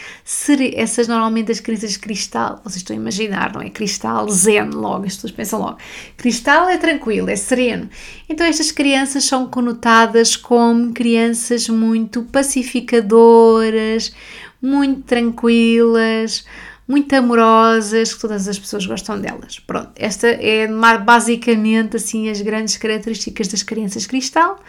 essas 0.73 1.07
normalmente 1.07 1.51
as 1.51 1.59
crianças 1.59 1.95
cristal, 1.95 2.59
vocês 2.63 2.77
estão 2.77 2.95
a 2.95 2.99
imaginar, 2.99 3.53
não 3.53 3.61
é? 3.61 3.69
Cristal, 3.69 4.27
zen, 4.29 4.71
logo, 4.71 5.05
as 5.05 5.13
pessoas 5.13 5.31
pensam 5.31 5.59
logo. 5.59 5.77
Cristal 6.17 6.67
é 6.69 6.77
tranquilo, 6.77 7.29
é 7.29 7.35
sereno. 7.35 7.87
Então 8.27 8.47
estas 8.47 8.71
crianças 8.71 9.25
são 9.25 9.47
conotadas 9.47 10.35
como 10.35 10.91
crianças 10.91 11.69
muito 11.69 12.23
pacificadoras, 12.23 14.11
muito 14.59 15.03
tranquilas, 15.03 16.43
muito 16.89 17.13
amorosas, 17.13 18.11
que 18.11 18.19
todas 18.19 18.47
as 18.47 18.57
pessoas 18.57 18.83
gostam 18.87 19.21
delas. 19.21 19.59
Pronto, 19.59 19.91
esta 19.95 20.27
é 20.27 20.67
basicamente 20.97 21.97
assim 21.97 22.29
as 22.29 22.41
grandes 22.41 22.77
características 22.77 23.47
das 23.47 23.61
crianças 23.61 24.07
cristal. 24.07 24.59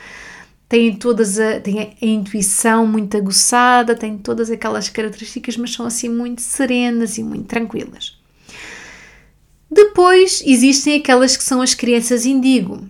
Têm 0.69 0.95
todas 0.95 1.41
a, 1.41 1.59
têm 1.61 1.81
a 1.81 2.05
intuição 2.05 2.87
muito 2.87 3.17
aguçada, 3.17 3.97
têm 3.97 4.19
todas 4.19 4.51
aquelas 4.51 4.91
características, 4.91 5.57
mas 5.57 5.73
são 5.73 5.87
assim 5.87 6.11
muito 6.11 6.43
serenas 6.43 7.17
e 7.17 7.25
muito 7.25 7.47
tranquilas. 7.47 8.21
Depois 9.71 10.43
existem 10.45 10.97
aquelas 10.97 11.39
que 11.39 11.43
são 11.43 11.63
as 11.63 11.73
crianças 11.73 12.27
indigo. 12.27 12.87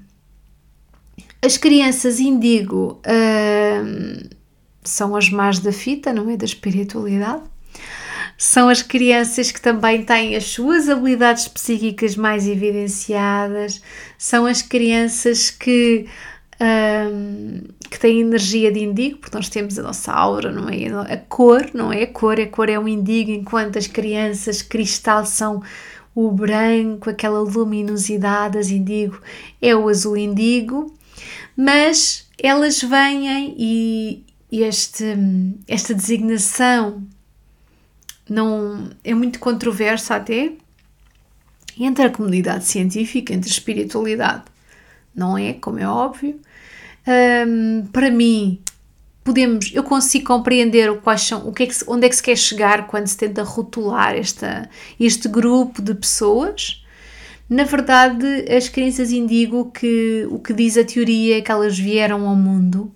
As 1.41 1.57
crianças 1.57 2.19
indigo 2.19 3.01
hum, 3.07 4.29
são 4.83 5.15
as 5.15 5.31
más 5.31 5.61
da 5.61 5.73
fita, 5.73 6.13
não 6.13 6.29
é? 6.29 6.37
Da 6.37 6.45
espiritualidade 6.45 7.45
são 8.41 8.71
as 8.71 8.81
crianças 8.81 9.53
que 9.53 9.61
também 9.61 10.03
têm 10.03 10.35
as 10.35 10.45
suas 10.45 10.89
habilidades 10.89 11.47
psíquicas 11.47 12.17
mais 12.17 12.49
evidenciadas, 12.49 13.83
são 14.17 14.47
as 14.47 14.63
crianças 14.63 15.51
que, 15.51 16.07
um, 16.59 17.61
que 17.91 18.01
têm 18.01 18.23
energia 18.23 18.73
de 18.73 18.83
indigo, 18.83 19.19
porque 19.19 19.37
nós 19.37 19.51
temos 19.51 19.79
a 19.79 19.83
nossa 19.83 20.11
aura, 20.11 20.51
não 20.51 20.71
é? 20.71 21.13
A 21.13 21.19
cor, 21.19 21.69
não 21.75 21.93
é? 21.93 22.05
A 22.05 22.07
cor, 22.07 22.41
a 22.41 22.47
cor 22.47 22.71
é 22.71 22.79
um 22.79 22.89
indigo, 22.89 23.31
enquanto 23.31 23.77
as 23.77 23.87
crianças 23.87 24.63
cristal 24.63 25.27
são 25.27 25.63
o 26.15 26.31
branco, 26.31 27.11
aquela 27.11 27.41
luminosidade, 27.41 28.57
as 28.57 28.71
indigo 28.71 29.21
é 29.61 29.77
o 29.77 29.87
azul 29.87 30.17
indigo, 30.17 30.97
mas 31.55 32.27
elas 32.43 32.83
vêm 32.83 33.55
e 33.59 34.25
este, 34.51 35.05
esta 35.69 35.95
designação 35.95 37.07
não 38.31 38.89
é 39.03 39.13
muito 39.13 39.41
controversa 39.41 40.15
até 40.15 40.53
entre 41.79 42.05
a 42.05 42.11
comunidade 42.11 42.65
científica, 42.65 43.35
entre 43.35 43.51
a 43.51 43.53
espiritualidade, 43.53 44.45
não 45.13 45.37
é? 45.37 45.55
Como 45.55 45.81
é 45.81 45.87
óbvio. 45.87 46.41
Um, 47.09 47.87
para 47.93 48.09
mim, 48.09 48.61
podemos, 49.25 49.73
eu 49.75 49.83
consigo 49.83 50.27
compreender 50.27 51.01
quais 51.01 51.23
são, 51.23 51.49
o 51.49 51.53
que 51.53 51.65
é 51.65 51.67
que, 51.67 51.75
onde 51.89 52.07
é 52.07 52.09
que 52.09 52.15
se 52.15 52.23
quer 52.23 52.37
chegar 52.37 52.87
quando 52.87 53.09
se 53.09 53.17
tenta 53.17 53.43
rotular 53.43 54.15
esta, 54.15 54.71
este 54.99 55.27
grupo 55.29 55.83
de 55.83 55.95
pessoas. 55.95 56.85
Na 57.49 57.65
verdade, 57.65 58.25
as 58.49 58.69
crenças 58.69 59.11
indigo 59.11 59.73
que 59.73 60.25
o 60.31 60.39
que 60.39 60.53
diz 60.53 60.77
a 60.77 60.85
teoria 60.85 61.39
é 61.39 61.41
que 61.41 61.51
elas 61.51 61.77
vieram 61.77 62.29
ao 62.29 62.37
mundo 62.37 62.95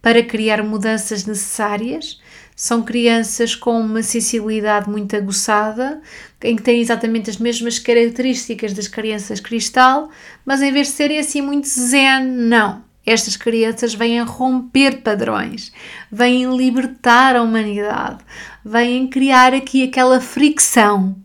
para 0.00 0.22
criar 0.22 0.62
mudanças 0.62 1.24
necessárias 1.24 2.19
são 2.60 2.82
crianças 2.82 3.54
com 3.54 3.80
uma 3.80 4.02
sensibilidade 4.02 4.86
muito 4.86 5.16
aguçada, 5.16 5.98
em 6.42 6.54
que 6.54 6.62
têm 6.62 6.78
exatamente 6.78 7.30
as 7.30 7.38
mesmas 7.38 7.78
características 7.78 8.74
das 8.74 8.86
crianças 8.86 9.40
cristal, 9.40 10.10
mas 10.44 10.60
em 10.60 10.70
vez 10.70 10.88
de 10.88 10.92
serem 10.92 11.18
assim 11.18 11.40
muito 11.40 11.66
zen, 11.66 12.22
não. 12.22 12.84
Estas 13.06 13.34
crianças 13.34 13.94
vêm 13.94 14.20
romper 14.20 15.00
padrões, 15.00 15.72
vêm 16.12 16.54
libertar 16.54 17.34
a 17.34 17.40
humanidade, 17.40 18.18
vêm 18.62 19.06
criar 19.06 19.54
aqui 19.54 19.82
aquela 19.82 20.20
fricção. 20.20 21.16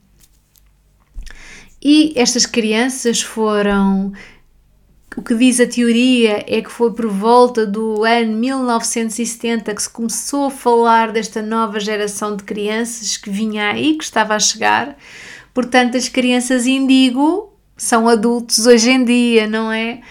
E 1.83 2.13
estas 2.15 2.45
crianças 2.45 3.21
foram 3.21 4.13
o 5.15 5.21
que 5.21 5.33
diz 5.33 5.59
a 5.61 5.65
teoria 5.65 6.43
é 6.45 6.61
que 6.61 6.71
foi 6.71 6.91
por 6.91 7.07
volta 7.07 7.65
do 7.65 8.03
ano 8.03 8.35
1970 8.37 9.73
que 9.73 9.81
se 9.81 9.89
começou 9.89 10.47
a 10.47 10.51
falar 10.51 11.13
desta 11.13 11.41
nova 11.41 11.79
geração 11.79 12.35
de 12.35 12.43
crianças 12.43 13.15
que 13.15 13.29
vinha 13.29 13.71
aí, 13.71 13.97
que 13.97 14.03
estava 14.03 14.35
a 14.35 14.39
chegar. 14.39 14.97
Portanto, 15.53 15.95
as 15.95 16.09
crianças 16.09 16.67
indigo 16.67 17.53
são 17.77 18.09
adultos 18.09 18.67
hoje 18.67 18.91
em 18.91 19.05
dia, 19.05 19.47
não 19.47 19.71
é? 19.71 20.01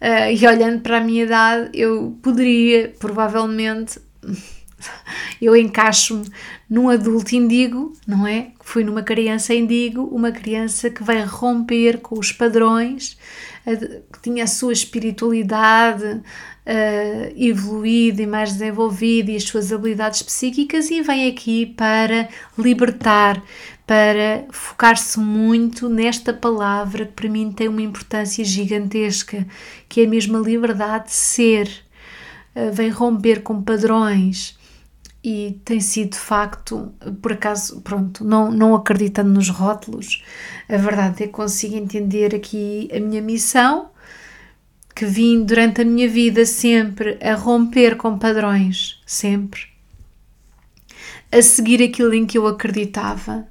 Uh, 0.00 0.32
e 0.34 0.46
olhando 0.46 0.80
para 0.80 0.96
a 0.96 1.00
minha 1.00 1.24
idade, 1.24 1.70
eu 1.74 2.16
poderia, 2.22 2.94
provavelmente, 2.98 3.98
eu 5.42 5.54
encaixo-me 5.54 6.26
num 6.68 6.88
adulto 6.88 7.34
indigo, 7.34 7.92
não 8.06 8.26
é? 8.26 8.48
Fui 8.62 8.82
numa 8.82 9.02
criança 9.02 9.54
indigo, 9.54 10.04
uma 10.10 10.32
criança 10.32 10.88
que 10.88 11.02
vai 11.02 11.22
romper 11.22 11.98
com 11.98 12.18
os 12.18 12.32
padrões 12.32 13.18
que 13.64 14.20
tinha 14.22 14.44
a 14.44 14.46
sua 14.46 14.72
espiritualidade 14.72 16.04
uh, 16.04 17.32
evoluída 17.36 18.22
e 18.22 18.26
mais 18.26 18.52
desenvolvida 18.52 19.30
e 19.30 19.36
as 19.36 19.44
suas 19.44 19.72
habilidades 19.72 20.22
psíquicas 20.22 20.90
e 20.90 21.00
vem 21.00 21.28
aqui 21.28 21.66
para 21.66 22.28
libertar, 22.58 23.42
para 23.86 24.44
focar-se 24.50 25.18
muito 25.18 25.88
nesta 25.88 26.32
palavra 26.32 27.06
que 27.06 27.12
para 27.12 27.28
mim 27.28 27.52
tem 27.52 27.68
uma 27.68 27.82
importância 27.82 28.44
gigantesca, 28.44 29.46
que 29.88 30.02
é 30.02 30.06
mesmo 30.06 30.36
a 30.36 30.40
liberdade 30.40 31.06
de 31.06 31.14
ser, 31.14 31.68
uh, 32.54 32.70
vem 32.72 32.90
romper 32.90 33.42
com 33.42 33.62
padrões 33.62 34.58
e 35.24 35.58
tem 35.64 35.80
sido 35.80 36.10
de 36.10 36.18
facto, 36.18 36.92
por 37.22 37.32
acaso, 37.32 37.80
pronto, 37.80 38.22
não, 38.22 38.50
não 38.50 38.74
acreditando 38.74 39.30
nos 39.30 39.48
rótulos, 39.48 40.22
a 40.68 40.76
verdade 40.76 41.22
é 41.22 41.26
que 41.26 41.32
consigo 41.32 41.76
entender 41.76 42.34
aqui 42.34 42.90
a 42.94 43.00
minha 43.00 43.22
missão, 43.22 43.88
que 44.94 45.06
vim 45.06 45.42
durante 45.42 45.80
a 45.80 45.84
minha 45.84 46.06
vida 46.06 46.44
sempre 46.44 47.18
a 47.22 47.34
romper 47.34 47.96
com 47.96 48.18
padrões, 48.18 49.02
sempre, 49.06 49.62
a 51.32 51.40
seguir 51.40 51.82
aquilo 51.82 52.12
em 52.12 52.26
que 52.26 52.36
eu 52.36 52.46
acreditava, 52.46 53.48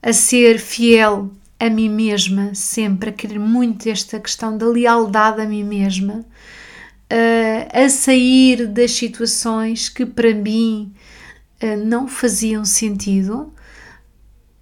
a 0.00 0.12
ser 0.12 0.60
fiel 0.60 1.28
a 1.58 1.68
mim 1.68 1.88
mesma, 1.88 2.54
sempre, 2.54 3.10
a 3.10 3.12
querer 3.12 3.40
muito 3.40 3.88
esta 3.88 4.20
questão 4.20 4.56
da 4.56 4.66
lealdade 4.66 5.42
a 5.42 5.44
mim 5.44 5.64
mesma, 5.64 6.24
a 7.72 7.88
sair 7.88 8.68
das 8.68 8.92
situações 8.92 9.88
que 9.88 10.06
para 10.06 10.32
mim 10.32 10.92
uh, 11.62 11.84
não 11.84 12.08
faziam 12.08 12.64
sentido, 12.64 13.52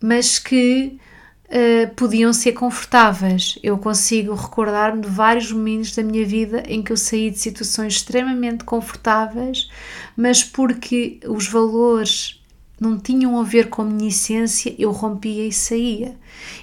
mas 0.00 0.38
que 0.38 0.98
uh, 1.48 1.94
podiam 1.94 2.32
ser 2.32 2.52
confortáveis. 2.52 3.58
Eu 3.62 3.78
consigo 3.78 4.34
recordar-me 4.34 5.02
de 5.02 5.08
vários 5.08 5.50
momentos 5.50 5.94
da 5.94 6.02
minha 6.02 6.26
vida 6.26 6.62
em 6.66 6.82
que 6.82 6.92
eu 6.92 6.96
saí 6.96 7.30
de 7.30 7.38
situações 7.38 7.94
extremamente 7.94 8.64
confortáveis, 8.64 9.70
mas 10.16 10.42
porque 10.44 11.20
os 11.26 11.48
valores 11.48 12.38
não 12.80 12.96
tinham 12.96 13.38
a 13.40 13.42
ver 13.42 13.68
com 13.68 13.82
a 13.82 13.84
minha 13.84 14.08
essência, 14.08 14.74
eu 14.78 14.92
rompia 14.92 15.46
e 15.46 15.52
saía. 15.52 16.16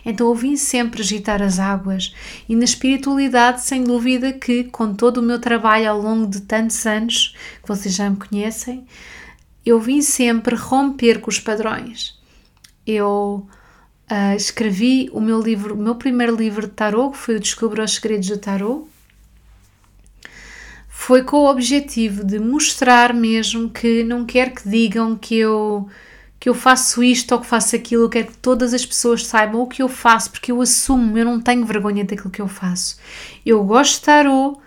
Então 0.06 0.28
eu 0.28 0.36
vim 0.36 0.56
sempre 0.56 1.02
agitar 1.02 1.42
as 1.42 1.60
águas. 1.60 2.16
E 2.48 2.56
na 2.56 2.64
espiritualidade, 2.64 3.62
sem 3.62 3.84
dúvida 3.84 4.32
que, 4.32 4.64
com 4.66 4.94
todo 4.94 5.18
o 5.18 5.22
meu 5.22 5.40
trabalho 5.40 5.90
ao 5.90 6.02
longo 6.02 6.28
de 6.28 6.42
tantos 6.42 6.86
anos, 6.86 7.36
que 7.62 7.68
vocês 7.68 7.94
já 7.94 8.10
me 8.10 8.16
conhecem, 8.16 8.86
eu 9.66 9.80
vim 9.80 10.02
sempre 10.02 10.56
romper 10.56 11.20
com 11.20 11.30
os 11.30 11.40
padrões. 11.40 12.20
Eu 12.86 13.48
uh, 14.12 14.36
escrevi 14.36 15.10
o 15.12 15.20
meu 15.20 15.42
livro, 15.42 15.74
o 15.74 15.78
meu 15.78 15.96
primeiro 15.96 16.36
livro 16.36 16.68
de 16.68 16.74
tarot, 16.74 17.12
que 17.14 17.18
foi 17.18 17.36
o 17.36 17.40
Descubra 17.40 17.84
os 17.84 17.96
Segredos 17.96 18.28
do 18.28 18.38
Tarot, 18.38 18.88
foi 20.88 21.24
com 21.24 21.38
o 21.38 21.50
objetivo 21.50 22.24
de 22.24 22.40
mostrar 22.40 23.14
mesmo 23.14 23.70
que 23.70 24.04
não 24.04 24.26
quero 24.26 24.52
que 24.52 24.68
digam 24.68 25.16
que 25.16 25.38
eu 25.38 25.88
que 26.40 26.50
eu 26.50 26.54
faço 26.54 27.04
isto 27.04 27.32
ou 27.32 27.42
que 27.42 27.48
faço 27.48 27.76
aquilo, 27.76 28.04
eu 28.04 28.10
quero 28.10 28.28
que 28.28 28.38
todas 28.38 28.72
as 28.74 28.86
pessoas 28.86 29.26
saibam 29.26 29.62
o 29.62 29.68
que 29.68 29.82
eu 29.82 29.90
faço, 29.90 30.30
porque 30.30 30.52
eu 30.52 30.62
assumo, 30.62 31.18
eu 31.18 31.26
não 31.26 31.42
tenho 31.42 31.66
vergonha 31.66 32.04
daquilo 32.04 32.30
que 32.30 32.42
eu 32.42 32.48
faço. 32.48 32.98
Eu 33.44 33.64
gosto 33.64 34.00
de 34.00 34.06
tarot, 34.06 34.60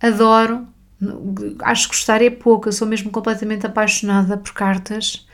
adoro, 0.00 0.66
acho 1.60 1.88
que 1.88 1.96
gostar 1.96 2.22
é 2.22 2.30
pouco, 2.30 2.68
eu 2.68 2.72
sou 2.72 2.86
mesmo 2.86 3.10
completamente 3.10 3.66
apaixonada 3.66 4.36
por 4.36 4.52
cartas. 4.52 5.26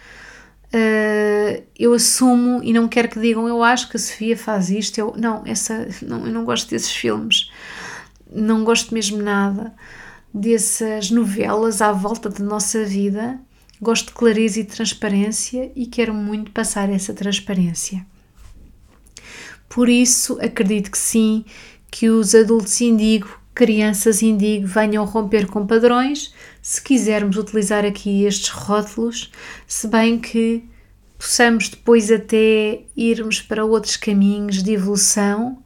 Uh, 0.69 1.63
eu 1.79 1.95
assumo 1.95 2.63
e 2.63 2.75
não 2.75 2.87
quero 2.87 3.09
que 3.09 3.19
digam 3.19 3.49
eu 3.49 3.63
acho 3.63 3.89
que 3.89 3.97
a 3.97 4.01
Sofia 4.01 4.37
faz 4.37 4.69
isto 4.69 4.99
eu, 4.99 5.15
não, 5.17 5.43
essa, 5.47 5.89
não, 6.03 6.27
eu 6.27 6.31
não 6.31 6.45
gosto 6.45 6.69
desses 6.69 6.93
filmes 6.93 7.51
não 8.31 8.65
gosto 8.65 8.93
mesmo 8.93 9.17
nada 9.17 9.75
dessas 10.33 11.11
novelas 11.11 11.81
à 11.81 11.93
volta 11.93 12.29
da 12.29 12.45
nossa 12.45 12.85
vida. 12.85 13.41
Gosto 13.81 14.07
de 14.07 14.13
clareza 14.13 14.61
e 14.61 14.65
transparência 14.65 15.71
e 15.75 15.87
quero 15.87 16.13
muito 16.13 16.51
passar 16.51 16.91
essa 16.91 17.15
transparência. 17.15 18.05
Por 19.69 19.89
isso, 19.89 20.39
acredito 20.41 20.91
que 20.91 20.99
sim, 20.99 21.45
que 21.91 22.09
os 22.09 22.35
adultos 22.35 22.81
indigo, 22.81 23.29
crianças 23.59 24.23
indigo, 24.23 24.69
venham 24.69 25.05
romper 25.05 25.49
com 25.49 25.67
padrões, 25.67 26.33
se 26.63 26.81
quisermos 26.81 27.37
utilizar 27.37 27.85
aqui 27.85 28.23
estes 28.23 28.51
rótulos, 28.51 29.33
se 29.67 29.89
bem 29.89 30.17
que 30.17 30.63
possamos 31.19 31.69
depois 31.69 32.09
até 32.09 32.83
irmos 32.97 33.43
para 33.43 33.65
outros 33.65 33.97
caminhos 33.97 34.63
de 34.63 34.75
evolução. 34.75 35.59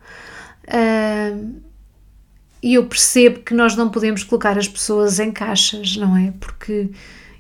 E 2.62 2.74
eu 2.74 2.86
percebo 2.86 3.40
que 3.40 3.52
nós 3.52 3.76
não 3.76 3.90
podemos 3.90 4.24
colocar 4.24 4.56
as 4.56 4.66
pessoas 4.68 5.18
em 5.18 5.30
caixas, 5.30 5.94
não 5.94 6.16
é? 6.16 6.32
Porque 6.40 6.88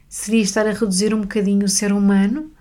seria 0.06 0.42
estar 0.42 0.66
a 0.66 0.72
reduzir 0.72 1.14
um 1.14 1.22
bocadinho 1.22 1.64
o 1.64 1.68
ser 1.68 1.94
humano, 1.94 2.52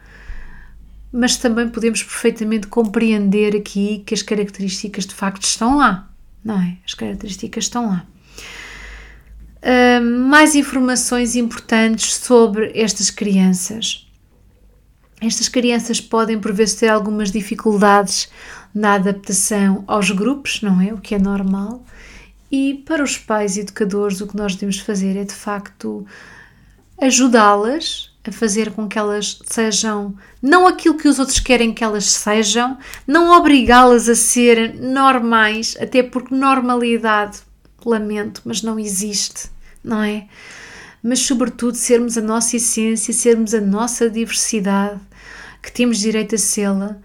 mas 1.12 1.36
também 1.36 1.68
podemos 1.68 2.02
perfeitamente 2.02 2.68
compreender 2.68 3.54
aqui 3.54 4.02
que 4.06 4.14
as 4.14 4.22
características 4.22 5.06
de 5.06 5.14
facto 5.14 5.44
estão 5.44 5.76
lá, 5.78 6.10
não 6.44 6.62
é? 6.62 6.78
As 6.86 6.94
características 6.94 7.66
estão 7.66 7.88
lá. 7.88 8.06
Uh, 9.64 10.28
mais 10.28 10.56
informações 10.56 11.36
importantes 11.36 12.16
sobre 12.16 12.72
estas 12.74 13.10
crianças. 13.10 14.08
Estas 15.22 15.48
crianças 15.48 16.02
podem, 16.02 16.40
por 16.40 16.52
vezes, 16.52 16.76
ter 16.76 16.88
algumas 16.88 17.32
dificuldades 17.32 18.28
na 18.74 18.96
adaptação 18.96 19.84
aos 19.86 20.10
grupos, 20.10 20.62
não 20.62 20.82
é? 20.82 20.92
O 20.94 20.98
que 20.98 21.14
é 21.14 21.20
normal. 21.20 21.86
E 22.52 22.84
para 22.86 23.04
os 23.04 23.18
pais 23.18 23.56
educadores, 23.56 24.20
o 24.20 24.28
que 24.28 24.36
nós 24.36 24.56
devemos 24.56 24.80
fazer 24.80 25.16
é 25.16 25.24
de 25.24 25.34
facto 25.34 26.06
ajudá-las 27.00 28.11
a 28.24 28.32
fazer 28.32 28.72
com 28.72 28.88
que 28.88 29.00
elas 29.00 29.40
sejam 29.46 30.16
não 30.42 30.68
aquilo 30.68 30.98
que 30.98 31.08
os 31.08 31.18
outros 31.18 31.40
querem 31.40 31.74
que 31.74 31.84
elas 31.84 32.06
sejam, 32.06 32.78
não 33.08 33.36
obrigá-las 33.36 34.08
a 34.08 34.16
ser 34.16 34.76
normais, 34.76 35.76
até 35.80 36.04
porque 36.04 36.36
normalidade, 36.36 37.40
lamento, 37.84 38.42
mas 38.46 38.62
não 38.62 38.80
existe, 38.80 39.50
não 39.84 40.04
é? 40.04 40.28
Mas, 41.04 41.20
sobretudo, 41.20 41.76
sermos 41.76 42.16
a 42.16 42.22
nossa 42.22 42.58
essência, 42.58 43.12
sermos 43.12 43.56
a 43.56 43.62
nossa 43.62 44.08
diversidade, 44.08 45.00
que 45.62 45.72
temos 45.72 45.98
direito 45.98 46.36
a 46.36 46.38
sê-la, 46.38 46.98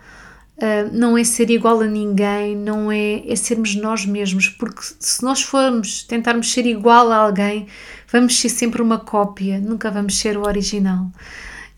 Uh, 0.56 0.88
não 0.90 1.18
é 1.18 1.22
ser 1.22 1.50
igual 1.50 1.80
a 1.82 1.86
ninguém, 1.86 2.56
não 2.56 2.90
é, 2.90 3.22
é 3.30 3.36
sermos 3.36 3.74
nós 3.74 4.06
mesmos, 4.06 4.48
porque 4.48 4.80
se 4.98 5.22
nós 5.22 5.42
formos 5.42 6.02
tentarmos 6.02 6.50
ser 6.50 6.64
igual 6.64 7.12
a 7.12 7.16
alguém, 7.16 7.66
vamos 8.10 8.40
ser 8.40 8.48
sempre 8.48 8.80
uma 8.80 8.98
cópia, 8.98 9.60
nunca 9.60 9.90
vamos 9.90 10.18
ser 10.18 10.38
o 10.38 10.46
original. 10.46 11.12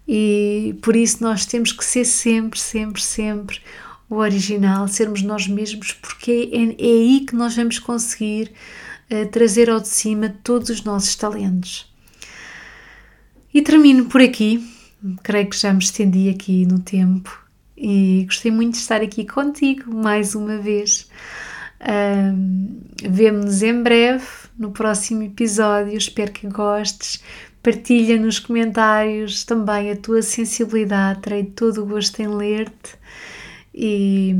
E 0.07 0.79
por 0.81 0.95
isso 0.95 1.23
nós 1.25 1.45
temos 1.45 1.73
que 1.73 1.85
ser 1.85 2.05
sempre, 2.05 2.59
sempre, 2.61 3.03
sempre 3.03 3.61
o 4.09 4.15
original, 4.17 4.87
sermos 4.87 5.23
nós 5.23 5.49
mesmos, 5.49 5.93
porque 5.93 6.49
é, 6.53 6.81
é 6.81 6.87
aí 6.87 7.25
que 7.27 7.35
nós 7.35 7.57
vamos 7.57 7.81
conseguir 7.81 8.53
uh, 9.11 9.27
trazer 9.27 9.69
ao 9.69 9.81
de 9.81 9.89
cima 9.89 10.37
todos 10.45 10.71
os 10.71 10.85
nossos 10.85 11.17
talentos. 11.17 11.93
E 13.53 13.61
termino 13.61 14.05
por 14.05 14.21
aqui, 14.23 14.65
creio 15.25 15.51
que 15.51 15.59
já 15.59 15.73
me 15.73 15.83
estendi 15.83 16.29
aqui 16.29 16.65
no 16.65 16.79
tempo 16.79 17.48
e 17.81 18.25
gostei 18.25 18.51
muito 18.51 18.73
de 18.73 18.79
estar 18.79 19.01
aqui 19.01 19.25
contigo 19.25 19.95
mais 19.95 20.35
uma 20.35 20.59
vez. 20.59 21.09
Um, 21.81 22.81
Vemo-nos 23.09 23.63
em 23.63 23.83
breve 23.83 24.27
no 24.59 24.73
próximo 24.73 25.23
episódio. 25.23 25.97
Espero 25.97 26.33
que 26.33 26.49
gostes. 26.49 27.23
Partilha 27.63 28.19
nos 28.19 28.39
comentários 28.39 29.45
também 29.45 29.91
a 29.91 29.97
tua 29.97 30.23
sensibilidade. 30.23 31.21
Terei 31.21 31.45
todo 31.45 31.83
o 31.83 31.87
gosto 31.87 32.21
em 32.21 32.29
ler-te 32.29 32.97
e 33.73 34.35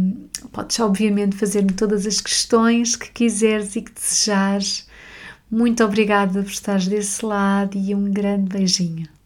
podes, 0.53 0.81
obviamente, 0.81 1.37
fazer-me 1.37 1.73
todas 1.73 2.07
as 2.07 2.21
questões 2.21 2.97
que 2.97 3.11
quiseres 3.11 3.77
e 3.77 3.83
que 3.83 3.93
desejares. 3.93 4.89
Muito 5.49 5.85
obrigada 5.85 6.43
por 6.43 6.51
estares 6.51 6.89
desse 6.89 7.25
lado 7.25 7.79
e 7.79 7.95
um 7.95 8.11
grande 8.11 8.49
beijinho. 8.49 9.18